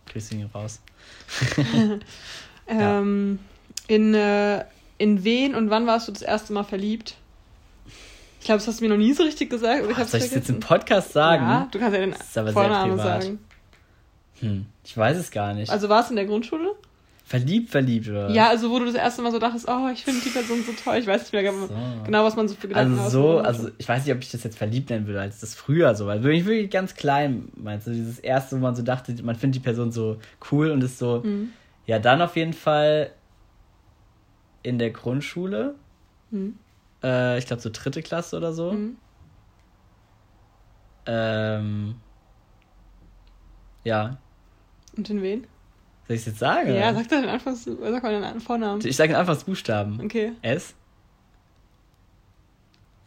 [0.07, 0.81] Grüße gehen raus.
[2.69, 3.39] Ähm,
[3.89, 4.65] in, äh,
[4.99, 7.17] in wen und wann warst du das erste Mal verliebt?
[8.41, 9.85] Ich glaube, das hast du mir noch nie so richtig gesagt.
[9.85, 10.61] Oder ich soll ich das jetzt im.
[10.61, 11.45] Podcast sagen?
[11.45, 13.39] Ja, du kannst ja den Vornamen sagen.
[14.41, 15.71] Hm, ich weiß es gar nicht.
[15.71, 16.75] Also war es in der Grundschule?
[17.33, 18.29] Verliebt, verliebt, oder?
[18.29, 20.75] Ja, also wo du das erste Mal so dachtest, oh, ich finde die Person so
[20.75, 20.97] toll.
[20.99, 21.75] Ich weiß nicht mehr genau, So.
[22.05, 23.11] genau, was man so für Gedanken Also hat.
[23.11, 25.95] so, also ich weiß nicht, ob ich das jetzt verliebt nennen würde, als das früher
[25.95, 29.35] so, weil wirklich, wirklich ganz klein, meinst du, dieses erste, wo man so dachte, man
[29.35, 30.19] findet die Person so
[30.51, 31.53] cool und ist so, Mhm.
[31.87, 33.15] ja, dann auf jeden Fall
[34.63, 35.77] in der Grundschule,
[36.31, 36.59] Mhm.
[37.03, 38.99] äh, ich glaube so dritte Klasse oder so, Mhm.
[41.07, 41.95] ähm,
[43.85, 44.19] ja,
[44.99, 45.47] Und in wen?
[46.13, 46.75] Soll ich es jetzt sagen?
[46.75, 48.85] Ja, sag doch den Anfangs, sag mal den Vornamen.
[48.85, 50.01] Ich sage den Anfangsbuchstaben.
[50.05, 50.75] Okay, S?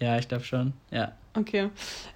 [0.02, 1.14] Ja, ich glaube schon, ja.
[1.38, 1.70] okay.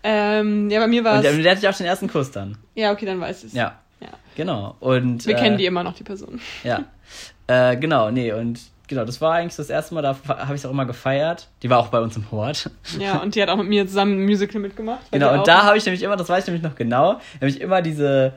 [0.04, 1.42] Ähm, ja, bei mir war Und der, es.
[1.42, 2.58] der hatte ich auch den ersten Kuss dann.
[2.76, 3.54] Ja, okay, dann weiß ich es.
[3.54, 4.10] Ja, Ja.
[4.36, 4.76] genau.
[4.80, 6.42] Und, Wir äh, kennen die immer noch, die Person.
[6.64, 6.84] Ja.
[7.48, 10.62] äh, genau, nee, und genau, das war eigentlich so das erste Mal, da habe ich
[10.62, 11.48] es auch immer gefeiert.
[11.64, 12.70] Die war auch bei uns im Hort.
[13.00, 15.10] Ja, und die hat auch mit mir zusammen ein Musical mitgemacht.
[15.12, 17.82] Genau, und da habe ich nämlich immer, das weiß ich nämlich noch genau, nämlich immer
[17.82, 18.34] diese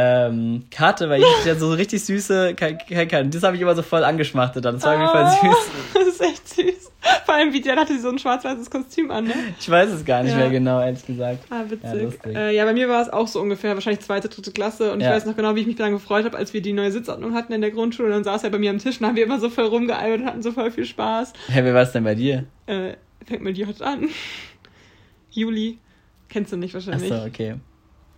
[0.00, 4.04] ähm, Karte, weil ich ja so richtig süße Karten, das habe ich immer so voll
[4.04, 4.74] angeschmachtet dann.
[4.76, 5.70] Das war irgendwie voll Oh, süß.
[5.94, 6.92] Das ist echt süß.
[7.24, 9.34] Vor allem, wie die hatte sie so ein schwarz-weißes Kostüm an, ne?
[9.58, 10.38] Ich weiß es gar nicht Ja.
[10.38, 11.44] mehr genau, ehrlich gesagt.
[11.50, 12.18] Ah, witzig.
[12.26, 14.92] Ja, äh, ja bei mir war es auch so ungefähr, wahrscheinlich zweite, dritte Klasse.
[14.92, 15.12] Und ich Ja.
[15.12, 17.52] weiß noch genau, wie ich mich dann gefreut habe, als wir die neue Sitzordnung hatten
[17.52, 18.08] in der Grundschule.
[18.08, 20.20] Und dann saß er bei mir am Tisch und haben wir immer so voll rumgeeiert
[20.20, 21.32] und hatten so voll viel Spaß.
[21.48, 22.44] Hä, wer war es denn bei dir?
[22.66, 22.94] Äh,
[23.26, 24.08] fängt mit J an.
[25.30, 25.78] Juli.
[26.28, 27.10] Kennst du nicht wahrscheinlich.
[27.12, 27.54] Achso, okay.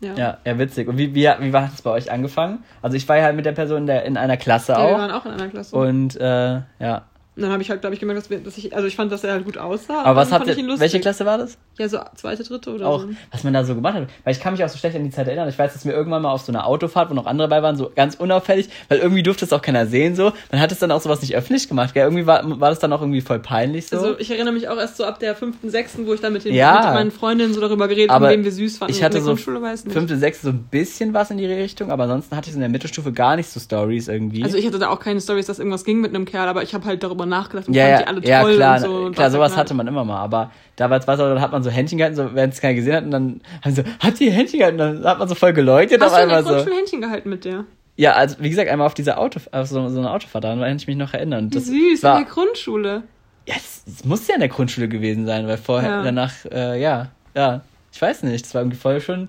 [0.00, 0.14] Ja.
[0.14, 0.88] Ja, ja, witzig.
[0.88, 2.64] Und wie, wie, wie war es bei euch angefangen?
[2.80, 4.84] Also ich war ja halt mit der Person in, der, in einer Klasse Ja, wir
[4.94, 4.98] auch.
[4.98, 5.76] waren auch in einer Klasse.
[5.76, 7.02] Und äh, ja.
[7.36, 9.12] Und dann habe ich halt, glaube ich, gemerkt, dass, wir, dass ich, also ich fand,
[9.12, 10.02] dass er halt gut aussah.
[10.02, 11.56] Aber was habt ich ihr, welche Klasse war das?
[11.78, 13.08] Ja, so zweite, dritte oder auch, so.
[13.30, 14.08] was man da so gemacht hat.
[14.24, 15.48] Weil ich kann mich auch so schlecht an die Zeit erinnern.
[15.48, 17.76] Ich weiß, dass wir irgendwann mal auf so einer Autofahrt, wo noch andere dabei waren,
[17.76, 20.32] so ganz unauffällig, weil irgendwie durfte es auch keiner sehen, so.
[20.50, 22.02] Man hat es dann auch sowas nicht öffentlich gemacht, gell?
[22.04, 23.96] Irgendwie war, war das dann auch irgendwie voll peinlich, so.
[23.96, 26.44] Also ich erinnere mich auch erst so ab der fünften, sechsten, wo ich dann mit,
[26.44, 26.74] den, Ja.
[26.74, 28.92] mit meinen Freundinnen so darüber geredet habe, wem wir süß fanden.
[28.92, 29.52] ich hatte in der so.
[29.90, 32.62] Fünfte, sechste so ein bisschen was in die Richtung, aber ansonsten hatte ich so in
[32.62, 34.42] der Mittelstufe gar nicht so Stories irgendwie.
[34.42, 36.74] Also ich hatte da auch keine Stories, dass irgendwas ging mit einem Kerl, aber ich
[36.74, 38.96] habe halt darüber nachgedacht und ja, fand ja, die alle ja, toll klar, und so.
[39.06, 41.70] und klar, sowas hatte man immer mal, aber damals war es, dann hat man so
[41.70, 44.30] Händchen gehalten, so, wenn es keiner gesehen hat, und dann haben sie so, hat die
[44.30, 46.50] Händchen gehalten, dann hat man so voll geleuchtet Hast auf einmal so.
[46.50, 47.64] Grundschule Händchen gehalten mit der?
[47.96, 50.76] Ja, also wie gesagt, einmal auf dieser Auto, auf so, so eine Autofahrt, daran kann
[50.76, 51.50] ich mich noch erinnern.
[51.50, 53.02] Wie Das süß, war, in der Grundschule.
[53.46, 56.02] Ja, es, es muss ja in der Grundschule gewesen sein, weil vorher, Ja.
[56.02, 57.62] danach, äh, ja, ja,
[57.92, 59.28] ich weiß nicht, das war irgendwie voll schon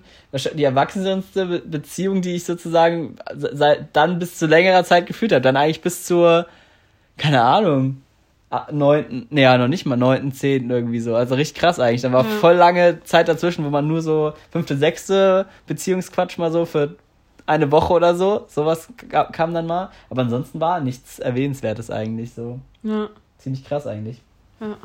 [0.54, 5.42] die erwachsenste Be Beziehung, die ich sozusagen seit dann bis zu längerer Zeit geführt habe.
[5.42, 6.46] Dann eigentlich bis zur,
[7.16, 8.02] keine Ahnung,
[8.50, 11.14] ah, neunten, nee, ja, noch nicht mal neunten, zehnten irgendwie so.
[11.14, 12.02] Also richtig krass eigentlich.
[12.02, 12.30] Dann war Ja.
[12.30, 16.96] voll lange Zeit dazwischen, wo man nur so fünfte, sechste Beziehungsquatsch mal so für
[17.46, 19.90] eine Woche oder so, sowas ka- kam dann mal.
[20.10, 22.60] Aber ansonsten war nichts Erwähnenswertes eigentlich so.
[22.82, 23.08] Ja,
[23.38, 24.20] Ziemlich krass eigentlich.
[24.60, 24.76] ja.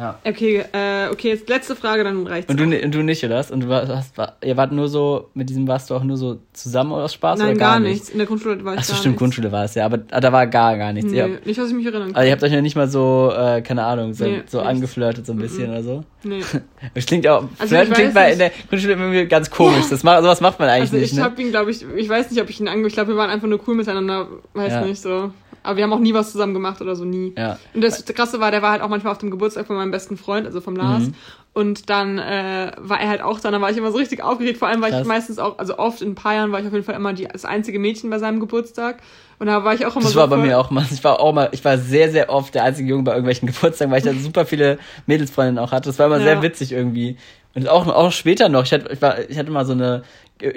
[0.00, 0.18] Ja.
[0.24, 2.50] Okay, äh, okay, jetzt letzte Frage, dann reicht's.
[2.50, 3.36] Und du, und du nicht, oder?
[3.36, 3.50] was?
[3.50, 6.38] Und du warst, war, ihr wart nur so, mit diesem warst du auch nur so
[6.54, 8.08] zusammen aus Spaß Nein, oder gar, gar, nichts.
[8.08, 9.18] In der Grundschule war ich Achso, gar stimmt, nichts.
[9.20, 11.12] Grundschule war es ja, aber ah, da war gar, gar nichts.
[11.12, 12.16] Nee, habt- nicht, dass ich mich erinnern kann.
[12.16, 14.70] also ihr habt euch ja nicht mal so, äh, keine Ahnung, so, Nee, so nichts.
[14.70, 16.04] angeflirtet so ein bisschen oder so.
[16.24, 16.40] nee.
[16.94, 19.84] Das klingt auch, Also Flirten ich klingt bei in der Grundschule irgendwie ganz komisch.
[19.90, 21.24] Das macht, sowas macht man eigentlich Also nicht, ich ne?
[21.24, 22.86] habe ihn, glaube ich, ich weiß nicht, ob ich ihn ange...
[22.86, 24.80] Ich glaube, wir waren einfach nur cool miteinander, weiß Ja.
[24.80, 25.30] nicht, so.
[25.62, 27.34] Aber wir haben auch nie was zusammen gemacht oder so, nie.
[27.36, 27.58] Ja.
[27.74, 30.16] Und das Krasse war, der war halt auch manchmal auf dem Geburtstag von meinem besten
[30.16, 31.04] Freund, also vom Lars.
[31.04, 31.14] Mhm.
[31.52, 34.58] Und dann äh, war er halt auch da, dann war ich immer so richtig aufgeregt.
[34.58, 35.00] Vor allem war Krass.
[35.02, 37.12] ich meistens auch, also oft in ein paar Jahren war ich auf jeden Fall immer
[37.12, 38.98] die, das einzige Mädchen bei seinem Geburtstag.
[39.40, 40.84] Und da war ich auch immer Das so war bei mir auch mal.
[40.90, 43.90] Ich war auch mal, ich war sehr, sehr oft der einzige Junge bei irgendwelchen Geburtstagen,
[43.90, 45.88] weil ich da super viele Mädelsfreundinnen auch hatte.
[45.88, 46.24] Das war immer Ja.
[46.24, 47.16] sehr witzig irgendwie.
[47.54, 48.64] Und auch, auch später noch.
[48.64, 50.04] Ich hatte, ich war, ich hatte mal so eine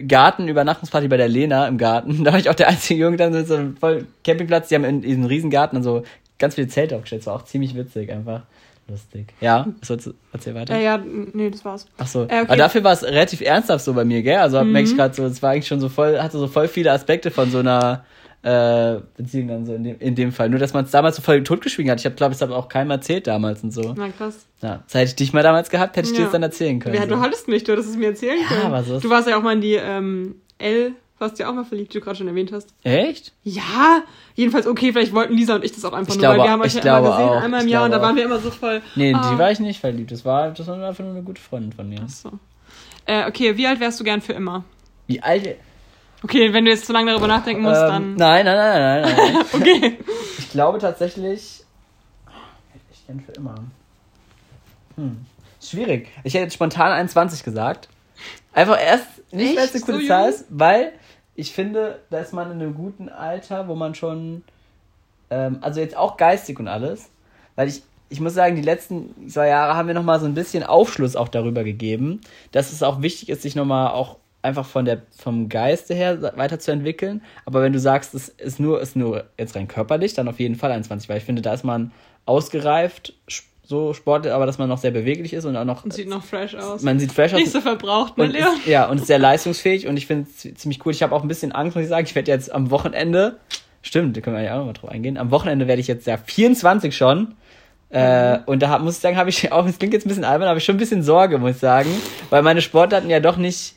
[0.07, 2.23] Gartenübernachtungsparty bei der Lena im Garten.
[2.23, 4.69] Da war ich auch der einzige Junge dann so voll Campingplatz.
[4.69, 6.03] Die haben in diesem riesen Garten dann so
[6.39, 7.21] ganz viele Zelte aufgestellt.
[7.21, 8.43] Das war auch ziemlich witzig einfach.
[8.87, 9.33] Lustig.
[9.39, 10.75] Ja, sollst du, erzähl weiter.
[10.75, 11.03] Ja, ja,
[11.33, 11.87] nee, das war's.
[11.97, 12.23] Ach so.
[12.23, 12.35] Äh, okay.
[12.35, 12.47] Mhm.
[12.47, 14.37] Aber dafür war es relativ ernsthaft so bei mir, gell?
[14.37, 16.91] Also merke ich gerade so, es war eigentlich schon so voll, hatte so voll viele
[16.91, 18.03] Aspekte von so einer
[18.43, 20.49] äh, Beziehung dann so in dem, in dem Fall.
[20.49, 21.99] Nur, dass man es damals so voll totgeschwiegen hat.
[21.99, 23.93] Ich habe, glaube ich, habe auch keinem erzählt damals und so.
[23.97, 24.45] Na krass.
[24.61, 24.83] Ja.
[24.85, 26.25] Das hätte ich dich mal damals gehabt, hätte ich dir Ja.
[26.25, 26.95] das dann erzählen können.
[26.95, 27.07] Ja, so.
[27.07, 28.65] du hattest mich, du hättest es mir erzählen Ja, können.
[28.65, 31.63] aber so du warst ja auch mal in die ähm, L, warst ja auch mal
[31.63, 32.67] verliebt, die du gerade schon erwähnt hast.
[32.83, 33.31] Echt?
[33.43, 34.03] Ja,
[34.35, 36.51] jedenfalls okay, vielleicht wollten Lisa und ich das auch einfach Ich nur, weil glaube- wir
[36.51, 37.41] haben euch ich ja immer gesehen, auch.
[37.43, 38.81] einmal im Ich Jahr und da waren wir immer so voll.
[38.95, 39.31] Nee, ah.
[39.31, 40.11] die war ich nicht verliebt.
[40.11, 42.05] Das war, das war einfach nur eine gute Freundin von mir.
[42.07, 42.29] So.
[43.05, 44.65] Äh, okay, wie alt wärst du gern für immer?
[45.07, 45.55] Wie alt?
[46.23, 48.15] Okay, wenn du jetzt zu lange darüber nachdenken musst, Ähm, dann.
[48.15, 49.33] nein, nein, nein, nein, nein.
[49.33, 49.45] nein.
[49.53, 49.99] Okay.
[50.39, 51.63] Ich glaube tatsächlich.
[52.71, 53.55] Hätte ich denn für immer?
[54.95, 55.25] Hm.
[55.61, 56.09] Schwierig.
[56.23, 57.89] Ich hätte jetzt spontan 21 gesagt.
[58.53, 59.55] Einfach erst nicht,
[59.85, 60.33] coole So Zahl jung?
[60.33, 60.91] ist, weil
[61.35, 64.43] ich finde, da ist man in einem guten Alter, wo man schon.
[65.29, 67.09] Ähm, also jetzt auch geistig und alles.
[67.55, 67.81] Weil ich.
[68.09, 71.29] Ich muss sagen, die letzten zwei Jahre haben mir nochmal so ein bisschen Aufschluss auch
[71.29, 72.21] darüber gegeben,
[72.51, 77.21] dass es auch wichtig ist, sich nochmal auch einfach von der, vom Geiste her weiterzuentwickeln.
[77.45, 80.55] Aber wenn du sagst, es ist nur, ist nur jetzt rein körperlich, dann auf jeden
[80.55, 81.91] Fall 21, weil ich finde, da ist man
[82.25, 83.13] ausgereift,
[83.65, 86.23] so sportlich, aber dass man noch sehr beweglich ist und auch noch, Und sieht noch
[86.23, 86.81] fresh aus.
[86.83, 87.39] man sieht fresh aus.
[87.39, 88.47] Nicht so verbraucht, ne, und Leon?
[88.57, 90.91] ist, ja, und ist sehr leistungsfähig und ich finde es zi- ziemlich cool.
[90.91, 92.05] Ich habe auch ein bisschen Angst, muss ich sagen.
[92.05, 93.37] Ich werde jetzt am Wochenende,
[93.81, 96.17] stimmt, da können wir ja auch nochmal drauf eingehen, am Wochenende werde ich jetzt ja
[96.17, 97.35] 24 schon.
[97.89, 100.25] Äh, und da hab, muss ich sagen, habe ich auch, es klingt jetzt ein bisschen
[100.25, 101.89] albern, habe ich schon ein bisschen Sorge, muss ich sagen,
[102.29, 103.75] weil meine Sportarten ja doch nicht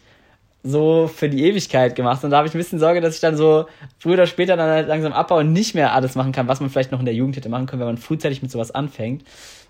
[0.67, 3.37] so für die Ewigkeit gemacht und da habe ich ein bisschen Sorge, dass ich dann
[3.37, 3.67] so
[3.99, 6.71] früher oder später dann halt langsam abbaue und nicht mehr alles machen kann, was man
[6.71, 9.23] vielleicht noch in der Jugend hätte machen können, wenn man frühzeitig mit sowas anfängt.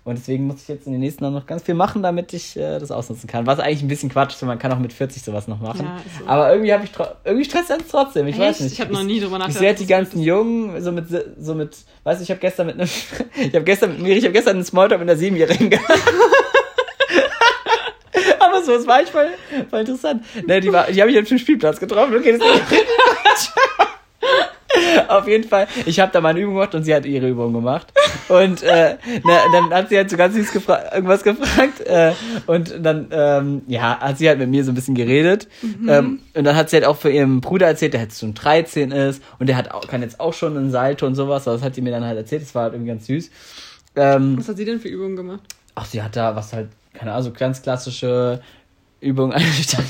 [0.07, 2.55] Und deswegen muss ich jetzt in den nächsten Jahren noch ganz viel machen, damit ich
[2.55, 3.45] äh, das ausnutzen kann.
[3.45, 5.85] Was eigentlich ein bisschen Quatsch ist, weil man kann auch mit 40 sowas noch machen.
[5.85, 6.27] Ja, so.
[6.27, 6.91] Aber irgendwie habe ich
[7.25, 8.25] irgendwie stresst es trotzdem.
[8.27, 8.61] Ich weiß Echt?
[8.61, 8.73] nicht.
[8.73, 11.53] Ich hab noch nie drüber Ich nachgedacht, sehe halt die ganzen Jungen so mit so
[11.53, 11.75] mit,
[12.05, 12.87] weißt du, ich habe gestern mit einem,
[13.35, 15.91] ich habe gestern mit ich habe gestern einen Smalltalk mit einer Siebenjährigen gehabt.
[18.67, 19.29] So, es war echt voll,
[19.69, 20.25] voll interessant.
[20.45, 22.17] Ne, die, war, die habe ich auf dem Spielplatz getroffen.
[22.17, 22.37] Okay,
[25.07, 27.87] Auf jeden Fall, ich habe da meine Übung gemacht und sie hat ihre Übung gemacht.
[28.27, 31.79] Und äh, na, dann hat sie halt so ganz süß gefra irgendwas gefragt.
[31.79, 32.11] Äh,
[32.45, 35.47] und dann, ähm, ja, hat sie halt mit mir so ein bisschen geredet.
[35.87, 38.91] Ähm, und dann hat sie halt auch für ihren Bruder erzählt, der jetzt schon 13
[38.91, 41.45] ist und der hat auch, kann jetzt auch schon einen Salto und sowas.
[41.45, 42.41] Das hat sie mir dann halt erzählt.
[42.41, 43.31] Das war halt irgendwie ganz süß.
[43.95, 45.43] Ähm, Was hat sie denn für Übungen gemacht?
[45.75, 48.41] Ach, sie hat da was halt, keine Ahnung, so ganz klassische
[48.99, 49.85] Übungen eingestellt.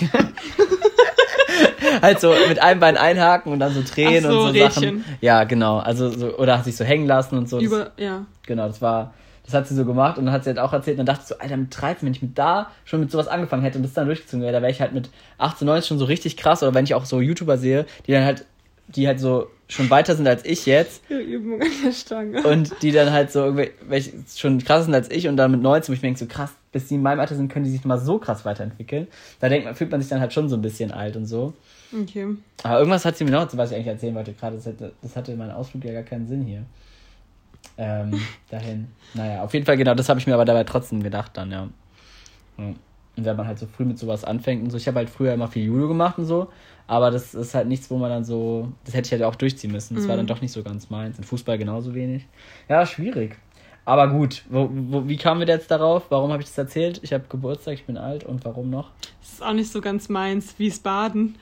[2.02, 5.00] halt so mit einem Bein einhaken und dann so drehen so, und so Rädchen.
[5.00, 5.06] Sachen.
[5.22, 5.80] Ja, genau.
[5.80, 7.58] Also so, oder hat sich so hängen lassen und so.
[7.58, 8.26] Das, Über, ja.
[8.46, 9.14] genau, das war,
[9.46, 11.24] das hat sie so gemacht und dann hat sie halt auch erzählt und dann dachte
[11.24, 13.84] ich so, Alter, mit 13, wenn ich mit da schon mit sowas angefangen hätte und
[13.84, 16.62] das dann durchgezogen wäre, da wäre ich halt mit 18, 19 schon so richtig krass
[16.64, 18.46] oder wenn ich auch so YouTuber sehe, die dann halt,
[18.88, 22.44] die halt so schon weiter sind als ich jetzt Ihre Übung an der Stange.
[22.44, 25.92] und die dann halt so irgendwelche schon krasser sind als ich und dann mit 19,
[25.92, 27.84] wo ich mir denke, so krass, bis die in meinem Alter sind, können die sich
[27.84, 29.08] mal so krass weiterentwickeln.
[29.40, 31.54] Da denkt man, fühlt man sich dann halt schon so ein bisschen alt und so.
[31.94, 32.28] Okay.
[32.64, 35.16] Aber irgendwas hat sie mir noch, was ich eigentlich erzählen wollte gerade, das hatte, das
[35.16, 36.64] hatte mein Ausflug ja gar keinen Sinn hier.
[37.78, 38.88] Ähm, dahin.
[39.14, 41.70] Naja, auf jeden Fall, genau, das habe ich mir aber dabei trotzdem gedacht dann, ja.
[42.58, 42.74] ja.
[43.18, 45.34] Und wenn man halt so früh mit sowas anfängt und so, ich habe halt früher
[45.34, 46.50] immer viel Judo gemacht und so,
[46.86, 49.72] aber das ist halt nichts, wo man dann so, das hätte ich halt auch durchziehen
[49.72, 49.96] müssen.
[49.96, 51.18] Das war dann doch nicht so ganz meins.
[51.18, 52.26] In Fußball genauso wenig.
[52.70, 53.38] Ja, schwierig.
[53.84, 56.04] Aber gut, wo, wo, wie kamen wir jetzt darauf?
[56.10, 57.00] Warum habe ich das erzählt?
[57.04, 58.92] Ich habe Geburtstag, ich bin alt und warum noch?
[59.22, 60.60] Das ist auch nicht so ganz meins.
[60.60, 61.38] Wiesbaden.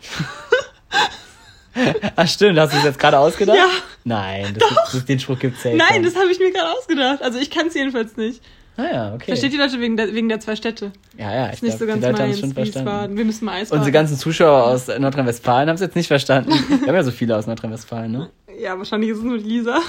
[2.15, 3.57] Ach stimmt, hast du das jetzt gerade ausgedacht?
[3.57, 3.67] Ja.
[4.03, 7.21] Nein, das ist, das, den Spruch gibt's ja Nein, das habe ich mir gerade ausgedacht.
[7.21, 8.41] Also ich kann es jedenfalls nicht.
[8.77, 9.25] Naja, okay.
[9.27, 10.91] Versteht die Leute wegen der, wegen der zwei Städte?
[11.17, 12.39] Ja, ja, ich Ist nicht glaub, so ganz die Leute haben es meins.
[12.41, 12.87] schon verstanden.
[12.87, 13.17] Wiesbaden.
[13.17, 13.79] Wir müssen mal Eisbaden.
[13.79, 16.51] Unsere ganzen Zuschauer aus Nordrhein-Westfalen haben es jetzt nicht verstanden.
[16.69, 18.29] Wir haben ja so viele aus Nordrhein-Westfalen, ne?
[18.61, 19.79] Ja, wahrscheinlich ist es nur die Lisa.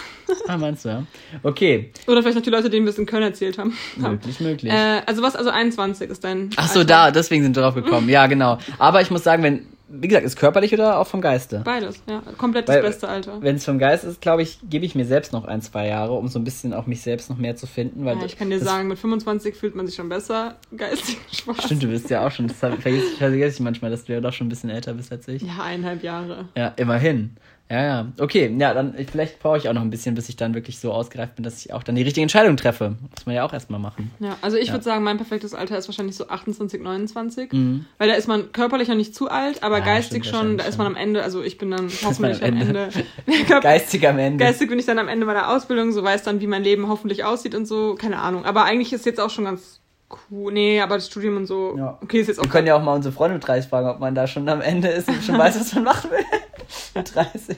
[0.48, 1.02] Ah, meinst du, ja?
[1.42, 3.76] Okay, Oder vielleicht noch die Leute, denen wir es in Köln erzählt haben.
[3.96, 4.72] möglich, möglich.
[4.72, 6.50] Äh, also was, also 21 ist dein.
[6.56, 6.88] Ach so, Alter.
[6.88, 8.08] da, deswegen sind wir drauf gekommen.
[8.08, 8.58] Ja, genau.
[8.78, 11.60] Aber ich muss sagen, wenn, wie gesagt, ist körperlich oder auch vom Geiste?
[11.64, 12.20] Beides, ja.
[12.38, 13.40] Komplett das Weil- beste Alter.
[13.40, 16.14] Wenn es vom Geist ist, glaube ich, gebe ich mir selbst noch ein, zwei Jahre,
[16.14, 18.04] um so ein bisschen auch mich selbst noch mehr zu finden.
[18.04, 20.56] Weil Ja, ich kann dir sagen, mit 25 fühlt man sich schon besser.
[20.76, 21.64] Geistig Spaß.
[21.64, 24.32] Stimmt, du bist ja auch schon, das vergesse, vergesse ich manchmal, dass du ja doch
[24.32, 25.42] schon ein bisschen älter bist als ich.
[25.42, 26.48] Ja, eineinhalb Jahre.
[26.56, 27.36] Ja, immerhin.
[27.68, 28.06] Ja, ja.
[28.20, 30.78] Okay, ja, dann ich, vielleicht brauche ich auch noch ein bisschen, bis ich dann wirklich
[30.78, 32.94] so ausgereift bin, dass ich auch dann die richtige Entscheidung treffe.
[33.10, 34.12] Muss man ja auch erstmal machen.
[34.20, 34.74] Ja, also ich Ja.
[34.74, 37.50] würde sagen, mein perfektes Alter ist wahrscheinlich so 28, 29.
[37.98, 39.86] Weil da ist man körperlich noch nicht zu alt, aber Mhm.
[39.86, 42.50] Ja, geistig stimmt schon, da ist man am Ende, also ich bin dann hoffentlich am
[42.54, 42.88] am Ende.
[43.26, 43.60] Ende.
[43.60, 44.44] Geistig am Ende.
[44.44, 47.24] Geistig bin ich dann am Ende meiner Ausbildung, so weiß dann, wie mein Leben hoffentlich
[47.24, 48.44] aussieht und so, keine Ahnung.
[48.44, 49.80] Aber eigentlich ist jetzt auch schon ganz
[50.30, 50.52] cool.
[50.52, 51.98] Nee, aber das Studium und so, Ja.
[52.00, 53.98] okay, ist jetzt auch Wir können ja auch mal unsere Freunde mit 30 fragen, ob
[53.98, 56.18] man da schon am Ende ist und schon weiß, was man machen will.
[56.94, 57.56] Mit 30.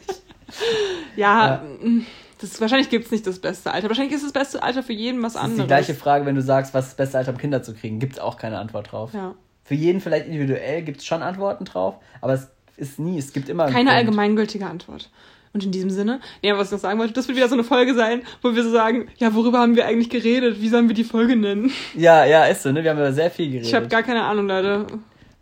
[1.17, 2.07] Ja, mm,
[2.41, 3.89] das, wahrscheinlich gibt's nicht das beste Alter.
[3.89, 5.63] Wahrscheinlich ist das beste Alter für jeden was Das ist anderes.
[5.65, 7.99] die gleiche Frage, wenn du sagst, was ist das beste Alter, um Kinder zu kriegen.
[7.99, 9.13] Gibt es auch keine Antwort drauf.
[9.13, 9.35] Ja.
[9.65, 13.49] Für jeden vielleicht individuell gibt es schon Antworten drauf, aber es ist nie, es gibt
[13.49, 15.11] immer Keine allgemeingültige Antwort.
[15.53, 17.65] Und in diesem Sinne, nee, was ich noch sagen wollte, das wird wieder so eine
[17.65, 20.61] Folge sein, wo wir so sagen, ja, worüber haben wir eigentlich geredet?
[20.61, 21.73] Wie sollen wir die Folge nennen?
[21.95, 22.83] Ja, ja, ist so, ne?
[22.85, 23.67] Wir haben über sehr viel geredet.
[23.67, 24.87] Ich habe gar keine Ahnung, Leute.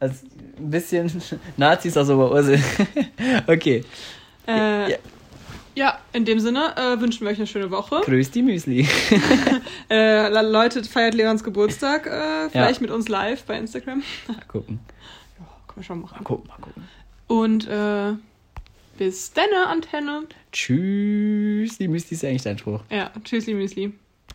[0.01, 0.27] also,
[0.59, 1.11] ein bisschen
[1.57, 2.61] Nazis aus Oberursel.
[3.47, 3.85] okay.
[4.47, 4.97] Äh, Ja.
[5.75, 5.99] ja.
[6.13, 8.01] in dem Sinne äh, wünschen wir euch eine schöne Woche.
[8.05, 8.89] Grüß die Müsli.
[9.89, 14.03] Äh, Leute, feiert Leons Geburtstag, äh, vielleicht mit uns live bei Instagram.
[14.27, 14.81] Mal gucken.
[15.69, 16.17] Können wir schon machen.
[16.19, 16.83] Mal gucken, mal gucken.
[17.29, 18.15] Und äh,
[18.99, 20.23] bis denne, Antenne.
[20.51, 21.79] Tschüss.
[21.79, 22.81] Die Müsli ist ja eigentlich dein Spruch.
[22.91, 23.93] Ja, tschüssli, Müsli.